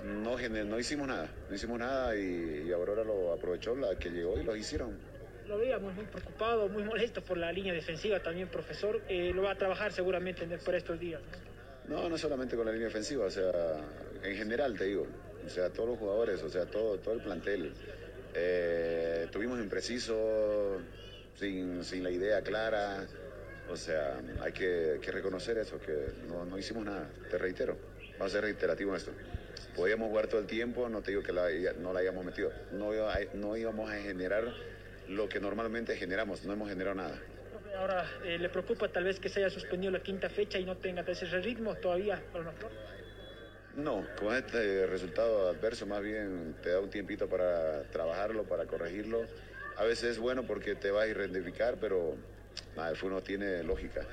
No, 0.04 0.36
no 0.38 0.78
hicimos 0.78 1.08
nada, 1.08 1.28
no 1.48 1.54
hicimos 1.54 1.78
nada 1.78 2.16
y, 2.16 2.64
y 2.68 2.72
Aurora 2.72 3.04
lo 3.04 3.32
aprovechó, 3.32 3.74
la 3.76 3.98
que 3.98 4.10
llegó 4.10 4.38
y 4.38 4.44
lo 4.44 4.56
hicieron. 4.56 4.96
Lo 5.46 5.58
veíamos 5.58 5.94
muy 5.94 6.04
preocupado, 6.06 6.68
muy 6.68 6.84
molesto 6.84 7.22
por 7.22 7.36
la 7.36 7.50
línea 7.52 7.72
defensiva 7.74 8.20
también, 8.20 8.48
profesor. 8.48 9.00
Eh, 9.08 9.32
lo 9.34 9.42
va 9.42 9.52
a 9.52 9.54
trabajar 9.58 9.92
seguramente 9.92 10.44
en- 10.44 10.58
por 10.60 10.74
estos 10.74 10.98
días. 10.98 11.20
¿no? 11.88 12.02
No, 12.02 12.08
no 12.08 12.16
solamente 12.18 12.56
con 12.56 12.66
la 12.66 12.72
línea 12.72 12.88
ofensiva, 12.88 13.26
o 13.26 13.30
sea, 13.30 13.50
en 14.22 14.36
general 14.36 14.76
te 14.78 14.84
digo, 14.84 15.06
o 15.44 15.48
sea, 15.50 15.70
todos 15.70 15.88
los 15.90 15.98
jugadores, 15.98 16.42
o 16.42 16.48
sea, 16.48 16.66
todo, 16.66 16.98
todo 16.98 17.14
el 17.14 17.20
plantel. 17.20 17.72
Eh, 18.34 19.26
tuvimos 19.32 19.58
impreciso, 19.58 20.80
sin, 21.34 21.82
sin 21.82 22.04
la 22.04 22.10
idea 22.10 22.42
clara, 22.42 23.06
o 23.68 23.76
sea, 23.76 24.20
hay 24.40 24.52
que, 24.52 25.00
que 25.02 25.10
reconocer 25.10 25.58
eso, 25.58 25.80
que 25.80 26.12
no, 26.28 26.44
no 26.44 26.56
hicimos 26.58 26.84
nada, 26.84 27.10
te 27.28 27.38
reitero, 27.38 27.76
vamos 28.18 28.26
a 28.32 28.36
ser 28.36 28.44
reiterativo 28.44 28.94
esto. 28.94 29.10
Podíamos 29.74 30.08
jugar 30.08 30.26
todo 30.26 30.40
el 30.40 30.46
tiempo, 30.46 30.88
no 30.88 31.02
te 31.02 31.12
digo 31.12 31.22
que 31.22 31.32
la- 31.32 31.48
no 31.78 31.92
la 31.92 32.00
hayamos 32.00 32.24
metido, 32.24 32.50
no, 32.72 32.90
a- 33.08 33.18
no 33.34 33.56
íbamos 33.56 33.90
a 33.90 33.94
generar 33.98 34.44
lo 35.08 35.28
que 35.28 35.40
normalmente 35.40 35.96
generamos, 35.96 36.44
no 36.44 36.52
hemos 36.52 36.68
generado 36.68 36.94
nada. 36.96 37.22
Ahora, 37.76 38.10
eh, 38.24 38.38
¿le 38.38 38.48
preocupa 38.48 38.88
tal 38.88 39.04
vez 39.04 39.18
que 39.18 39.28
se 39.28 39.40
haya 39.40 39.50
suspendido 39.50 39.90
la 39.90 40.00
quinta 40.02 40.28
fecha 40.28 40.58
y 40.58 40.64
no 40.64 40.76
tenga 40.76 41.02
ese 41.02 41.24
ritmo 41.40 41.74
todavía 41.76 42.22
para? 42.32 42.54
No, 43.76 44.06
con 44.18 44.34
este 44.34 44.86
resultado 44.86 45.48
adverso 45.48 45.86
más 45.86 46.02
bien 46.02 46.54
te 46.62 46.70
da 46.70 46.80
un 46.80 46.90
tiempito 46.90 47.28
para 47.28 47.82
trabajarlo, 47.84 48.44
para 48.44 48.66
corregirlo. 48.66 49.26
A 49.76 49.84
veces 49.84 50.10
es 50.10 50.18
bueno 50.18 50.42
porque 50.42 50.74
te 50.74 50.90
vas 50.90 51.04
a 51.04 51.06
identificar, 51.08 51.78
pero 51.80 52.16
nada, 52.76 52.90
el 52.90 52.96
fútbol 52.96 53.14
no 53.14 53.22
tiene 53.22 53.62
lógica. 53.62 54.06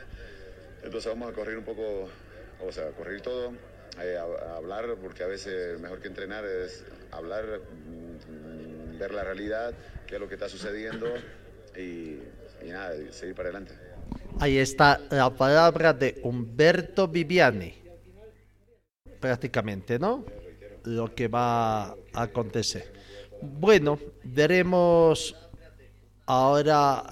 Entonces 0.83 1.11
vamos 1.11 1.29
a 1.29 1.33
correr 1.33 1.57
un 1.57 1.65
poco, 1.65 2.09
o 2.59 2.71
sea, 2.71 2.91
corregir 2.91 3.21
todo, 3.21 3.53
eh, 4.01 4.17
a- 4.17 4.55
hablar, 4.57 4.95
porque 5.01 5.23
a 5.23 5.27
veces 5.27 5.79
mejor 5.79 5.99
que 6.01 6.07
entrenar 6.07 6.45
es 6.45 6.83
hablar, 7.11 7.45
mm, 7.61 8.97
ver 8.97 9.11
la 9.13 9.23
realidad, 9.23 9.73
qué 10.07 10.15
es 10.15 10.21
lo 10.21 10.27
que 10.27 10.35
está 10.35 10.49
sucediendo 10.49 11.07
y, 11.75 12.19
y 12.65 12.69
nada, 12.69 12.93
seguir 13.11 13.35
para 13.35 13.49
adelante. 13.49 13.73
Ahí 14.39 14.57
está 14.57 14.99
la 15.09 15.29
palabra 15.29 15.93
de 15.93 16.19
Humberto 16.23 17.07
Viviani. 17.07 17.73
Prácticamente, 19.19 19.97
¿no? 19.97 20.23
Lo 20.83 21.13
que 21.13 21.27
va 21.27 21.85
a 21.87 21.95
acontecer. 22.13 22.93
Bueno, 23.41 23.99
veremos 24.23 25.35
ahora 26.25 27.03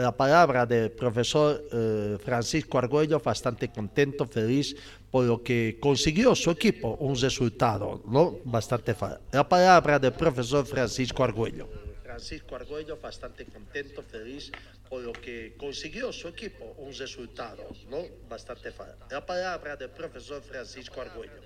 la 0.00 0.14
palabra 0.16 0.66
del 0.66 0.90
profesor 0.92 1.64
eh, 1.72 2.18
Francisco 2.22 2.78
Argüello, 2.78 3.18
bastante 3.20 3.68
contento, 3.70 4.26
feliz 4.26 4.76
por 5.10 5.24
lo 5.24 5.42
que 5.42 5.78
consiguió 5.80 6.34
su 6.34 6.50
equipo, 6.50 6.96
un 7.00 7.16
resultado, 7.16 8.02
¿no? 8.06 8.38
Bastante 8.44 8.94
fácil. 8.94 9.18
La 9.32 9.48
palabra 9.48 9.98
del 9.98 10.12
profesor 10.12 10.66
Francisco 10.66 11.24
Argüello. 11.24 11.68
Francisco 12.02 12.56
Argüello, 12.56 12.98
bastante 13.00 13.44
contento, 13.46 14.02
feliz 14.02 14.50
por 14.88 15.02
lo 15.02 15.12
que 15.12 15.54
consiguió 15.56 16.12
su 16.12 16.28
equipo, 16.28 16.64
un 16.78 16.92
resultado, 16.92 17.68
¿no? 17.88 18.02
Bastante 18.28 18.72
fácil. 18.72 18.96
La 19.10 19.24
palabra 19.24 19.76
del 19.76 19.90
profesor 19.90 20.42
Francisco 20.42 21.00
Argüello. 21.00 21.42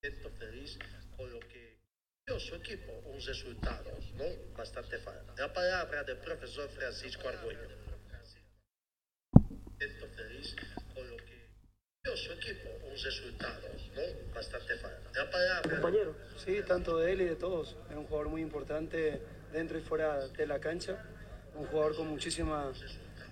Contento, 0.00 0.30
feliz 0.38 0.78
por 1.16 1.28
lo 1.28 1.40
que 1.40 1.78
consiguió 2.26 2.40
su 2.40 2.54
equipo, 2.56 2.92
un 3.06 3.20
resultado, 3.20 3.90
¿no? 4.16 4.24
Bastante 4.56 4.98
fácil. 4.98 5.32
La 5.36 5.52
palabra 5.52 6.04
del 6.04 6.18
profesor 6.18 6.68
Francisco 6.68 7.28
Argüello. 7.28 7.68
Contento, 9.32 10.08
feliz 10.14 10.56
por 10.94 11.04
lo 11.06 11.16
que 11.16 11.50
consiguió 12.04 12.16
su 12.28 12.34
equipo, 12.34 12.68
un 12.84 12.96
resultado, 12.96 13.60
¿no? 13.96 14.34
Bastante 14.34 14.74
palabra 14.76 15.62
Compañero, 15.62 16.14
sí, 16.36 16.60
tanto 16.66 16.98
de 16.98 17.12
él 17.12 17.22
y 17.22 17.24
de 17.24 17.36
todos. 17.36 17.76
Es 17.90 17.96
un 17.96 18.04
jugador 18.04 18.28
muy 18.28 18.42
importante 18.42 19.20
dentro 19.52 19.78
y 19.78 19.80
fuera 19.80 20.28
de 20.28 20.46
la 20.46 20.58
cancha. 20.58 21.02
Un 21.54 21.66
jugador 21.66 21.96
con 21.96 22.08
muchísima 22.08 22.70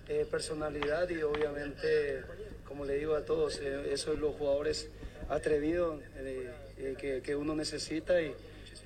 eh, 0.08 0.26
personalidad 0.30 1.08
y 1.10 1.22
obviamente, 1.22 2.24
como 2.64 2.84
le 2.84 2.94
digo 2.94 3.14
a 3.14 3.24
todos, 3.24 3.58
eh, 3.58 3.92
esos 3.92 4.14
son 4.14 4.20
los 4.20 4.34
jugadores 4.34 4.88
atrevidos 5.28 6.00
eh, 6.16 6.50
eh, 6.78 6.94
que, 6.98 7.20
que 7.22 7.36
uno 7.36 7.54
necesita 7.54 8.20
y 8.20 8.34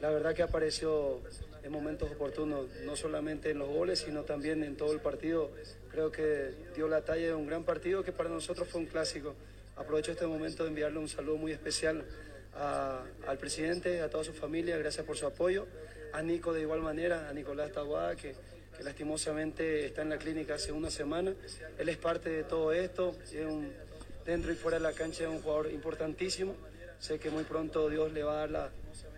la 0.00 0.10
verdad 0.10 0.34
que 0.34 0.42
apareció 0.42 1.20
en 1.62 1.72
momentos 1.72 2.10
oportunos, 2.10 2.66
no 2.84 2.96
solamente 2.96 3.50
en 3.50 3.58
los 3.58 3.68
goles, 3.68 4.00
sino 4.00 4.24
también 4.24 4.64
en 4.64 4.76
todo 4.76 4.92
el 4.92 5.00
partido. 5.00 5.50
Creo 5.90 6.10
que 6.10 6.52
dio 6.74 6.88
la 6.88 7.02
talla 7.02 7.26
de 7.26 7.34
un 7.34 7.46
gran 7.46 7.64
partido 7.64 8.02
que 8.02 8.12
para 8.12 8.28
nosotros 8.28 8.66
fue 8.68 8.80
un 8.80 8.86
clásico. 8.86 9.34
Aprovecho 9.80 10.12
este 10.12 10.26
momento 10.26 10.62
de 10.62 10.68
enviarle 10.68 10.98
un 10.98 11.08
saludo 11.08 11.36
muy 11.38 11.52
especial 11.52 12.04
al 12.54 13.38
presidente, 13.38 14.02
a 14.02 14.10
toda 14.10 14.24
su 14.24 14.32
familia, 14.34 14.76
gracias 14.76 15.06
por 15.06 15.16
su 15.16 15.26
apoyo, 15.26 15.66
a 16.12 16.20
Nico 16.22 16.52
de 16.52 16.60
igual 16.60 16.82
manera, 16.82 17.28
a 17.28 17.32
Nicolás 17.32 17.72
Taguada, 17.72 18.14
que, 18.14 18.34
que 18.76 18.82
lastimosamente 18.82 19.86
está 19.86 20.02
en 20.02 20.10
la 20.10 20.18
clínica 20.18 20.54
hace 20.54 20.70
una 20.72 20.90
semana. 20.90 21.34
Él 21.78 21.88
es 21.88 21.96
parte 21.96 22.28
de 22.28 22.44
todo 22.44 22.72
esto, 22.72 23.16
es 23.32 23.46
un- 23.46 23.72
dentro 24.26 24.52
y 24.52 24.54
fuera 24.54 24.76
de 24.78 24.82
la 24.84 24.92
cancha 24.92 25.24
es 25.24 25.30
un 25.30 25.40
jugador 25.40 25.70
importantísimo. 25.72 26.54
Sé 26.98 27.18
que 27.18 27.30
muy 27.30 27.44
pronto 27.44 27.88
Dios 27.88 28.12
le 28.12 28.22
va 28.22 28.32
a 28.34 28.36
dar 28.40 28.50
la, 28.50 28.70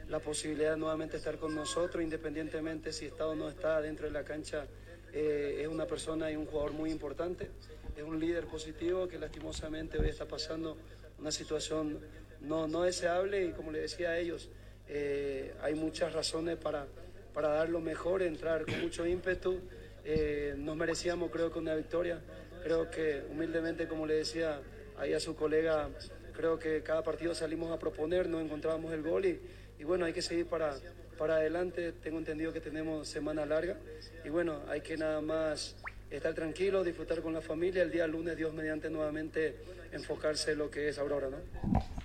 la 0.09 0.21
posibilidad 0.21 0.71
de 0.73 0.77
nuevamente 0.77 1.17
estar 1.17 1.39
con 1.39 1.55
nosotros, 1.57 2.03
independientemente 2.05 2.93
si 2.93 3.07
está 3.07 3.27
o 3.27 3.35
no 3.35 3.49
está 3.49 3.81
dentro 3.81 4.07
de 4.07 4.13
la 4.13 4.23
cancha. 4.25 4.67
eh, 5.15 5.59
es 5.63 5.69
una 5.69 5.87
persona 5.87 6.31
y 6.31 6.37
un 6.37 6.47
jugador 6.47 6.73
muy 6.73 6.91
importante, 6.91 7.51
es 7.97 8.03
un 8.03 8.18
líder 8.18 8.47
positivo 8.47 9.07
que 9.09 9.18
lastimosamente 9.18 9.99
hoy 9.99 10.09
está 10.09 10.26
pasando 10.26 10.76
una 11.18 11.30
situación 11.30 12.01
no, 12.40 12.66
no 12.66 12.82
deseable 12.82 13.45
y 13.45 13.53
como 13.53 13.70
le 13.70 13.80
decía 13.80 14.11
a 14.11 14.18
ellos, 14.18 14.49
eh, 14.88 15.55
hay 15.62 15.74
muchas 15.74 16.12
razones 16.12 16.57
para, 16.57 16.86
para 17.32 17.49
dar 17.49 17.68
lo 17.68 17.80
mejor, 17.80 18.22
entrar 18.22 18.64
con 18.64 18.80
mucho 18.80 19.07
ímpetu. 19.07 19.61
Eh, 20.05 20.55
nos 20.57 20.76
merecíamos 20.76 21.30
creo 21.30 21.53
que 21.53 21.59
una 21.59 21.74
victoria. 21.74 22.20
Creo 22.62 22.90
que 22.90 23.22
humildemente, 23.30 23.88
como 23.88 24.07
le 24.07 24.14
decía 24.14 24.61
ahí 24.97 25.12
a 25.12 25.20
su 25.20 25.34
colega, 25.34 25.88
creo 26.32 26.59
que 26.59 26.82
cada 26.82 27.03
partido 27.03 27.34
salimos 27.34 27.72
a 27.72 27.78
proponer, 27.78 28.28
no 28.28 28.40
encontrábamos 28.40 28.93
el 28.93 29.03
gol 29.03 29.26
y, 29.26 29.40
y 29.78 29.84
bueno, 29.84 30.05
hay 30.05 30.12
que 30.12 30.22
seguir 30.22 30.47
para, 30.47 30.76
para 31.18 31.36
adelante. 31.36 31.93
Tengo 31.93 32.18
entendido 32.18 32.53
que 32.53 32.61
tenemos 32.61 33.09
semana 33.09 33.47
larga 33.47 33.76
y 34.24 34.28
bueno, 34.28 34.61
hay 34.68 34.80
que 34.80 34.97
nada 34.97 35.20
más 35.20 35.76
estar 36.17 36.35
tranquilo, 36.35 36.85
disfrutar 36.85 37.21
con 37.23 37.33
la 37.33 37.41
familia. 37.41 37.83
El 37.83 37.91
día 37.91 38.07
lunes, 38.07 38.37
Dios 38.37 38.53
mediante, 38.53 38.91
nuevamente 38.91 39.57
enfocarse 39.93 40.53
en 40.53 40.59
lo 40.59 40.71
que 40.71 40.89
es 40.89 40.99
Aurora, 40.99 41.29
¿no? 41.31 41.37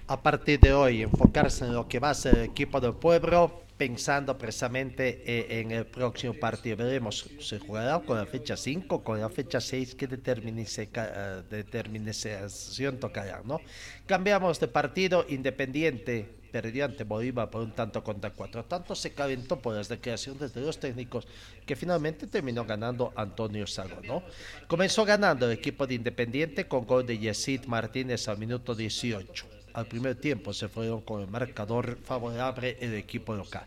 a 0.10 0.24
partir 0.24 0.58
de 0.62 0.72
hoy 0.72 1.02
enfocarse 1.04 1.66
en 1.66 1.74
lo 1.74 1.88
que 1.88 2.00
va 2.00 2.12
a 2.12 2.14
ser 2.14 2.38
el 2.38 2.44
equipo 2.46 2.80
del 2.80 2.94
pueblo, 2.94 3.64
pensando 3.76 4.38
precisamente 4.38 5.22
eh, 5.26 5.60
en 5.60 5.72
el 5.72 5.86
próximo 5.86 6.34
partido. 6.34 6.78
Veremos, 6.78 7.30
se 7.42 7.60
jugará 7.60 8.00
con 8.00 8.18
la 8.18 8.26
fecha 8.26 8.56
5, 8.56 9.04
con 9.04 9.20
la 9.20 9.30
fecha 9.30 9.60
6, 9.60 9.96
que 9.96 10.08
determinice- 10.08 10.90
eh, 10.96 11.44
determinación 11.50 13.00
tocará, 13.00 13.42
¿no? 13.44 13.60
Cambiamos 14.06 14.60
de 14.62 14.68
partido, 14.70 15.26
Independiente 15.28 16.37
perdió 16.52 16.86
ante 16.86 17.04
Bolívar 17.04 17.50
por 17.50 17.62
un 17.62 17.72
tanto 17.72 18.04
contra 18.04 18.32
cuatro. 18.32 18.66
Tanto 18.66 18.96
se 18.96 19.14
calentó 19.14 19.60
por 19.60 19.76
las 19.76 19.90
declaraciones 19.90 20.54
de 20.54 20.62
los 20.62 20.80
técnicos 20.80 21.28
que 21.66 21.76
finalmente 21.76 22.28
terminó 22.28 22.66
ganando 22.66 23.14
Antonio 23.16 23.68
Sago. 23.68 24.24
Comenzó 24.68 25.06
ganando 25.06 25.46
el 25.46 25.52
equipo 25.52 25.86
de 25.86 25.96
Independiente 25.96 26.68
con 26.68 26.86
gol 26.86 27.06
de 27.06 27.18
Yesid 27.18 27.66
Martínez 27.66 28.28
al 28.28 28.38
minuto 28.38 28.74
18 28.74 29.58
al 29.78 29.86
primer 29.86 30.16
tiempo 30.16 30.54
se 30.54 30.68
fueron 30.68 31.02
con 31.02 31.22
el 31.22 31.28
marcador 31.28 32.00
favorable 32.04 32.78
el 32.82 32.96
equipo 32.96 33.36
local. 33.36 33.64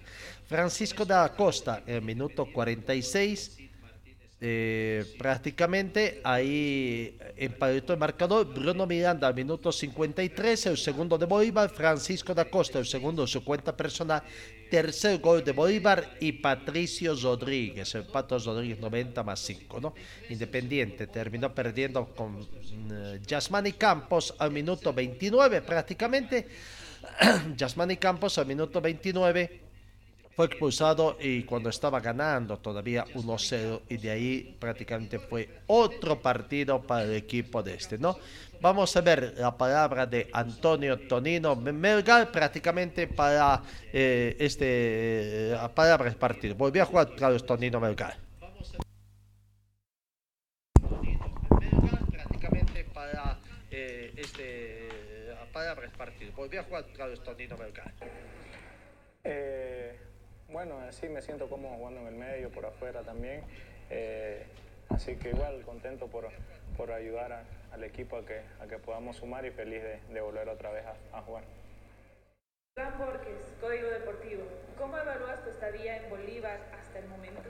Francisco 0.49 1.05
de 1.05 1.14
la 1.14 1.33
Costa 1.37 1.85
en 1.87 1.95
el 1.95 2.03
minuto 2.03 2.47
46 2.53 3.59
eh, 4.43 5.05
prácticamente 5.18 6.22
ahí 6.24 7.18
emparejó 7.36 7.93
el 7.93 7.99
marcador. 7.99 8.47
Bruno 8.47 8.86
Miranda 8.86 9.28
al 9.28 9.34
minuto 9.34 9.70
53, 9.70 10.66
el 10.66 10.78
segundo 10.78 11.18
de 11.18 11.26
Bolívar. 11.26 11.68
Francisco 11.68 12.32
da 12.32 12.47
Costa, 12.47 12.78
el 12.78 12.86
segundo 12.86 13.22
de 13.22 13.28
su 13.28 13.45
cuenta 13.45 13.76
personal. 13.76 14.22
Tercer 14.70 15.18
gol 15.18 15.45
de 15.45 15.53
Bolívar 15.53 16.16
y 16.20 16.32
Patricio 16.32 17.14
Rodríguez, 17.16 17.95
el 17.97 18.05
Pato 18.05 18.38
Rodríguez 18.38 18.78
90 18.78 19.22
más 19.24 19.41
5, 19.41 19.80
¿no? 19.80 19.95
Independiente 20.30 21.07
terminó 21.09 21.53
perdiendo 21.53 22.07
con 22.14 22.36
uh, 22.36 22.47
Yasmani 23.26 23.72
Campos 23.72 24.34
al 24.38 24.53
minuto 24.53 24.93
29 24.93 25.61
prácticamente. 25.62 26.47
Yasmani 27.57 27.97
Campos 27.97 28.38
al 28.38 28.47
minuto 28.47 28.80
29 28.80 29.69
fue 30.41 30.47
expulsado 30.47 31.18
y 31.20 31.43
cuando 31.43 31.68
estaba 31.68 32.01
ganando 32.01 32.57
todavía 32.57 33.05
1-0 33.05 33.82
y 33.91 33.99
de 33.99 34.11
ahí 34.11 34.57
prácticamente 34.59 35.18
fue 35.18 35.47
otro 35.66 36.22
partido 36.22 36.80
para 36.80 37.05
el 37.05 37.14
equipo 37.14 37.62
de 37.62 37.74
este, 37.74 37.99
¿no? 37.99 38.16
Vamos 38.59 38.97
a 38.97 39.03
ver 39.03 39.34
la 39.36 39.55
palabra 39.55 40.07
de 40.07 40.30
Antonio 40.32 40.99
Tonino 41.07 41.57
Melgar 41.57 42.32
prácticamente 42.32 43.07
para 43.07 43.62
eh, 43.93 44.34
este 44.41 45.51
la 45.53 45.68
palabra 45.68 46.07
del 46.07 46.16
partido. 46.16 46.55
Volvió 46.55 46.84
a 46.84 46.86
jugar 46.86 47.14
Carlos 47.14 47.45
Tonino 47.45 47.78
Melgar. 47.78 48.16
prácticamente 52.11 52.84
para 52.95 53.38
eh, 53.70 54.14
este 54.16 54.88
la 55.38 55.45
palabra 55.53 55.86
partido. 55.99 56.32
A 56.32 56.64
jugar 56.64 56.86
Carlos 56.97 57.22
Tonino 57.22 57.59
Melgar. 57.59 57.93
Eh, 59.22 60.09
bueno, 60.53 60.76
sí 60.92 61.09
me 61.09 61.22
siento 61.22 61.48
cómodo 61.48 61.74
jugando 61.76 62.01
en 62.01 62.07
el 62.09 62.14
medio, 62.14 62.51
por 62.51 62.66
afuera 62.66 63.03
también. 63.03 63.42
Eh, 63.90 64.44
así 64.88 65.16
que 65.16 65.30
igual 65.30 65.62
contento 65.64 66.07
por, 66.09 66.28
por 66.76 66.92
ayudar 66.92 67.32
a, 67.32 67.44
al 67.72 67.84
equipo 67.84 68.16
a 68.16 68.24
que, 68.24 68.40
a 68.61 68.66
que 68.66 68.78
podamos 68.78 69.16
sumar 69.16 69.44
y 69.44 69.51
feliz 69.51 69.82
de, 69.82 70.01
de 70.12 70.20
volver 70.20 70.48
otra 70.48 70.70
vez 70.70 70.84
a, 70.86 71.18
a 71.18 71.22
jugar. 71.22 71.44
Juan 72.76 72.98
Borges, 72.98 73.55
Código 73.61 73.88
Deportivo. 73.88 74.42
¿Cómo 74.78 74.96
evalúas 74.96 75.42
tu 75.44 75.51
estadía 75.51 75.96
en 75.98 76.11
Bolívar 76.11 76.59
hasta 76.78 76.98
el 76.98 77.07
momento? 77.09 77.42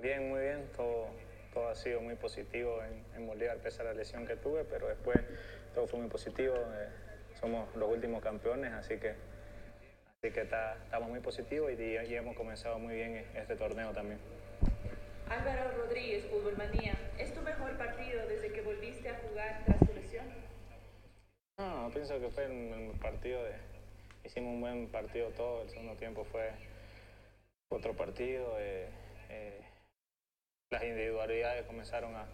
Bien, 0.00 0.28
muy 0.28 0.40
bien. 0.40 0.68
Todo, 0.76 1.08
todo 1.52 1.68
ha 1.68 1.74
sido 1.74 2.00
muy 2.00 2.14
positivo 2.14 2.82
en, 2.82 3.04
en 3.16 3.26
Bolívar, 3.26 3.58
pese 3.58 3.82
a 3.82 3.86
la 3.86 3.94
lesión 3.94 4.26
que 4.26 4.36
tuve, 4.36 4.64
pero 4.64 4.88
después 4.88 5.18
todo 5.74 5.86
fue 5.86 6.00
muy 6.00 6.08
positivo. 6.08 6.54
Eh, 6.56 6.88
somos 7.40 7.74
los 7.76 7.90
últimos 7.90 8.22
campeones, 8.22 8.72
así 8.72 8.96
que 8.98 9.14
Así 10.20 10.32
que 10.32 10.40
está, 10.40 10.76
estamos 10.82 11.10
muy 11.10 11.20
positivos 11.20 11.70
y, 11.70 11.80
y, 11.80 12.14
hemos 12.16 12.34
comenzado 12.34 12.76
muy 12.80 12.92
bien 12.92 13.24
este 13.36 13.54
torneo 13.54 13.92
también. 13.92 14.18
Álvaro 15.28 15.70
Rodríguez, 15.76 16.24
Fútbol 16.26 16.56
Manía, 16.56 16.94
¿es 17.18 17.32
tu 17.32 17.40
mejor 17.42 17.78
partido 17.78 18.26
desde 18.26 18.50
que 18.52 18.62
volviste 18.62 19.08
a 19.10 19.14
jugar 19.18 19.62
tras 19.64 19.78
tu 19.78 19.94
lesión? 19.94 20.26
No, 21.56 21.88
pienso 21.94 22.18
que 22.18 22.30
fue 22.30 22.46
el 22.46 22.98
partido 22.98 23.44
de... 23.44 23.52
Hicimos 24.24 24.54
un 24.54 24.60
buen 24.60 24.88
partido 24.88 25.28
todo, 25.36 25.62
el 25.62 25.70
segundo 25.70 25.94
tiempo 25.94 26.24
fue 26.24 26.50
otro 27.68 27.94
partido. 27.94 28.56
Eh, 28.58 28.88
eh, 29.28 29.60
las 30.70 30.82
individualidades 30.82 31.64
comenzaron 31.64 32.16
a, 32.16 32.26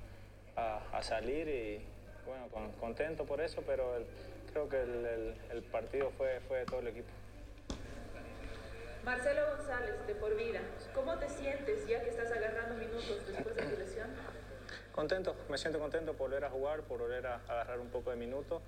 a, 0.57 0.79
a, 0.91 1.03
salir 1.03 1.49
y 1.49 1.85
bueno, 2.25 2.49
con, 2.49 2.73
contento 2.81 3.27
por 3.27 3.43
eso, 3.43 3.63
pero 3.67 3.95
el, 3.95 4.07
creo 4.51 4.71
que 4.71 4.81
el, 4.81 5.05
el, 5.05 5.35
el 5.51 5.63
partido 5.65 6.11
fue, 6.13 6.41
fue 6.49 6.61
de 6.61 6.65
todo 6.65 6.81
el 6.81 6.89
equipo. 6.89 7.11
Marcelo 9.05 9.43
González, 9.55 10.07
de 10.07 10.15
Por 10.15 10.35
Vida, 10.35 10.61
¿cómo 10.95 11.19
te 11.19 11.29
sientes 11.29 11.87
ya 11.87 12.03
que 12.03 12.09
estás 12.09 12.33
agarrando 12.33 12.75
minutos 12.77 13.21
después 13.27 13.55
de 13.55 13.63
tu 13.63 13.77
lesión? 13.77 14.09
Contento, 14.93 15.37
me 15.51 15.59
siento 15.59 15.79
contento 15.79 16.15
por 16.15 16.31
volver 16.31 16.47
a 16.47 16.51
jugar, 16.51 16.81
por 16.83 17.01
volver 17.01 17.27
a 17.27 17.35
agarrar 17.47 17.81
un 17.81 17.91
poco 17.91 18.11
de 18.11 18.17
minutos. 18.17 18.63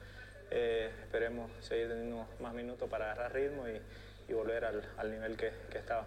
Eh, 0.51 0.93
esperemos 1.01 1.51
seguir 1.65 1.89
teniendo 1.89 2.29
más 2.39 2.53
minutos 2.53 2.87
para 2.91 3.13
agarrar 3.13 3.33
ritmo 3.33 3.67
y, 3.67 3.81
y 4.29 4.33
volver 4.35 4.67
al, 4.67 4.83
al, 4.99 5.11
nivel 5.11 5.39
que, 5.39 5.53
que 5.71 5.79
estaba. 5.79 6.07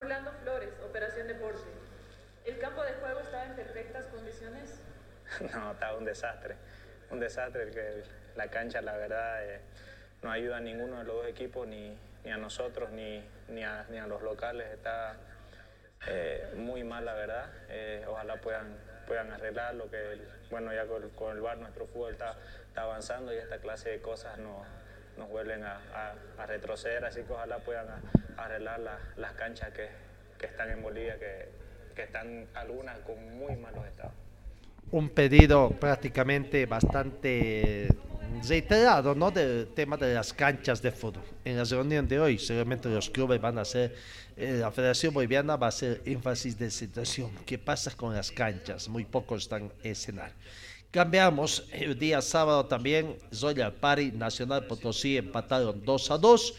Orlando 0.00 0.32
Flores, 0.42 0.70
Operación 0.82 1.28
Deporte. 1.28 1.68
¿El 2.46 2.58
campo 2.60 2.82
de 2.82 2.94
juego 2.94 3.20
estaba 3.20 3.44
en 3.44 3.56
perfectas 3.56 4.06
condiciones? 4.06 4.80
no, 5.54 5.72
estaba 5.72 5.98
un 5.98 6.06
desastre. 6.06 6.56
Un 7.10 7.20
desastre, 7.20 7.70
que 7.70 8.04
la 8.36 8.48
cancha, 8.48 8.80
la 8.80 8.96
verdad, 8.96 9.44
eh, 9.44 9.60
no 10.22 10.30
ayuda 10.30 10.56
a 10.56 10.60
ninguno 10.60 10.96
de 10.96 11.04
los 11.04 11.16
dos 11.16 11.26
equipos 11.26 11.68
ni 11.68 11.94
ni 12.24 12.30
a 12.30 12.36
nosotros 12.36 12.90
ni, 12.90 13.24
ni, 13.48 13.64
a, 13.64 13.84
ni 13.90 13.98
a 13.98 14.06
los 14.06 14.22
locales. 14.22 14.70
Está 14.72 15.16
eh, 16.06 16.52
muy 16.56 16.84
mal, 16.84 17.04
la 17.04 17.14
verdad. 17.14 17.50
Eh, 17.68 18.04
ojalá 18.08 18.36
puedan, 18.36 18.76
puedan 19.06 19.30
arreglar 19.30 19.74
lo 19.74 19.90
que, 19.90 20.20
bueno, 20.50 20.72
ya 20.72 20.86
con, 20.86 21.32
el 21.32 21.40
bar 21.40 21.58
nuestro 21.58 21.86
fútbol 21.86 22.12
está, 22.12 22.36
está 22.68 22.82
avanzando 22.82 23.32
y 23.32 23.36
esta 23.36 23.58
clase 23.58 23.90
de 23.90 24.00
cosas 24.00 24.38
no, 24.38 24.64
nos 25.16 25.28
vuelven 25.28 25.64
a, 25.64 26.14
retroceder, 26.46 27.04
así 27.04 27.22
que 27.22 27.32
ojalá 27.32 27.58
puedan 27.58 27.86
arreglar 28.36 28.80
la, 28.80 28.98
las 29.16 29.32
canchas 29.34 29.70
que, 29.70 29.88
que, 30.38 30.46
están 30.46 30.70
en 30.70 30.82
Bolivia, 30.82 31.18
que, 31.18 31.48
que 31.94 32.02
están 32.02 32.48
algunas 32.54 32.98
con 33.00 33.38
muy 33.38 33.54
malos 33.56 33.86
estados. 33.86 34.21
Un 34.92 35.08
pedido 35.08 35.70
prácticamente 35.70 36.66
bastante 36.66 37.88
reiterado, 38.46 39.14
¿no? 39.14 39.30
Del 39.30 39.68
tema 39.68 39.96
de 39.96 40.14
las 40.14 40.34
canchas 40.34 40.82
de 40.82 40.92
fútbol. 40.92 41.24
En 41.46 41.56
la 41.56 41.64
reunión 41.64 42.06
de 42.06 42.20
hoy, 42.20 42.38
seguramente 42.38 42.90
los 42.90 43.08
clubes 43.08 43.40
van 43.40 43.56
a 43.56 43.62
hacer, 43.62 43.94
eh, 44.36 44.58
la 44.60 44.70
Federación 44.70 45.14
Boliviana 45.14 45.56
va 45.56 45.66
a 45.66 45.68
hacer 45.70 46.02
énfasis 46.04 46.58
de 46.58 46.70
situación. 46.70 47.30
¿Qué 47.46 47.56
pasa 47.58 47.90
con 47.96 48.14
las 48.14 48.30
canchas? 48.30 48.88
Muy 48.88 49.06
pocos 49.06 49.44
están 49.44 49.72
en. 49.82 49.94
Cambiamos 50.90 51.66
el 51.72 51.98
día 51.98 52.20
sábado 52.20 52.66
también, 52.66 53.16
Zoya 53.32 53.74
Pari, 53.74 54.12
Nacional 54.12 54.66
Potosí 54.66 55.16
empataron 55.16 55.82
2 55.82 56.10
a 56.10 56.18
2. 56.18 56.54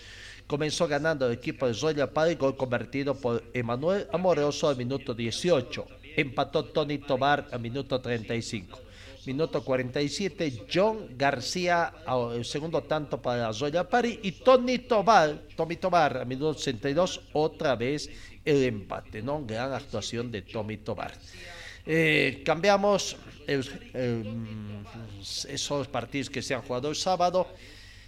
Comenzó 0.48 0.88
ganando 0.88 1.28
el 1.28 1.34
equipo 1.34 1.68
de 1.68 1.76
Zoya 1.76 2.12
Pari, 2.12 2.34
gol 2.34 2.58
convertido 2.58 3.14
por 3.14 3.44
Emanuel 3.54 4.08
Amoroso 4.12 4.68
al 4.68 4.76
minuto 4.76 5.14
18. 5.14 5.86
Empató 6.16 6.66
Tony 6.66 7.00
Tobar 7.00 7.48
al 7.52 7.60
minuto 7.60 8.00
35 8.00 8.80
minuto 9.26 9.64
47, 9.64 10.66
John 10.72 11.18
García, 11.18 11.94
el 12.36 12.46
segundo 12.46 12.84
tanto 12.84 13.22
para 13.22 13.54
Zoya 13.54 13.88
Pari, 13.88 14.20
y 14.24 14.32
Tony 14.32 14.80
Tobar, 14.80 15.44
Tommy 15.56 15.78
Tobar, 15.78 16.18
a 16.18 16.26
minuto 16.26 16.56
62, 16.56 17.22
otra 17.34 17.76
vez 17.76 18.10
el 18.44 18.64
empate, 18.64 19.22
¿no? 19.22 19.46
Gran 19.46 19.74
actuación 19.74 20.32
de 20.32 20.42
Tommy 20.42 20.78
Tobar. 20.78 21.14
Eh, 21.86 22.44
cambiamos 22.46 23.18
el, 23.48 23.66
esos 25.50 25.88
partidos 25.88 26.30
que 26.30 26.42
se 26.42 26.54
han 26.54 26.62
jugado 26.62 26.90
el 26.90 26.96
sábado. 26.96 27.48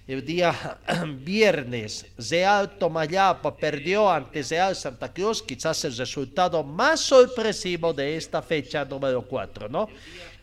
El 0.08 0.24
día 0.24 0.78
viernes, 1.24 2.06
Real 2.30 2.78
Tomayapo 2.78 3.56
perdió 3.56 4.12
ante 4.12 4.44
Real 4.44 4.76
Santa 4.76 5.12
Cruz, 5.12 5.42
quizás 5.42 5.84
el 5.84 5.98
resultado 5.98 6.64
más 6.64 7.00
sorpresivo 7.00 7.92
de 7.92 8.16
esta 8.16 8.44
fecha 8.44 8.86
número 8.86 9.24
4, 9.24 9.68
¿no? 9.68 9.90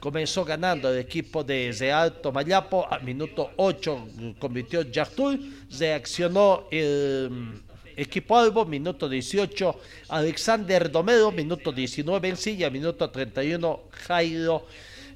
comenzó 0.00 0.44
ganando 0.44 0.92
el 0.92 0.98
equipo 0.98 1.44
de 1.44 1.72
Real 1.78 2.20
Tomayapo, 2.20 2.92
a 2.92 2.98
minuto 2.98 3.52
8 3.54 4.08
convirtió 4.40 4.82
Yartul, 4.82 5.64
reaccionó 5.78 6.66
el 6.72 7.62
equipo 7.96 8.36
Albo, 8.36 8.64
minuto 8.64 9.08
18, 9.08 9.78
Alexander 10.08 10.90
Domero, 10.90 11.30
minuto 11.30 11.70
19 11.70 12.30
en 12.30 12.36
silla, 12.36 12.68
minuto 12.68 13.08
31, 13.08 13.80
Jairo 14.08 14.66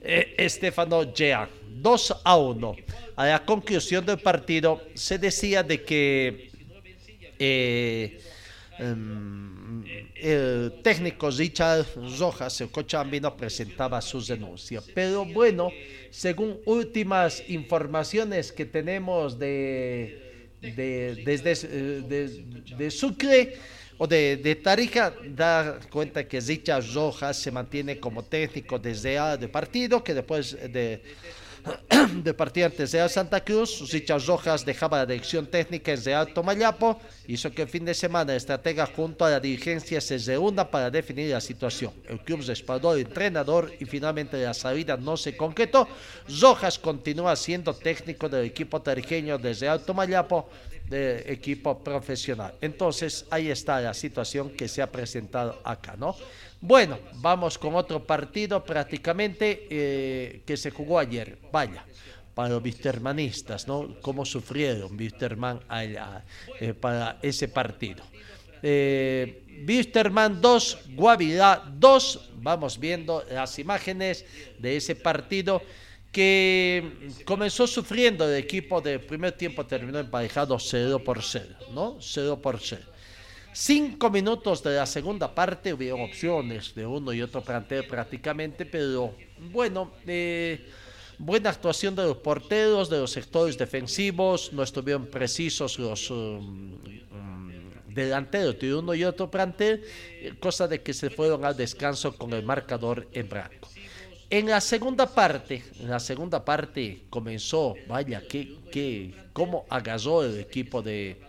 Estefano 0.07 1.13
Gea, 1.13 1.49
2 1.83 2.17
a 2.25 2.37
1. 2.37 2.77
A 3.17 3.27
la 3.27 3.45
conclusión 3.45 4.07
del 4.07 4.19
partido 4.19 4.81
se 4.95 5.19
decía 5.19 5.63
de 5.63 5.83
que 5.83 6.51
eh, 7.39 8.21
um, 8.79 9.85
el 10.15 10.73
técnico 10.83 11.31
Richard 11.31 11.87
Rojas, 12.19 12.61
el 12.61 12.71
cochabambino, 12.71 13.37
presentaba 13.37 14.01
sus 14.01 14.29
denuncias. 14.29 14.85
Pero 14.95 15.25
bueno, 15.25 15.71
según 16.11 16.61
últimas 16.65 17.43
informaciones 17.49 18.53
que 18.53 18.65
tenemos 18.65 19.39
de, 19.39 20.49
de 20.61 21.23
desde 21.25 21.55
de, 22.03 22.29
de, 22.77 22.91
Sucre 22.91 23.57
o 23.99 24.07
de, 24.07 24.37
de, 24.37 24.55
Tarija, 24.57 25.15
da 25.25 25.79
cuenta 25.91 26.27
que 26.29 26.41
Richard 26.41 26.85
Rojas 26.93 27.39
se 27.39 27.51
mantiene 27.51 27.99
como 27.99 28.23
técnico 28.23 28.79
desde 28.79 29.17
el 29.17 29.51
partido, 29.51 30.05
que 30.05 30.15
después 30.15 30.57
de 30.73 31.03
de 32.23 32.35
partida 32.35 32.67
ante 32.67 32.87
Real 32.87 33.11
Santa 33.11 33.43
Cruz, 33.43 33.93
hinchas 33.93 34.27
rojas 34.27 34.65
dejaba 34.65 34.99
la 34.99 35.07
dirección 35.07 35.47
técnica 35.47 35.93
en 35.93 36.05
Real 36.05 36.33
Tomayapo, 36.33 37.01
hizo 37.27 37.51
que 37.51 37.63
el 37.63 37.69
fin 37.69 37.85
de 37.85 37.95
semana 37.95 38.33
el 38.33 38.37
estratega 38.37 38.87
junto 38.87 39.25
a 39.25 39.31
la 39.31 39.41
dirigencia 39.41 40.01
se 40.01 40.19
reúna 40.19 40.71
para 40.71 40.91
definir 40.91 41.31
la 41.31 41.41
situación. 41.41 41.93
El 42.09 42.21
club 42.21 42.43
respaldó 42.47 42.91
al 42.91 43.01
entrenador 43.01 43.73
y 43.81 43.85
finalmente 43.85 44.41
la 44.43 44.55
salida 44.55 44.97
no 44.97 45.17
se 45.17 45.37
concretó. 45.37 45.89
Rojas 46.41 46.79
continúa 46.79 47.35
siendo 47.37 47.75
técnico 47.75 48.29
del 48.29 48.47
equipo 48.47 48.81
tarijeño 48.81 49.39
de 49.39 49.55
Real 49.55 49.81
Tomayapo, 49.81 50.49
de 50.89 51.33
equipo 51.33 51.83
profesional. 51.83 52.55
Entonces, 52.61 53.27
ahí 53.31 53.51
está 53.51 53.81
la 53.81 53.95
situación 53.95 54.51
que 54.51 54.69
se 54.69 54.83
ha 54.83 54.91
presentado 54.91 55.61
acá, 55.65 55.97
¿no? 55.99 56.15
Bueno, 56.61 56.99
vamos 57.15 57.59
con 57.59 57.75
otro 57.75 58.05
partido 58.05 58.65
prácticamente 58.65 59.67
eh, 59.71 60.43
que 60.47 60.57
se 60.57 60.71
jugó 60.71 60.99
ayer. 60.99 61.39
Vaya, 61.53 61.85
para 62.35 62.51
los 62.51 62.63
Wistermanistas, 62.63 63.67
¿no? 63.69 63.97
Cómo 64.01 64.25
sufrieron 64.25 64.99
Wisterman 64.99 65.61
allá, 65.69 66.25
eh, 66.61 66.73
para 66.75 67.19
ese 67.23 67.49
partido. 67.49 68.05
Eh, 68.63 69.45
Wisterman 69.67 70.41
2, 70.41 70.79
Guavirá 70.95 71.63
2. 71.79 72.31
Vamos 72.37 72.79
viendo 72.79 73.25
las 73.31 73.59
imágenes 73.59 74.25
de 74.59 74.77
ese 74.77 74.97
partido 74.97 75.63
que 76.11 77.11
comenzó 77.27 77.67
sufriendo 77.67 78.27
el 78.27 78.43
equipo 78.43 78.81
de 78.81 78.99
primer 78.99 79.33
tiempo, 79.33 79.67
terminó 79.67 79.99
emparejado 79.99 80.59
0 80.59 81.05
por 81.05 81.23
0, 81.23 81.55
¿no? 81.73 81.99
0 82.01 82.41
por 82.41 82.59
0. 82.59 82.83
Cinco 83.59 84.11
minutos 84.11 84.63
de 84.63 84.77
la 84.77 84.85
segunda 84.85 85.35
parte 85.35 85.73
hubieron 85.73 86.03
opciones 86.03 86.75
de 86.75 86.85
uno 86.85 87.11
y 87.15 87.23
otro 87.23 87.41
plantel 87.41 87.87
prácticamente, 87.87 88.67
pero 88.67 89.15
bueno, 89.51 89.93
eh, 90.07 90.69
buena 91.17 91.49
actuación 91.49 91.97
de 91.97 92.03
los 92.03 92.19
porteros, 92.19 92.91
de 92.91 92.99
los 92.99 93.11
sectores 93.11 93.57
defensivos, 93.57 94.53
no 94.53 94.63
estuvieron 94.63 95.07
precisos 95.07 95.79
los 95.79 96.11
um, 96.11 96.75
um, 96.75 97.51
delanteros 97.89 98.59
de 98.59 98.75
uno 98.75 98.95
y 98.95 99.05
otro 99.05 99.31
plantel, 99.31 99.83
eh, 100.21 100.35
cosa 100.39 100.69
de 100.69 100.83
que 100.83 100.93
se 100.93 101.09
fueron 101.09 101.43
al 101.47 101.57
descanso 101.57 102.15
con 102.15 102.35
el 102.35 102.43
marcador 102.43 103.09
en 103.15 103.27
blanco. 103.27 103.71
En 104.29 104.49
la 104.51 104.61
segunda 104.61 105.07
parte, 105.07 105.65
en 105.81 105.89
la 105.89 105.99
segunda 105.99 106.45
parte 106.45 107.05
comenzó, 107.09 107.75
vaya, 107.89 108.21
que, 108.29 108.59
que 108.71 109.15
cómo 109.33 109.65
agarró 109.71 110.25
el 110.25 110.41
equipo 110.41 110.83
de, 110.83 111.23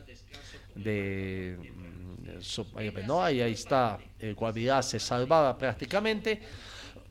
de 0.76 1.78
no, 3.06 3.24
ahí, 3.24 3.42
ahí 3.42 3.54
está, 3.54 4.00
el 4.20 4.36
Guavirá 4.36 4.82
salvaba 4.82 5.58
prácticamente, 5.58 6.42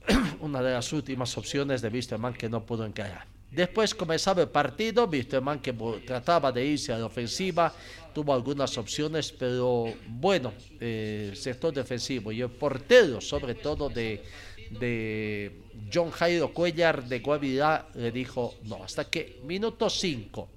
una 0.41 0.62
de 0.62 0.73
las 0.73 0.93
últimas 0.93 1.37
opciones 1.37 1.83
de 1.83 1.89
Wisterman 1.89 2.35
que 2.35 2.49
no 2.49 2.64
pudo 2.64 2.85
encarar. 2.85 3.27
Después 3.51 3.95
comenzaba 3.95 4.43
el 4.43 4.49
partido, 4.49 5.07
Wisterman 5.07 5.61
que 5.61 5.73
trataba 6.05 6.53
de 6.53 6.67
irse 6.67 6.93
a 6.93 6.99
la 6.99 7.07
ofensiva, 7.07 7.73
tuvo 8.12 8.35
algunas 8.35 8.77
opciones, 8.77 9.33
pero 9.33 9.95
bueno, 10.09 10.53
eh, 10.81 11.33
sector 11.35 11.73
defensivo 11.73 12.33
y 12.33 12.43
el 12.43 12.51
portero, 12.51 13.21
sobre 13.21 13.55
todo 13.55 13.89
de, 13.89 14.23
de 14.71 15.62
John 15.93 16.11
Jairo 16.11 16.53
Cuellar 16.53 17.05
de 17.07 17.21
Guavirá, 17.21 17.89
le 17.95 18.11
dijo 18.11 18.55
no, 18.64 18.83
hasta 18.83 19.05
que 19.05 19.41
minuto 19.45 19.89
5 19.89 20.49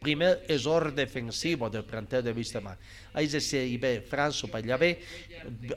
primer 0.00 0.44
error 0.48 0.94
defensivo 0.94 1.68
del 1.68 1.84
plantel 1.84 2.24
de 2.24 2.32
Wisterman. 2.32 2.76
Ahí 3.12 3.28
se 3.28 3.76
ve 3.76 4.00
Franzo 4.00 4.48
Pallavé, 4.48 5.00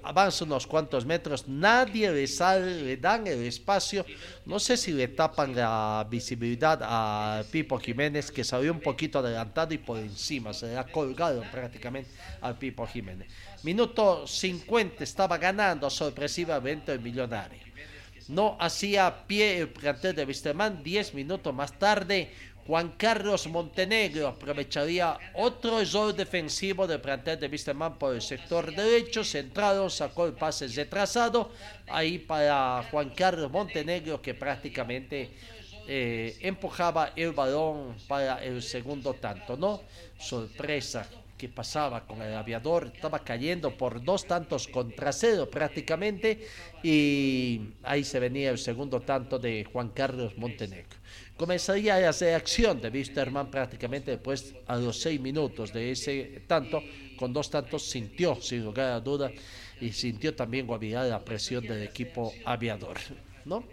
avanza 0.01 0.45
unos 0.45 0.65
cuantos 0.65 1.05
metros, 1.05 1.47
nadie 1.47 2.09
le 2.11 2.26
sale, 2.28 2.82
le 2.82 2.97
dan 2.97 3.28
el 3.28 3.43
espacio. 3.43 4.05
No 4.45 4.59
sé 4.59 4.78
si 4.78 4.93
le 4.93 5.09
tapan 5.09 5.53
la 5.53 6.07
visibilidad 6.09 6.80
a 6.82 7.43
Pipo 7.51 7.78
Jiménez, 7.78 8.32
que 8.32 8.43
salió 8.43 8.71
un 8.71 8.80
poquito 8.80 9.19
adelantado 9.19 9.74
y 9.74 9.78
por 9.78 9.99
encima, 9.99 10.53
se 10.53 10.67
le 10.67 10.78
ha 10.78 10.86
colgado 10.86 11.43
prácticamente 11.51 12.09
al 12.41 12.57
Pipo 12.57 12.88
Jiménez. 12.88 13.28
Minuto 13.63 14.26
50 14.26 15.03
estaba 15.03 15.38
ganando 15.38 15.89
sorpresivamente 15.89 16.93
el 16.93 17.01
millonario. 17.01 17.59
No 18.30 18.55
hacía 18.57 19.28
pie 19.28 19.59
el 19.59 19.67
plantel 19.67 20.15
de 20.15 20.24
Wisterman, 20.24 20.82
10 20.82 21.13
minutos 21.13 21.53
más 21.53 21.78
tarde 21.78 22.32
Juan 22.66 22.93
Carlos 22.97 23.45
Montenegro 23.47 24.28
aprovecharía 24.30 25.18
otro 25.36 25.82
error 25.82 26.16
defensivo 26.16 26.88
del 26.88 27.01
plantel 27.01 27.38
de 27.38 27.47
Wisterman 27.47 27.99
por 27.99 28.16
el 28.16 28.22
sector 28.22 28.74
derecho, 28.74 29.26
centrado, 29.26 29.89
sacó 29.89 30.26
el 30.28 30.34
pase 30.34 30.68
retrasado, 30.70 31.51
ahí 31.88 32.20
para 32.20 32.88
Juan 32.89 33.09
Carlos 33.09 33.51
Montenegro 33.51 34.22
que 34.22 34.34
prácticamente 34.34 35.32
eh, 35.89 36.38
empujaba 36.39 37.11
el 37.18 37.34
balón 37.34 37.97
para 38.07 38.41
el 38.41 38.64
segundo 38.64 39.14
tanto, 39.16 39.57
¿no? 39.57 39.82
Sorpresa 40.18 41.05
que 41.38 41.49
pasaba 41.49 42.07
con 42.07 42.22
el 42.22 42.34
aviador, 42.34 42.93
estaba 42.95 43.20
cayendo 43.20 43.76
por 43.76 44.01
dos 44.01 44.26
tantos 44.26 44.70
contra 44.70 45.11
cero 45.11 45.49
prácticamente 45.51 46.47
y 46.82 47.59
ahí 47.84 48.05
se 48.05 48.22
venía 48.22 48.51
el 48.51 48.57
segundo 48.57 49.01
tanto 49.01 49.38
de 49.38 49.66
Juan 49.66 49.89
Carlos 49.89 50.38
Montenegro 50.38 51.03
comenzaría 51.38 51.95
a 51.95 52.09
hacer 52.09 52.36
acción 52.36 52.79
de 52.81 52.89
Wisterman 52.89 53.49
prácticamente 53.49 54.11
después 54.11 54.53
a 54.67 54.77
los 54.77 54.99
seis 54.99 55.19
minutos 55.19 55.73
de 55.73 55.91
ese 55.91 56.43
tanto, 56.47 56.81
con 57.17 57.34
dos 57.34 57.49
tantos 57.49 57.84
sintió 57.84 58.36
sin 58.36 58.63
lugar 58.63 58.91
a 58.91 58.99
duda 58.99 59.31
y 59.81 59.91
sintió 59.91 60.36
también 60.36 60.67
Guavirá 60.67 61.03
la 61.03 61.23
presión 61.23 61.65
del 61.65 61.84
equipo 61.84 62.34
aviador, 62.45 62.97
¿no? 63.45 63.63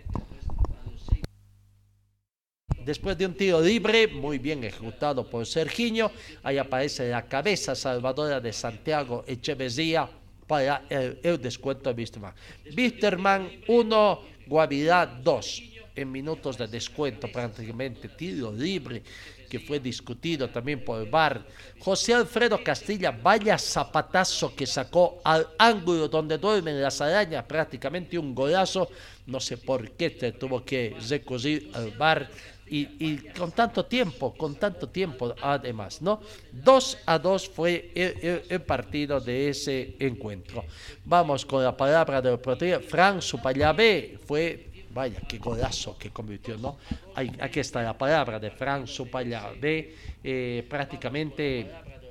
Después 2.85 3.17
de 3.19 3.27
un 3.27 3.35
tiro 3.35 3.61
libre, 3.61 4.09
muy 4.09 4.39
bien 4.39 4.65
ejecutado 4.65 5.29
por 5.29 5.45
Sergiño, 5.47 6.11
ahí 6.43 6.57
aparece 6.57 7.11
la 7.11 7.27
cabeza 7.27 7.75
salvadora 7.75 8.41
de 8.41 8.55
Santiago 8.55 9.23
Echeverría 9.27 10.09
para 10.47 10.85
el, 10.89 11.41
descuento 11.41 11.93
de 11.93 12.01
Wisterman. 12.01 12.35
Wisterman 12.75 13.51
1, 13.69 14.21
Guavirá 14.47 15.07
2 15.07 15.70
en 16.03 16.13
minutos 16.13 16.57
de 16.57 16.67
descuento 16.67 17.31
prácticamente, 17.31 18.09
tiro 18.09 18.53
libre 18.53 19.03
que 19.51 19.59
fue 19.59 19.81
discutido 19.81 20.49
también 20.49 20.85
por 20.85 21.03
el 21.03 21.11
VAR. 21.11 21.45
José 21.81 22.15
Alfredo 22.15 22.63
Castilla, 22.63 23.11
vaya 23.11 23.59
zapatazo 23.59 24.55
que 24.55 24.65
sacó 24.65 25.21
al 25.25 25.49
ángulo 25.59 26.09
donde 26.09 26.39
duermen 26.39 26.81
las 26.81 27.01
arañas, 27.01 27.45
prácticamente 27.45 28.17
un 28.17 28.35
golazo. 28.35 28.89
No 29.27 29.41
sé 29.41 29.57
por 29.57 29.91
qué 29.93 30.11
te 30.11 30.33
tuvo 30.33 30.65
que 30.65 30.97
recurrir 31.09 31.71
al 31.75 31.91
VAR 31.91 32.31
y, 32.73 33.17
con 33.37 33.51
tanto 33.51 33.85
tiempo, 33.85 34.33
con 34.33 34.55
tanto 34.55 34.89
tiempo 34.89 35.35
además, 35.43 36.01
¿no? 36.01 36.21
2 36.53 36.99
a 37.07 37.19
2 37.19 37.49
fue 37.49 37.91
el, 37.95 38.63
partido 38.63 39.19
de 39.19 39.49
ese 39.49 39.97
encuentro. 39.99 40.65
Vamos 41.05 41.45
con 41.45 41.65
la 41.65 41.77
palabra 41.77 42.23
del 42.23 42.39
proteína. 42.39 42.79
Fran 42.79 43.21
Supayabé 43.21 44.21
fue 44.25 44.70
Vaya, 44.93 45.21
qué 45.29 45.39
golazo 45.39 45.97
que 45.97 46.11
convirtió, 46.11 46.57
¿no? 46.59 46.77
aquí 47.15 47.61
está 47.61 47.83
la 47.83 47.97
palabra 47.97 48.41
de 48.41 48.51
Fran 48.51 48.87
Supayabé, 48.89 49.95
eh, 50.25 50.67
prácticamente 50.69 51.71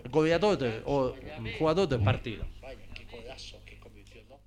goleador 0.10 0.84
o 0.86 1.14
jugador 1.58 1.90
del 1.90 2.02
partido. 2.02 2.46
Vaya, 2.62 2.80
qué 2.96 3.06
golazo 3.06 3.62
que 3.66 3.78
convirtió, 3.80 4.24
¿no? 4.30 4.40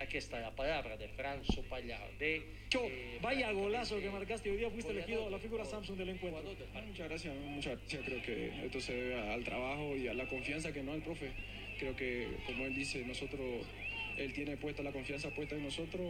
Aquí 0.00 0.16
está 0.16 0.40
la 0.40 0.50
palabra 0.50 0.96
de 0.96 1.08
Fran 1.10 1.44
Supayabé. 1.44 2.60
Eh, 2.72 3.18
vaya 3.22 3.52
golazo 3.52 4.00
que 4.00 4.10
marcaste 4.10 4.50
hoy 4.50 4.56
día, 4.56 4.70
fuiste 4.70 4.90
elegido 4.90 5.30
la 5.30 5.38
figura 5.38 5.64
Samsung 5.64 5.96
del 5.96 6.08
encuentro. 6.08 6.42
Muchas 6.86 7.08
gracias, 7.08 7.34
muchas 7.36 7.78
gracias. 7.78 8.02
Creo 8.04 8.22
que 8.22 8.66
esto 8.66 8.80
se 8.80 8.94
debe 8.94 9.32
al 9.32 9.44
trabajo 9.44 9.96
y 9.96 10.08
a 10.08 10.14
la 10.14 10.26
confianza 10.28 10.72
que 10.72 10.82
no 10.82 10.94
el 10.94 11.02
profe. 11.02 11.32
Creo 11.78 11.94
que, 11.96 12.36
como 12.46 12.66
él 12.66 12.74
dice, 12.74 13.04
nosotros 13.06 13.40
él 14.16 14.32
tiene 14.32 14.56
puesta 14.56 14.82
la 14.82 14.92
confianza 14.92 15.30
puesta 15.30 15.54
en 15.54 15.64
nosotros. 15.64 16.02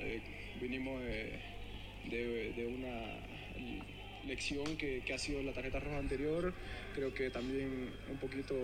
Eh, 0.00 0.20
vinimos 0.60 1.02
de, 1.02 2.66
una 2.66 4.26
lección 4.26 4.76
que, 4.76 5.02
ha 5.12 5.18
sido 5.18 5.42
la 5.42 5.52
tarjeta 5.52 5.80
roja 5.80 5.98
anterior. 5.98 6.52
Creo 6.94 7.12
que 7.12 7.30
también 7.30 7.90
un 8.10 8.18
poquito 8.18 8.54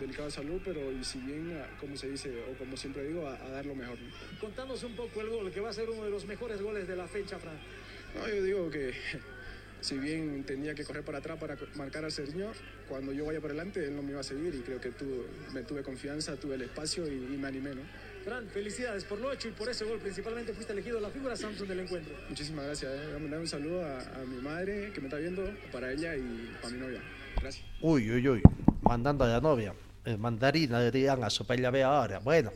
delicado 0.00 0.26
de 0.26 0.30
salud, 0.30 0.60
pero 0.64 0.92
y 0.92 1.04
si 1.04 1.18
bien, 1.18 1.62
como 1.80 1.96
se 1.96 2.10
dice, 2.10 2.30
o 2.50 2.56
como 2.58 2.76
siempre 2.76 3.06
digo, 3.06 3.26
a, 3.26 3.36
dar 3.36 3.66
lo 3.66 3.74
mejor. 3.74 3.98
Contanos 4.40 4.82
un 4.84 4.94
poco 4.94 5.20
el 5.20 5.28
gol, 5.28 5.52
que 5.52 5.60
va 5.60 5.70
a 5.70 5.72
ser 5.72 5.90
uno 5.90 6.04
de 6.04 6.10
los 6.10 6.24
mejores 6.26 6.60
goles 6.60 6.86
de 6.88 6.96
la 6.96 7.06
fecha, 7.06 7.38
Fran. 7.38 7.58
No, 8.14 8.28
yo 8.28 8.42
digo 8.42 8.70
que 8.70 8.92
si 9.80 9.98
bien 9.98 10.44
tenía 10.44 10.74
que 10.74 10.84
correr 10.84 11.04
para 11.04 11.18
atrás 11.18 11.38
para 11.38 11.56
marcar 11.74 12.04
al 12.04 12.12
señor, 12.12 12.54
cuando 12.88 13.12
yo 13.12 13.24
vaya 13.26 13.40
para 13.40 13.52
adelante, 13.52 13.84
él 13.84 13.96
no 13.96 14.02
me 14.02 14.12
iba 14.12 14.20
a 14.20 14.24
seguir 14.24 14.54
y 14.54 14.60
creo 14.60 14.80
que 14.80 14.92
me 15.52 15.62
tuve 15.62 15.82
confianza, 15.82 16.36
tuve 16.36 16.54
el 16.54 16.62
espacio 16.62 17.06
y, 17.06 17.16
y 17.16 17.36
me 17.36 17.48
animé, 17.48 17.74
¿no? 17.74 18.11
Fran, 18.24 18.46
felicidades 18.48 19.04
por 19.04 19.18
lo 19.20 19.32
hecho 19.32 19.48
y 19.48 19.50
por 19.52 19.68
ese 19.68 19.84
gol. 19.84 19.98
Principalmente 19.98 20.52
fuiste 20.52 20.72
elegido 20.72 21.00
la 21.00 21.10
figura 21.10 21.36
Samsung 21.36 21.68
del 21.68 21.80
encuentro. 21.80 22.14
Muchísimas 22.28 22.66
gracias. 22.66 22.92
Eh. 22.92 23.06
Voy 23.06 23.16
a 23.16 23.18
mandar 23.18 23.40
un 23.40 23.48
saludo 23.48 23.84
a, 23.84 24.24
mi 24.24 24.40
madre 24.40 24.92
que 24.92 25.00
me 25.00 25.08
está 25.08 25.18
viendo, 25.18 25.42
para 25.70 25.92
ella 25.92 26.16
y 26.16 26.50
para 26.60 26.74
mi 26.74 26.80
novia. 26.80 27.00
Gracias. 27.40 27.64
Uy, 27.80 28.10
uy, 28.10 28.28
uy. 28.28 28.42
Mandando 28.82 29.24
a 29.24 29.28
la 29.28 29.40
novia. 29.40 29.74
Eh, 30.04 30.16
mandarina 30.16 30.78
le 30.80 30.90
dirían 30.90 31.22
a 31.24 31.30
su 31.30 31.44
ahora. 31.84 32.18
Bueno, 32.20 32.52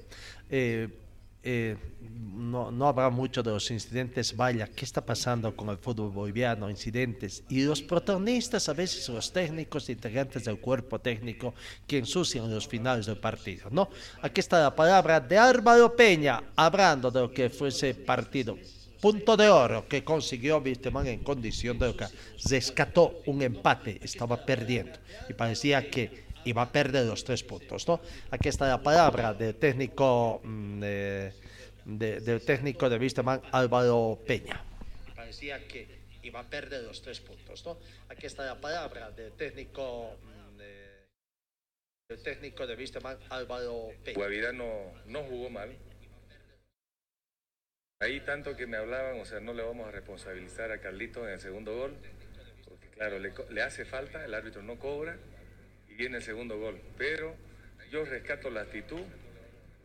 eh, 0.51 0.89
eh, 1.49 1.77
no, 2.35 2.73
no 2.73 2.89
habrá 2.89 3.09
mucho 3.09 3.41
de 3.41 3.53
los 3.53 3.71
incidentes. 3.71 4.37
Vaya, 4.37 4.67
¿qué 4.67 4.85
está 4.85 5.01
pasando 5.05 5.55
con 5.55 5.69
el 5.69 5.79
fútbol 5.79 6.11
boliviano? 6.11 6.69
Incidentes. 6.69 7.45
Y 7.49 7.63
los 7.63 7.83
protagonistas, 7.83 8.69
a 8.69 8.73
veces 8.73 9.09
los 9.09 9.33
técnicos, 9.33 9.89
integrantes 9.89 10.45
del 10.45 10.59
cuerpo 10.59 10.99
técnico, 10.99 11.55
que 11.87 11.99
ensucian 11.99 12.53
los 12.53 12.67
finales 12.67 13.07
del 13.07 13.19
partido, 13.19 13.69
¿no? 13.71 13.89
Aquí 14.23 14.41
está 14.41 14.61
la 14.61 14.75
palabra 14.75 15.21
de 15.21 15.39
Álvaro 15.39 15.95
Peña, 15.95 16.43
hablando 16.57 17.13
de 17.13 17.21
lo 17.21 17.33
que 17.33 17.49
fue 17.49 17.69
ese 17.69 17.95
partido. 17.95 18.59
Punto 19.01 19.37
de 19.37 19.49
oro 19.49 19.87
que 19.87 20.03
consiguió 20.03 20.59
Wisterman 20.59 21.07
en 21.07 21.23
condición 21.23 21.79
de 21.79 21.95
que 21.95 22.07
rescató 22.49 23.21
un 23.27 23.41
empate, 23.43 24.01
estaba 24.03 24.45
perdiendo 24.45 24.99
y 25.29 25.33
parecía 25.33 25.89
que 25.89 26.26
iba 26.47 26.63
a 26.63 26.73
perder 26.73 27.05
los 27.07 27.23
tres 27.25 27.43
puntos, 27.43 27.87
¿no? 27.87 28.01
Aquí 28.31 28.49
está 28.49 28.67
la 28.69 28.83
palabra 28.83 29.35
del 29.35 29.55
técnico 29.57 30.41
mm, 30.43 30.81
de, 30.81 31.33
de- 31.85 32.21
del 32.21 32.41
técnico 32.45 32.89
de 32.89 32.97
Wisterman, 32.99 33.43
Álvaro 33.53 34.19
Peña. 34.27 34.63
Parecía 35.15 35.67
que 35.69 35.87
iba 36.23 36.41
a 36.41 36.45
perder 36.45 36.83
los 36.85 37.03
tres 37.03 37.21
puntos, 37.21 37.65
¿no? 37.67 37.79
Aquí 38.09 38.27
está 38.27 38.45
la 38.47 38.61
palabra 38.61 39.11
del 39.11 39.33
técnico 39.33 40.17
mm, 40.23 40.57
de- 40.59 41.07
del 42.09 42.23
técnico 42.23 42.67
de 42.67 42.77
Wisterman, 42.77 43.19
Álvaro 43.31 43.89
Peña. 44.05 44.17
Guavirá 44.17 44.53
no, 44.53 44.93
no 45.07 45.23
jugó 45.25 45.51
mal. 45.51 45.77
Ahí 48.01 48.21
tanto 48.21 48.55
que 48.57 48.67
me 48.67 48.77
hablaban, 48.77 49.21
o 49.21 49.25
sea, 49.25 49.41
no 49.41 49.53
le 49.55 49.63
vamos 49.63 49.89
a 49.89 49.91
responsabilizar 49.91 50.71
a 50.71 50.81
Carlitos 50.81 51.25
en 51.27 51.31
el 51.33 51.41
segundo 51.41 51.75
gol, 51.75 51.97
porque 52.69 52.89
claro, 52.91 53.19
le, 53.19 53.33
le 53.51 53.63
hace 53.63 53.87
falta, 53.87 54.23
el 54.25 54.35
árbitro 54.35 54.63
no 54.63 54.79
cobra 54.79 55.17
y 55.17 55.36
viene 55.97 56.19
el 56.19 56.23
segundo 56.23 56.59
gol. 56.59 56.81
Pero 56.97 57.35
yo 57.91 58.05
rescato 58.05 58.51
la 58.51 58.63
actitud, 58.63 59.03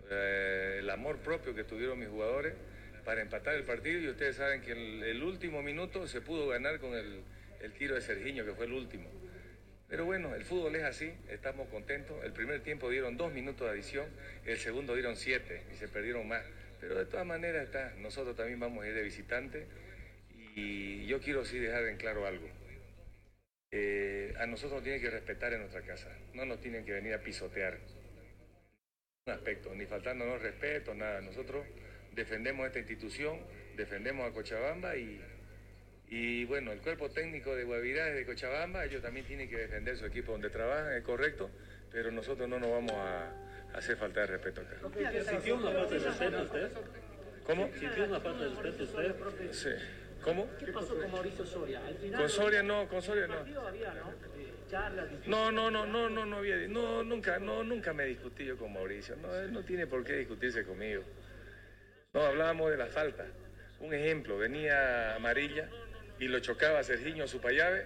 eh, 0.10 0.78
el 0.80 0.90
amor 0.90 1.18
propio 1.20 1.56
que 1.56 1.64
tuvieron 1.64 2.00
mis 2.00 2.10
jugadores 2.10 2.54
para 3.06 3.22
empatar 3.22 3.56
el 3.56 3.64
partido 3.64 4.00
y 4.00 4.08
ustedes 4.10 4.36
saben 4.36 4.62
que 4.62 4.72
el, 4.74 5.04
el 5.04 5.24
último 5.24 5.64
minuto 5.64 6.08
se 6.08 6.22
pudo 6.22 6.48
ganar 6.48 6.80
con 6.80 6.94
el, 6.94 7.22
el 7.62 7.74
tiro 7.74 7.96
de 7.96 8.02
Sergiño, 8.02 8.46
que 8.46 8.54
fue 8.54 8.66
el 8.66 8.74
último. 8.74 9.10
Pero 9.92 10.06
bueno, 10.06 10.34
el 10.36 10.46
fútbol 10.46 10.76
es 10.78 10.84
así, 10.84 11.12
estamos 11.30 11.68
contentos. 11.68 12.24
El 12.24 12.32
primer 12.32 12.62
tiempo 12.62 12.90
dieron 12.90 13.18
dos 13.18 13.34
minutos 13.34 13.68
de 13.68 13.74
adición, 13.74 14.06
el 14.46 14.58
segundo 14.58 14.94
dieron 14.94 15.18
siete 15.18 15.64
y 15.74 15.76
se 15.76 15.88
perdieron 15.90 16.28
más. 16.28 16.44
Pero 16.80 16.96
de 16.98 17.06
todas 17.06 17.26
maneras 17.26 17.66
está, 17.66 17.94
nosotros 17.98 18.36
también 18.36 18.60
vamos 18.60 18.84
a 18.84 18.88
ir 18.88 18.94
de 18.94 19.04
visitante 19.04 19.68
y 20.56 21.06
yo 21.08 21.20
quiero 21.20 21.44
sí 21.44 21.60
dejar 21.60 21.86
en 21.88 21.98
claro 21.98 22.26
algo. 22.26 22.48
Eh, 23.74 24.34
a 24.38 24.46
nosotros 24.48 24.74
nos 24.74 24.84
tienen 24.84 25.02
que 25.02 25.10
respetar 25.10 25.54
en 25.54 25.62
nuestra 25.62 25.82
casa, 25.82 26.10
no 26.34 26.44
nos 26.46 26.60
tienen 26.60 26.84
que 26.84 26.92
venir 26.92 27.14
a 27.14 27.20
pisotear. 27.20 27.78
Un 29.28 29.34
aspecto, 29.34 29.74
ni 29.74 29.86
faltándonos 29.86 30.42
respeto, 30.42 30.94
nada. 30.94 31.22
Nosotros 31.22 31.66
defendemos 32.14 32.68
esta 32.68 32.80
institución, 32.80 33.40
defendemos 33.78 34.30
a 34.30 34.34
Cochabamba 34.34 34.98
y, 34.98 35.22
y 36.10 36.44
bueno, 36.46 36.74
el 36.74 36.80
cuerpo 36.82 37.12
técnico 37.12 37.56
de 37.56 37.64
Guavirá 37.64 38.10
es 38.10 38.16
de 38.16 38.26
Cochabamba, 38.26 38.84
ellos 38.84 39.02
también 39.02 39.26
tienen 39.26 39.50
que 39.50 39.58
defender 39.58 39.96
su 39.96 40.06
equipo 40.06 40.34
donde 40.34 40.50
trabajan, 40.50 40.92
es 40.94 41.04
correcto, 41.04 41.50
pero 41.90 42.12
nosotros 42.12 42.50
no 42.50 42.60
nos 42.60 42.72
vamos 42.72 42.92
a 42.92 43.32
hacer 43.74 43.96
falta 43.96 44.20
de 44.22 44.28
respeto 44.28 44.62
acá. 44.62 44.80
¿Sintió 45.30 45.56
una 45.56 45.72
falta 45.72 45.94
de 45.94 46.00
respeto 46.00 46.44
usted? 46.44 46.72
¿Cómo? 47.46 47.70
¿Sintió 47.80 48.04
una 48.04 48.20
falta 48.20 48.44
de 48.44 48.50
respeto 48.50 48.84
usted? 48.84 49.52
Sí. 49.54 50.01
¿Cómo? 50.24 50.48
¿Qué 50.60 50.68
pasó 50.68 50.96
con 50.98 51.12
Mauricio 51.12 51.46
Soria? 51.46 51.82
Al 51.86 51.96
final 51.96 52.22
Con 52.22 52.30
Soria 52.30 52.64
no, 52.64 52.88
con 52.88 53.02
Soria 53.02 53.28
no. 53.28 53.34
había, 53.40 53.94
¿no? 53.94 54.12
Eh, 54.38 54.54
charlas, 54.70 55.08
No, 55.26 55.52
no, 55.52 55.72
no, 55.72 55.86
no, 55.86 56.10
no, 56.10 56.26
no 56.26 56.38
había, 56.38 56.56
no, 56.68 57.04
nunca, 57.04 57.40
no, 57.40 57.64
nunca 57.64 57.94
me 57.94 58.06
discutí 58.06 58.46
yo 58.46 58.58
con 58.58 58.72
Mauricio. 58.74 59.16
No, 59.18 59.34
él 59.36 59.52
no 59.52 59.64
tiene 59.64 59.88
por 59.88 60.04
qué 60.04 60.14
discutirse 60.18 60.64
conmigo. 60.64 61.04
No, 62.14 62.22
hablábamos 62.22 62.70
de 62.72 62.78
la 62.78 62.88
falta. 62.88 63.26
Un 63.80 63.94
ejemplo, 63.94 64.38
venía 64.38 65.16
amarilla 65.16 65.70
y 66.20 66.28
lo 66.28 66.40
chocaba 66.40 66.84
Sergiño 66.84 67.24
a 67.24 67.28
su 67.28 67.42
payave, 67.42 67.86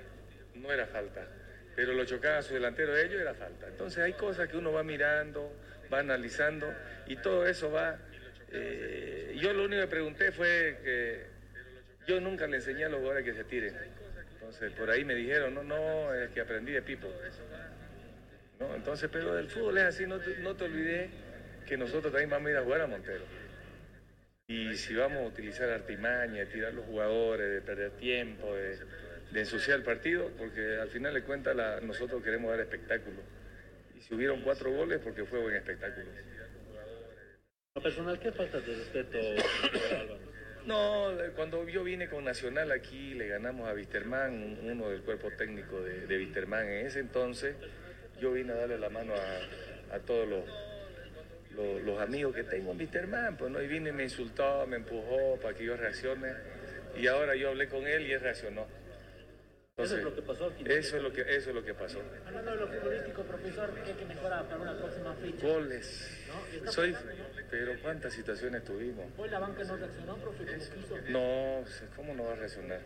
no 0.55 0.71
era 0.71 0.87
falta. 0.87 1.25
Pero 1.75 1.93
lo 1.93 2.03
chocaba 2.05 2.41
su 2.41 2.53
delantero 2.53 2.93
de 2.93 3.05
ellos, 3.05 3.21
era 3.21 3.33
falta. 3.33 3.67
Entonces 3.67 3.99
hay 4.03 4.13
cosas 4.13 4.49
que 4.49 4.57
uno 4.57 4.71
va 4.73 4.83
mirando, 4.83 5.53
va 5.93 5.99
analizando 5.99 6.67
y 7.07 7.15
todo 7.17 7.45
eso 7.47 7.71
va. 7.71 7.97
eh, 8.51 9.35
yo 9.39 9.53
lo 9.53 9.65
único 9.65 9.81
que 9.83 9.87
pregunté 9.87 10.31
fue 10.31 10.79
que 10.83 11.34
yo 12.07 12.19
nunca 12.19 12.47
le 12.47 12.57
enseñé 12.57 12.85
a 12.85 12.89
los 12.89 12.99
jugadores 12.99 13.25
que 13.25 13.33
se 13.33 13.43
tiren. 13.43 13.75
Entonces 14.33 14.71
por 14.73 14.89
ahí 14.89 15.03
me 15.03 15.15
dijeron, 15.15 15.53
no, 15.53 15.63
no, 15.63 16.13
es 16.13 16.29
que 16.31 16.41
aprendí 16.41 16.71
de 16.71 16.81
Pipo. 16.81 17.07
Entonces, 18.75 19.09
pero 19.11 19.37
el 19.37 19.49
fútbol 19.49 19.77
es 19.77 19.83
así, 19.85 20.05
no 20.05 20.19
te, 20.19 20.37
no 20.37 20.55
te 20.55 20.63
olvides 20.63 21.09
que 21.67 21.77
nosotros 21.77 22.11
también 22.11 22.29
vamos 22.29 22.47
a 22.47 22.51
ir 22.51 22.57
a 22.57 22.63
jugar 22.63 22.81
a 22.81 22.87
Montero. 22.87 23.25
Y 24.47 24.75
si 24.75 24.93
vamos 24.93 25.23
a 25.23 25.27
utilizar 25.27 25.69
artimaña, 25.69 26.41
de 26.41 26.45
tirar 26.45 26.73
los 26.73 26.85
jugadores, 26.85 27.51
de 27.51 27.61
perder 27.61 27.91
tiempo, 27.91 28.53
de, 28.53 28.77
ensuciar 29.33 29.79
el 29.79 29.83
partido, 29.83 30.31
porque 30.37 30.77
al 30.79 30.87
final 30.89 31.13
de 31.13 31.23
cuentas 31.23 31.55
nosotros 31.83 32.23
queremos 32.23 32.51
dar 32.51 32.61
espectáculo. 32.61 33.21
Y 33.97 34.01
si 34.01 34.13
hubieron 34.13 34.41
cuatro 34.41 34.71
goles, 34.71 35.01
porque 35.03 35.25
fue 35.25 35.39
buen 35.39 35.55
espectáculo. 35.55 36.05
Lo 37.75 37.81
personal, 37.81 38.19
¿qué 38.19 38.31
falta 38.31 38.59
de 38.61 38.75
respeto, 38.75 39.17
Álvaro? 39.99 40.24
No, 40.65 41.11
cuando 41.35 41.67
yo 41.67 41.83
vine 41.83 42.09
con 42.09 42.23
Nacional 42.23 42.71
aquí, 42.71 43.13
le 43.13 43.27
ganamos 43.27 43.69
a 43.69 43.73
Wisterman, 43.73 44.57
uno 44.63 44.89
del 44.89 45.01
cuerpo 45.01 45.29
técnico 45.37 45.79
de, 45.81 46.07
de 46.07 46.23
en 46.23 46.85
ese 46.87 46.99
entonces, 46.99 47.55
yo 48.19 48.31
vine 48.31 48.53
a 48.53 48.55
darle 48.55 48.79
la 48.79 48.89
mano 48.89 49.13
a, 49.13 49.99
todos 49.99 50.27
los 51.55 52.01
amigos 52.01 52.35
que 52.35 52.43
tengo 52.43 52.71
en 52.71 52.79
Wisterman, 52.79 53.37
pues 53.37 53.51
no, 53.51 53.61
y 53.61 53.67
vine 53.67 53.91
y 53.91 53.93
me 53.93 54.03
insultó, 54.03 54.65
me 54.65 54.77
empujó 54.77 55.37
para 55.39 55.55
que 55.55 55.65
yo 55.65 55.77
reaccione, 55.77 56.33
y 56.97 57.05
ahora 57.07 57.35
yo 57.35 57.49
hablé 57.49 57.67
con 57.67 57.85
él 57.85 58.07
y 58.07 58.13
él 58.13 58.21
reaccionó. 58.21 58.65
Eso 59.77 59.97
es 59.97 60.03
lo 60.03 60.15
que 60.15 60.21
pasó. 60.21 60.53
Eso 60.65 60.97
es 60.97 61.03
lo 61.03 61.11
que, 61.11 61.21
eso 61.21 61.49
es 61.49 61.55
lo 61.55 61.61
que 61.65 61.73
pasó. 61.73 62.01
Hablando 62.25 62.51
de 62.51 62.57
lo 62.57 62.67
futbolístico, 62.69 63.23
profesor, 63.23 63.73
¿qué 63.83 63.91
hay 63.91 63.97
que 63.97 64.05
mejorar 64.05 64.45
para 64.45 64.61
una 64.61 64.77
próxima 64.77 65.13
fecha? 65.15 65.45
Goles. 65.47 66.17
¿No? 66.29 66.57
¿Está 66.57 66.71
Soy, 66.71 66.93
pasando? 66.93 67.13
pero 67.51 67.81
¿cuántas 67.81 68.13
situaciones 68.13 68.63
tuvimos? 68.63 69.05
Hoy 69.17 69.29
la 69.29 69.39
banca 69.39 69.65
no 69.65 69.75
reaccionó, 69.75 70.15
profe, 70.15 70.45
como 70.45 70.81
quiso. 70.81 70.97
No, 71.09 71.63
¿cómo 71.93 72.13
no 72.15 72.23
va 72.23 72.31
a 72.31 72.35
reaccionar? 72.35 72.79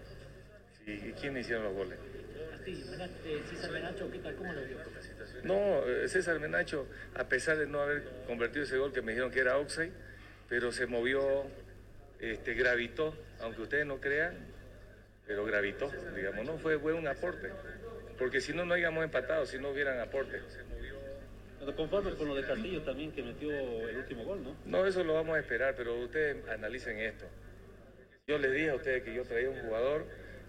¿y 0.87 1.11
quién 1.11 1.37
hicieron 1.37 1.65
los 1.65 1.73
goles? 1.75 1.99
Eh, 2.65 3.43
César 3.47 3.69
Menacho, 3.69 4.09
¿qué 4.09 4.17
tal? 4.17 4.35
¿Cómo 4.35 4.51
lo 4.51 4.61
vio? 4.63 4.77
No, 5.43 5.87
eh, 5.87 6.07
César 6.07 6.39
Menacho, 6.39 6.87
a 7.13 7.29
pesar 7.29 7.57
de 7.59 7.67
no 7.67 7.81
haber 7.81 8.03
convertido 8.25 8.63
ese 8.63 8.77
gol 8.77 8.91
que 8.91 9.03
me 9.03 9.11
dijeron 9.11 9.29
que 9.29 9.41
era 9.41 9.57
Oxide, 9.57 9.91
pero 10.47 10.71
se 10.71 10.87
movió, 10.87 11.45
este, 12.19 12.55
gravitó, 12.55 13.15
aunque 13.41 13.61
ustedes 13.61 13.85
no 13.85 14.01
crean, 14.01 14.33
pero 15.29 15.45
gravitó, 15.45 15.91
digamos, 16.15 16.43
no 16.43 16.57
fue, 16.57 16.79
fue 16.79 16.91
un 16.91 17.07
aporte, 17.07 17.51
porque 18.17 18.41
si 18.41 18.51
no, 18.51 18.65
no 18.65 18.73
habíamos 18.73 19.03
empatado, 19.03 19.45
si 19.45 19.59
no 19.59 19.69
hubieran 19.69 19.99
aporte. 19.99 20.41
Pero 21.59 21.75
conforme 21.75 22.15
con 22.15 22.29
lo 22.29 22.35
de 22.35 22.43
Castillo 22.43 22.81
también, 22.81 23.11
que 23.11 23.21
metió 23.21 23.51
el 23.51 23.97
último 23.97 24.23
gol, 24.23 24.41
¿no? 24.43 24.55
No, 24.65 24.87
eso 24.87 25.03
lo 25.03 25.13
vamos 25.13 25.37
a 25.37 25.39
esperar, 25.39 25.75
pero 25.77 25.95
ustedes 25.99 26.35
analicen 26.49 26.97
esto. 26.97 27.25
Yo 28.25 28.39
les 28.39 28.51
dije 28.53 28.71
a 28.71 28.75
ustedes 28.75 29.03
que 29.03 29.13
yo 29.13 29.23
traía 29.23 29.51
un 29.51 29.59
jugador 29.61 30.07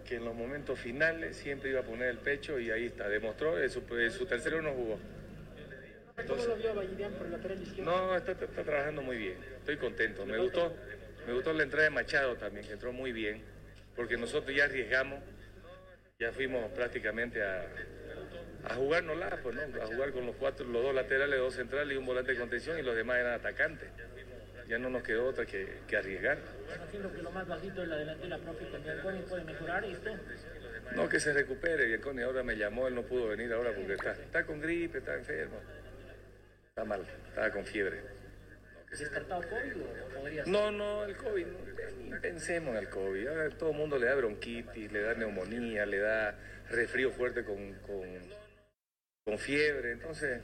que 0.09 0.15
en 0.17 0.25
los 0.25 0.35
momentos 0.35 0.79
finales 0.79 1.37
siempre 1.37 1.69
iba 1.69 1.81
a 1.81 1.85
poner 1.85 2.09
el 2.09 2.17
pecho 2.19 2.59
y 2.59 2.71
ahí 2.71 2.87
está, 2.87 3.07
demostró, 3.11 3.63
en 3.63 3.69
su, 3.69 3.83
en 3.99 4.11
su 4.11 4.25
tercero 4.25 4.63
no 4.63 4.73
jugó. 4.73 4.99
¿Cómo 6.27 6.45
lo 6.47 6.57
vio 6.57 6.73
por 6.73 7.27
el 7.27 7.33
lateral 7.33 7.63
izquierdo? 7.63 7.91
No, 7.91 8.17
está, 8.17 8.33
está- 8.33 8.47
está 8.47 8.63
trabajando 8.65 9.03
muy 9.03 9.19
bien. 9.19 9.37
Estoy 9.59 9.77
contento. 9.77 10.25
Me 10.25 10.39
gustó, 10.39 10.73
me 11.27 11.35
gustó 11.35 11.53
la 11.53 11.65
entrada 11.65 11.85
de 11.85 11.91
Machado 11.91 12.37
también, 12.37 12.67
que 12.67 12.73
entró 12.73 12.93
muy 12.95 13.13
bien, 13.13 13.43
porque 13.97 14.17
nosotros 14.17 14.57
ya 14.57 14.65
arriesgamos, 14.65 15.21
ya 16.19 16.33
fuimos 16.33 16.71
prácticamente 16.73 17.43
a, 17.43 17.67
a 18.65 18.75
jugárnosla, 18.75 19.39
pues, 19.43 19.57
¿no? 19.57 19.83
A 19.83 19.87
jugar 19.87 20.13
con 20.13 20.27
los 20.27 20.37
cuatro, 20.37 20.67
los 20.67 20.83
dos 20.83 20.95
laterales, 20.95 21.39
dos 21.39 21.55
centrales 21.55 21.95
y 21.95 21.99
un 21.99 22.07
volante 22.07 22.33
de 22.33 22.39
contención 22.39 22.79
y 22.79 22.83
los 22.83 22.95
demás 22.95 23.19
eran 23.19 23.35
atacantes. 23.35 23.89
Ya 24.69 24.79
no 24.79 24.89
nos 24.89 25.03
quedó 25.03 25.27
otra 25.27 25.45
que, 25.47 25.81
que 25.89 25.97
arriesgar. 25.97 26.39
Que 26.93 26.99
lo 27.23 27.31
más 27.33 27.49
bajito 27.49 27.83
es 27.83 27.89
la 27.89 27.97
delantera, 27.97 28.39
Bianconi 28.85 29.23
puede 29.23 29.45
mejorar 29.45 29.85
esto. 29.85 30.11
No, 30.95 31.09
que 31.09 31.19
se 31.19 31.33
recupere. 31.33 31.87
Bianconi 31.87 32.23
ahora 32.23 32.45
me 32.45 32.57
llamó, 32.57 32.87
él 32.87 32.95
no 32.95 33.03
pudo 33.03 33.29
venir 33.29 33.53
ahora 33.53 33.73
porque 33.75 33.95
está, 33.95 34.13
está 34.13 34.47
con 34.47 34.61
gripe, 34.61 34.99
está 34.99 35.15
enfermo. 35.15 35.59
Está 36.69 36.85
mal, 36.85 37.05
estaba 37.29 37.51
con 37.51 37.65
fiebre. 37.67 38.01
¿Descartado 38.99 39.43
COVID 39.49 39.83
o? 39.83 40.47
No, 40.47 40.71
no, 40.71 41.05
el 41.05 41.17
COVID, 41.17 41.47
no, 41.47 42.21
pensemos 42.21 42.71
en 42.71 42.77
el 42.77 42.89
COVID. 42.89 43.29
Todo 43.59 43.71
el 43.71 43.77
mundo 43.77 43.99
le 43.99 44.07
da 44.07 44.15
bronquitis, 44.17 44.91
le 44.91 45.03
da 45.03 45.15
neumonía, 45.15 45.87
le 45.87 45.99
da 45.99 46.37
resfrío 46.71 47.11
fuerte 47.11 47.45
con, 47.45 47.75
con, 47.87 49.39
fiebre. 49.39 49.93
Entonces, 49.93 50.41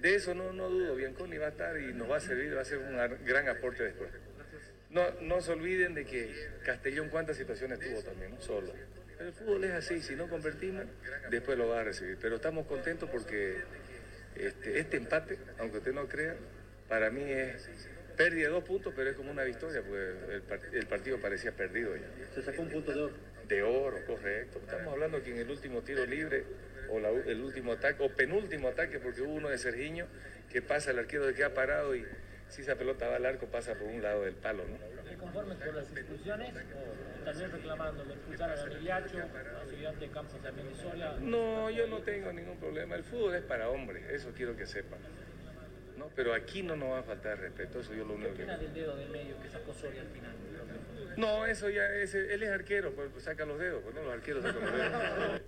de 0.00 0.14
eso 0.14 0.34
no, 0.34 0.52
no 0.52 0.68
dudo. 0.68 0.94
Bianconi 0.94 1.36
va 1.38 1.46
a 1.46 1.50
estar 1.50 1.76
y 1.78 1.92
nos 1.92 2.08
va 2.08 2.18
a 2.18 2.20
servir, 2.20 2.56
va 2.56 2.60
a 2.60 2.64
ser 2.64 2.78
un 2.78 2.96
gran 3.24 3.48
aporte 3.48 3.82
después. 3.82 4.10
No, 4.90 5.10
no 5.20 5.40
se 5.40 5.52
olviden 5.52 5.94
de 5.94 6.04
que 6.04 6.32
Castellón 6.64 7.08
cuántas 7.10 7.36
situaciones 7.36 7.80
tuvo 7.80 8.02
también, 8.02 8.30
no 8.30 8.40
solo. 8.40 8.72
El 9.18 9.32
fútbol 9.32 9.64
es 9.64 9.72
así, 9.72 10.00
si 10.00 10.14
no 10.14 10.28
convertimos, 10.28 10.84
después 11.30 11.58
lo 11.58 11.68
va 11.68 11.80
a 11.80 11.84
recibir. 11.84 12.16
Pero 12.20 12.36
estamos 12.36 12.66
contentos 12.66 13.10
porque 13.10 13.58
este, 14.36 14.78
este 14.78 14.96
empate, 14.96 15.38
aunque 15.58 15.78
usted 15.78 15.92
no 15.92 16.08
crea, 16.08 16.36
para 16.90 17.08
mí 17.08 17.22
es 17.22 17.70
pérdida 18.16 18.48
de 18.48 18.52
dos 18.52 18.64
puntos, 18.64 18.92
pero 18.94 19.08
es 19.08 19.16
como 19.16 19.30
una 19.30 19.44
victoria, 19.44 19.80
porque 19.80 20.34
el, 20.34 20.42
par- 20.42 20.60
el 20.72 20.86
partido 20.86 21.18
parecía 21.18 21.52
perdido 21.52 21.96
ya. 21.96 22.02
Se 22.34 22.42
sacó 22.42 22.62
un 22.62 22.68
punto 22.68 22.92
de 22.92 23.00
oro. 23.00 23.14
De 23.48 23.62
oro, 23.62 23.96
correcto. 24.06 24.58
Estamos 24.58 24.92
hablando 24.92 25.22
que 25.22 25.30
en 25.30 25.38
el 25.38 25.50
último 25.50 25.80
tiro 25.82 26.04
libre, 26.04 26.44
o 26.90 26.98
la 27.00 27.08
el 27.10 27.40
último 27.40 27.72
ataque, 27.72 28.02
o 28.02 28.10
penúltimo 28.10 28.68
ataque, 28.68 28.98
porque 28.98 29.22
hubo 29.22 29.32
uno 29.32 29.48
de 29.48 29.56
Sergiño, 29.56 30.06
que 30.50 30.60
pasa, 30.60 30.90
el 30.90 30.98
arquero 30.98 31.26
de 31.26 31.34
queda 31.34 31.54
parado 31.54 31.94
y 31.94 32.04
si 32.48 32.62
esa 32.62 32.74
pelota 32.74 33.08
va 33.08 33.16
al 33.16 33.26
arco, 33.26 33.46
pasa 33.46 33.74
por 33.74 33.86
un 33.86 34.02
lado 34.02 34.24
del 34.24 34.34
palo, 34.34 34.64
¿no? 34.66 34.76
¿Conformes 35.20 35.58
con 35.58 35.76
las 35.76 35.90
expulsiones 35.92 36.52
o 36.54 37.24
también 37.24 37.52
reclamando 37.52 38.02
expulsaron 38.02 38.58
a 38.58 38.66
Miliacho, 38.74 39.18
a 39.18 39.62
Estudiante 39.64 40.06
de 40.06 40.10
Campos 40.12 40.42
también 40.42 40.68
de 40.68 40.74
Soria? 40.82 41.16
No, 41.20 41.70
yo 41.70 41.86
no 41.86 41.98
tengo 42.02 42.32
ningún 42.32 42.58
problema. 42.58 42.96
El 42.96 43.04
fútbol 43.04 43.34
es 43.36 43.42
para 43.42 43.68
hombres, 43.68 44.02
eso 44.10 44.32
quiero 44.36 44.56
que 44.56 44.66
sepan. 44.66 44.98
¿No? 46.00 46.08
Pero 46.16 46.34
aquí 46.34 46.62
no 46.62 46.74
nos 46.74 46.90
va 46.90 46.98
a 46.98 47.02
faltar 47.02 47.38
respeto, 47.38 47.80
eso 47.80 47.94
yo 47.94 48.04
lo 48.04 48.14
único 48.14 48.30
¿Qué 48.30 48.38
que... 48.38 48.42
opina 48.42 48.58
del 48.58 48.74
dedo 48.74 48.96
del 48.96 49.10
medio 49.10 49.40
que 49.40 49.48
sacó 49.48 49.72
Soria 49.72 50.00
al 50.00 50.08
final? 50.08 50.34
No, 51.16 51.46
eso 51.46 51.68
ya, 51.68 51.86
es, 51.94 52.14
él 52.14 52.42
es 52.42 52.50
arquero, 52.50 52.92
pues 52.94 53.10
pues 53.12 53.24
saca 53.24 53.44
los 53.44 53.58
dedos, 53.58 53.82
pues 53.82 53.94
no, 53.94 54.02
los 54.02 54.12
arqueros 54.12 54.42
sacan 54.42 54.62
los 54.62 54.72
dedos. 54.72 55.42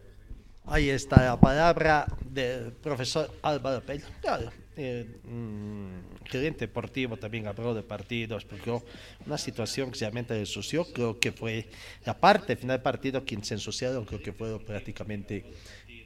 Ahí 0.64 0.90
está 0.90 1.24
la 1.24 1.40
palabra 1.40 2.07
del 2.24 2.72
profesor 2.72 3.28
Álvaro 3.42 3.80
Peña. 3.80 4.05
Claro, 4.20 4.53
eh, 4.76 5.07
mm, 5.24 6.24
gerente 6.24 6.66
deportivo 6.66 7.16
también 7.16 7.46
habló 7.46 7.74
de 7.74 7.82
partido, 7.82 8.36
explicó 8.36 8.84
una 9.26 9.38
situación 9.38 9.90
que 9.90 9.98
realmente 9.98 10.38
ensució. 10.38 10.84
Creo 10.84 11.18
que 11.18 11.32
fue 11.32 11.68
la 12.07 12.18
parte 12.18 12.55
final 12.57 12.76
del 12.76 12.82
partido 12.82 13.24
quien 13.24 13.44
se 13.44 13.55
ensuciaron, 13.55 14.05
creo 14.05 14.22
que 14.22 14.32
fueron 14.32 14.64
prácticamente 14.64 15.44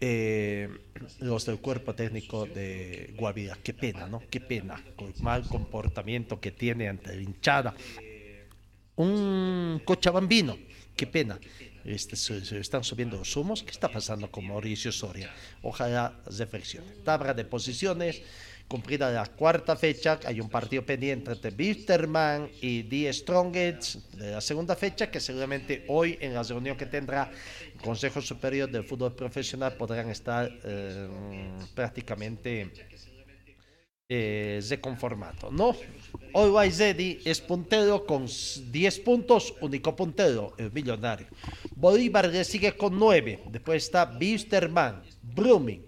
eh, 0.00 0.68
los 1.20 1.46
del 1.46 1.58
cuerpo 1.58 1.94
técnico 1.94 2.46
de 2.46 3.14
Guavira. 3.18 3.58
Qué 3.62 3.74
pena, 3.74 4.06
¿no? 4.06 4.22
Qué 4.30 4.40
pena, 4.40 4.82
con 4.96 5.12
mal 5.20 5.46
comportamiento 5.48 6.40
que 6.40 6.50
tiene 6.50 6.88
ante 6.88 7.14
la 7.14 7.22
hinchada 7.22 7.74
un 8.96 9.80
cochabambino, 9.84 10.58
qué 10.96 11.06
pena. 11.06 11.38
Este, 11.84 12.16
se, 12.16 12.44
se 12.44 12.58
están 12.58 12.82
subiendo 12.82 13.16
los 13.16 13.36
humos. 13.36 13.62
¿Qué 13.62 13.70
está 13.70 13.88
pasando 13.88 14.30
con 14.30 14.46
Mauricio 14.48 14.90
Soria? 14.90 15.32
Ojalá 15.62 16.20
reflexione. 16.26 16.90
Tabla 17.04 17.32
de 17.32 17.44
posiciones, 17.44 18.22
cumplida 18.68 19.10
la 19.10 19.26
cuarta 19.26 19.76
fecha. 19.76 20.18
Hay 20.24 20.40
un 20.40 20.48
partido 20.48 20.84
pendiente 20.84 21.30
entre 21.32 21.50
Bisterman 21.50 22.48
y 22.60 22.82
Die 22.82 23.12
Strongets 23.12 24.10
de 24.16 24.32
la 24.32 24.40
segunda 24.40 24.74
fecha, 24.76 25.10
que 25.10 25.20
seguramente 25.20 25.84
hoy 25.88 26.18
en 26.20 26.34
la 26.34 26.42
reunión 26.42 26.76
que 26.76 26.86
tendrá 26.86 27.30
el 27.74 27.80
Consejo 27.80 28.20
Superior 28.20 28.70
del 28.70 28.84
Fútbol 28.84 29.14
Profesional 29.14 29.74
podrán 29.74 30.10
estar 30.10 30.50
eh, 30.64 31.08
prácticamente 31.74 32.70
eh, 34.08 34.60
reconformado, 34.68 35.50
¿no? 35.50 35.74
Always 36.32 36.78
Ready 36.78 37.20
es 37.24 37.40
puntero 37.40 38.06
con 38.06 38.24
s- 38.26 38.62
10 38.70 39.00
puntos, 39.00 39.52
único 39.60 39.96
puntero, 39.96 40.54
el 40.58 40.70
millonario. 40.70 41.26
Bolívar 41.74 42.28
le 42.28 42.44
sigue 42.44 42.76
con 42.76 42.96
9, 42.96 43.42
después 43.50 43.82
está 43.82 44.04
Bisterman, 44.04 45.02
Brumming, 45.22 45.82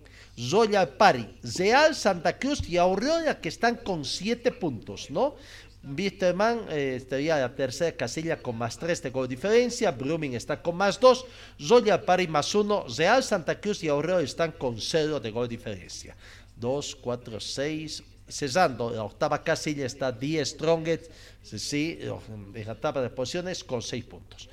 Royal 0.50 0.88
Pari, 0.90 1.38
Real 1.56 1.94
Santa 1.94 2.38
Cruz 2.38 2.68
y 2.68 2.76
Aurora 2.76 3.40
que 3.40 3.48
están 3.48 3.76
con 3.76 4.04
7 4.04 4.52
puntos, 4.52 5.10
¿no? 5.10 5.34
Bisterman 5.82 6.66
eh, 6.70 6.94
estaría 6.96 7.36
en 7.36 7.42
la 7.42 7.54
tercera 7.54 7.96
casilla 7.96 8.40
con 8.40 8.56
más 8.56 8.78
3 8.78 9.02
de 9.02 9.10
gol 9.10 9.28
diferencia, 9.28 9.90
Brumming 9.90 10.34
está 10.34 10.60
con 10.60 10.76
más 10.76 11.00
2, 11.00 11.26
Royal 11.68 12.02
Pari 12.02 12.28
más 12.28 12.54
1, 12.54 12.86
Real 12.96 13.22
Santa 13.22 13.60
Cruz 13.60 13.82
y 13.82 13.88
Aurora 13.88 14.22
están 14.22 14.52
con 14.52 14.80
0 14.80 15.18
de 15.20 15.30
gol 15.30 15.48
diferencia. 15.48 16.16
2, 16.56 16.96
4, 16.96 17.40
6. 17.40 18.02
Cesando, 18.28 18.90
la 18.90 19.04
octava 19.04 19.42
casilla 19.42 19.86
está 19.86 20.12
10 20.12 20.46
Strongest, 20.46 21.10
sí, 21.42 21.98
en 22.02 22.66
la 22.66 22.74
tabla 22.74 23.00
de 23.00 23.08
posiciones 23.08 23.64
con 23.64 23.80
6 23.80 24.04
puntos. 24.04 24.50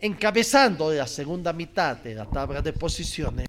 Encabezando 0.00 0.90
la 0.90 1.06
segunda 1.06 1.52
mitad 1.52 1.98
de 1.98 2.14
la 2.14 2.24
tabla 2.24 2.62
de 2.62 2.72
posiciones. 2.72 3.46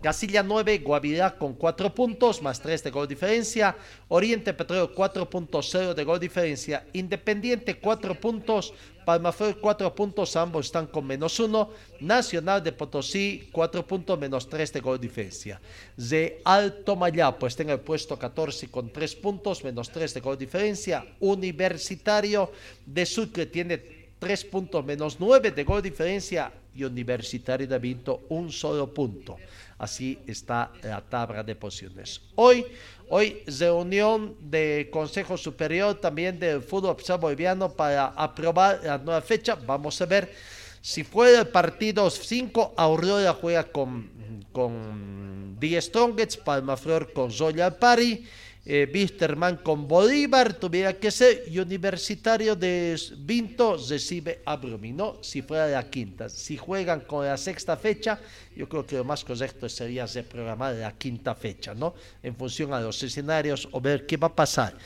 Casilla 0.00 0.44
9, 0.44 0.78
Guavirá 0.78 1.36
con 1.36 1.54
4 1.54 1.92
puntos, 1.92 2.40
más 2.40 2.60
3 2.60 2.84
de 2.84 2.90
gol 2.90 3.08
diferencia. 3.08 3.76
Oriente 4.08 4.54
Petróleo 4.54 4.94
4.0 4.94 5.92
de 5.92 6.04
gol 6.04 6.20
diferencia. 6.20 6.86
Independiente 6.92 7.78
4 7.78 8.14
puntos. 8.14 8.72
Palmaflor 9.04 9.58
4 9.58 9.94
puntos, 9.94 10.36
ambos 10.36 10.66
están 10.66 10.86
con 10.86 11.04
menos 11.04 11.40
1. 11.40 11.70
Nacional 12.00 12.62
de 12.62 12.70
Potosí 12.72 13.48
4 13.50 13.84
puntos, 13.86 14.18
menos 14.18 14.48
3 14.48 14.72
de 14.74 14.80
gol 14.80 15.00
diferencia. 15.00 15.60
De 15.96 16.40
Alto 16.44 16.94
Mayá, 16.94 17.36
pues 17.36 17.58
en 17.58 17.70
el 17.70 17.80
puesto 17.80 18.16
14 18.16 18.68
con 18.68 18.92
3 18.92 19.16
puntos, 19.16 19.64
menos 19.64 19.90
3 19.90 20.14
de 20.14 20.20
gol 20.20 20.38
diferencia. 20.38 21.04
Universitario 21.18 22.52
de 22.86 23.04
Sucre 23.04 23.46
tiene 23.46 23.98
3 24.18 24.44
puntos 24.46 24.84
menos 24.84 25.16
9 25.20 25.52
de 25.52 25.64
gol 25.64 25.82
diferencia 25.82 26.52
y 26.74 26.84
Universitario 26.84 27.66
de 27.66 27.78
Vinto 27.78 28.22
un 28.30 28.50
solo 28.50 28.92
punto. 28.92 29.36
Así 29.78 30.18
está 30.26 30.72
la 30.82 31.00
tabla 31.00 31.42
de 31.44 31.54
posiciones. 31.54 32.20
Hoy, 32.34 32.66
hoy 33.08 33.42
reunión 33.46 34.36
de 34.40 34.88
Consejo 34.92 35.36
Superior 35.36 35.94
también 35.94 36.38
del 36.38 36.62
Fútbol 36.62 36.96
Boliviano 37.20 37.72
para 37.72 38.06
aprobar 38.06 38.80
la 38.82 38.98
nueva 38.98 39.22
fecha. 39.22 39.54
Vamos 39.54 40.00
a 40.02 40.06
ver 40.06 40.32
si 40.80 41.04
fuera 41.04 41.40
el 41.40 41.48
partido 41.48 42.10
5, 42.10 42.74
Aurora 42.76 43.32
juega 43.34 43.64
con, 43.64 44.44
con 44.52 45.56
Die 45.60 45.80
Strongets, 45.80 46.36
Palmaflor 46.36 47.12
con 47.12 47.30
Royal 47.36 47.76
Party 47.76 48.24
eh, 48.70 49.58
con 49.62 49.88
Bolívar 49.88 50.52
tuviera 50.52 50.92
que 50.92 51.10
ser 51.10 51.44
y 51.48 51.58
Universitario 51.58 52.54
de 52.54 53.00
Vinto 53.16 53.78
recibe 53.88 54.42
a 54.44 54.56
Brumino 54.56 55.16
si 55.22 55.40
fuera 55.40 55.66
la 55.68 55.88
quinta. 55.88 56.28
Si 56.28 56.58
juegan 56.58 57.00
con 57.00 57.24
la 57.24 57.38
sexta 57.38 57.78
fecha, 57.78 58.20
yo 58.54 58.68
creo 58.68 58.86
que 58.86 58.96
lo 58.96 59.04
más 59.04 59.24
correcto 59.24 59.70
sería 59.70 60.04
reprogramar 60.04 60.74
la 60.74 60.92
quinta 60.92 61.34
fecha, 61.34 61.72
¿no? 61.72 61.94
En 62.22 62.36
función 62.36 62.74
a 62.74 62.80
los 62.80 63.02
escenarios 63.02 63.66
o 63.72 63.80
ver 63.80 64.04
qué 64.04 64.18
va 64.18 64.26
a 64.26 64.36
pasar 64.36 64.76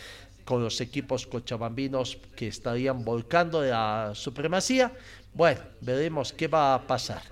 con 0.44 0.62
los 0.62 0.80
equipos 0.80 1.26
cochabambinos 1.26 2.18
que 2.36 2.46
estarían 2.46 3.04
volcando 3.04 3.64
la 3.64 4.12
supremacía. 4.14 4.92
Bueno, 5.34 5.60
veremos 5.80 6.32
qué 6.32 6.46
va 6.46 6.74
a 6.74 6.86
pasar. 6.86 7.22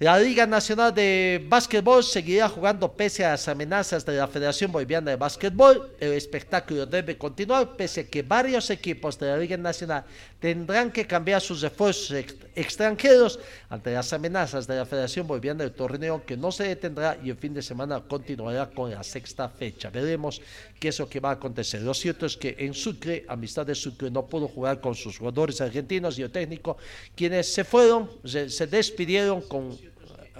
La 0.00 0.16
Liga 0.16 0.46
Nacional 0.46 0.94
de 0.94 1.44
Básquetbol 1.48 2.04
seguirá 2.04 2.48
jugando 2.48 2.92
pese 2.92 3.24
a 3.24 3.30
las 3.30 3.48
amenazas 3.48 4.06
de 4.06 4.16
la 4.16 4.28
Federación 4.28 4.70
Boliviana 4.70 5.10
de 5.10 5.16
Básquetbol. 5.16 5.90
El 5.98 6.12
espectáculo 6.12 6.86
debe 6.86 7.18
continuar 7.18 7.76
pese 7.76 8.02
a 8.02 8.06
que 8.06 8.22
varios 8.22 8.70
equipos 8.70 9.18
de 9.18 9.26
la 9.26 9.36
Liga 9.36 9.56
Nacional 9.56 10.04
tendrán 10.38 10.92
que 10.92 11.04
cambiar 11.04 11.40
sus 11.40 11.62
refuerzos 11.62 12.12
ex- 12.12 12.36
extranjeros 12.54 13.40
ante 13.68 13.92
las 13.92 14.12
amenazas 14.12 14.68
de 14.68 14.76
la 14.76 14.86
Federación 14.86 15.26
Boliviana 15.26 15.64
del 15.64 15.72
torneo 15.72 16.24
que 16.24 16.36
no 16.36 16.52
se 16.52 16.62
detendrá 16.62 17.18
y 17.20 17.30
el 17.30 17.36
fin 17.36 17.52
de 17.52 17.60
semana 17.60 18.00
continuará 18.00 18.70
con 18.70 18.92
la 18.92 19.02
sexta 19.02 19.48
fecha. 19.48 19.90
Veremos 19.90 20.40
qué 20.78 20.90
es 20.90 20.98
lo 21.00 21.08
que 21.08 21.18
va 21.18 21.30
a 21.30 21.32
acontecer. 21.32 21.82
Lo 21.82 21.92
cierto 21.92 22.24
es 22.24 22.36
que 22.36 22.54
en 22.60 22.72
Sucre, 22.72 23.24
Amistad 23.26 23.66
de 23.66 23.74
Sucre 23.74 24.12
no 24.12 24.24
pudo 24.26 24.46
jugar 24.46 24.80
con 24.80 24.94
sus 24.94 25.18
jugadores 25.18 25.60
argentinos 25.60 26.16
y 26.20 26.22
el 26.22 26.30
técnico, 26.30 26.76
quienes 27.16 27.52
se 27.52 27.64
fueron, 27.64 28.08
se, 28.24 28.68
despidieron 28.68 29.40
con 29.40 29.76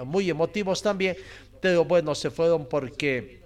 muy 0.05 0.31
emotivos 0.31 0.83
también, 0.83 1.17
pero 1.61 1.85
bueno, 1.85 2.15
se 2.15 2.31
fueron 2.31 2.67
porque 2.67 3.39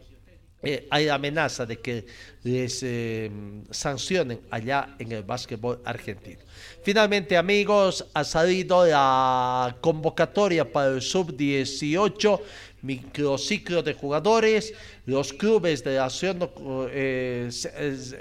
eh, 0.64 0.86
hay 0.90 1.08
amenaza 1.08 1.66
de 1.66 1.80
que 1.80 2.06
les 2.44 2.84
eh, 2.84 3.28
sancionen 3.70 4.40
allá 4.48 4.94
en 5.00 5.10
el 5.10 5.24
básquetbol 5.24 5.80
argentino. 5.84 6.38
Finalmente, 6.84 7.36
amigos, 7.36 8.06
ha 8.14 8.22
salido 8.22 8.86
la 8.86 9.76
convocatoria 9.80 10.70
para 10.70 10.94
el 10.94 11.02
sub-18, 11.02 12.40
microciclo 12.82 13.82
de 13.82 13.94
jugadores. 13.94 14.72
Los 15.04 15.32
clubes 15.32 15.82
de 15.82 15.96
la 15.96 16.08
ciudad 16.08 16.48
eh, 16.92 17.50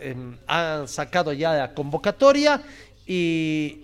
em, 0.02 0.36
han 0.48 0.88
sacado 0.88 1.34
ya 1.34 1.54
la 1.54 1.74
convocatoria 1.76 2.64
y, 3.06 3.84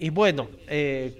y 0.00 0.10
bueno, 0.10 0.48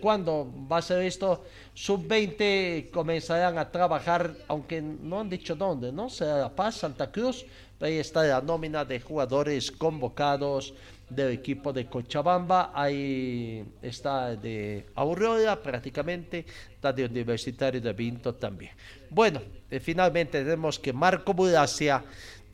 ¿cuándo 0.00 0.52
va 0.68 0.78
a 0.78 0.82
ser 0.82 1.02
esto? 1.02 1.44
Sub-20 1.80 2.90
comenzarán 2.90 3.56
a 3.56 3.70
trabajar, 3.70 4.34
aunque 4.48 4.82
no 4.82 5.20
han 5.20 5.30
dicho 5.30 5.54
dónde, 5.54 5.92
¿no? 5.92 6.10
Será 6.10 6.36
La 6.36 6.50
Paz, 6.50 6.78
Santa 6.78 7.12
Cruz, 7.12 7.46
ahí 7.78 7.98
está 7.98 8.24
la 8.24 8.40
nómina 8.40 8.84
de 8.84 8.98
jugadores 8.98 9.70
convocados 9.70 10.74
del 11.08 11.30
equipo 11.30 11.72
de 11.72 11.86
Cochabamba, 11.86 12.72
ahí 12.74 13.64
está 13.80 14.34
de 14.34 14.86
Aurora 14.96 15.62
prácticamente, 15.62 16.44
está 16.74 16.92
de 16.92 17.04
Universitario 17.04 17.80
de 17.80 17.92
Vinto 17.92 18.34
también. 18.34 18.72
Bueno, 19.08 19.40
eh, 19.70 19.78
finalmente 19.78 20.42
tenemos 20.42 20.80
que 20.80 20.92
Marco 20.92 21.32
Buracia 21.32 22.04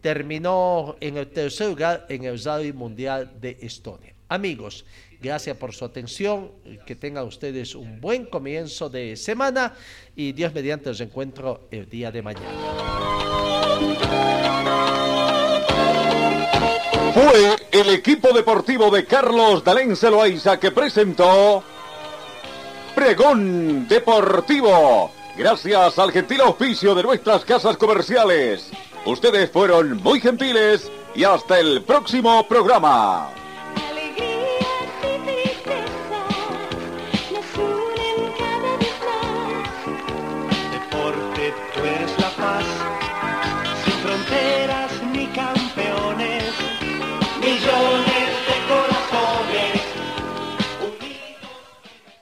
terminó 0.02 0.96
en 1.00 1.16
el 1.16 1.28
tercer 1.28 1.70
lugar 1.70 2.04
en 2.10 2.24
el 2.24 2.38
Rally 2.44 2.74
Mundial 2.74 3.32
de 3.40 3.56
Estonia. 3.62 4.12
Amigos, 4.28 4.84
gracias 5.24 5.56
por 5.56 5.74
su 5.74 5.86
atención, 5.86 6.52
que 6.86 6.94
tengan 6.96 7.24
ustedes 7.24 7.74
un 7.74 7.98
buen 7.98 8.26
comienzo 8.26 8.90
de 8.90 9.16
semana 9.16 9.72
y 10.14 10.32
Dios 10.32 10.52
mediante 10.52 10.90
los 10.90 11.00
encuentro 11.00 11.66
el 11.70 11.88
día 11.88 12.12
de 12.12 12.20
mañana. 12.20 12.46
Fue 17.14 17.56
el 17.72 17.90
equipo 17.90 18.32
deportivo 18.34 18.90
de 18.90 19.06
Carlos 19.06 19.64
Dalén 19.64 19.96
Celoaiza 19.96 20.60
que 20.60 20.72
presentó 20.72 21.64
Pregón 22.94 23.88
Deportivo. 23.88 25.10
Gracias 25.38 25.98
al 25.98 26.12
gentil 26.12 26.42
auspicio 26.42 26.94
de 26.94 27.02
nuestras 27.02 27.44
casas 27.46 27.78
comerciales. 27.78 28.70
Ustedes 29.06 29.50
fueron 29.50 30.02
muy 30.02 30.20
gentiles 30.20 30.90
y 31.14 31.24
hasta 31.24 31.58
el 31.58 31.82
próximo 31.82 32.46
programa. 32.46 33.43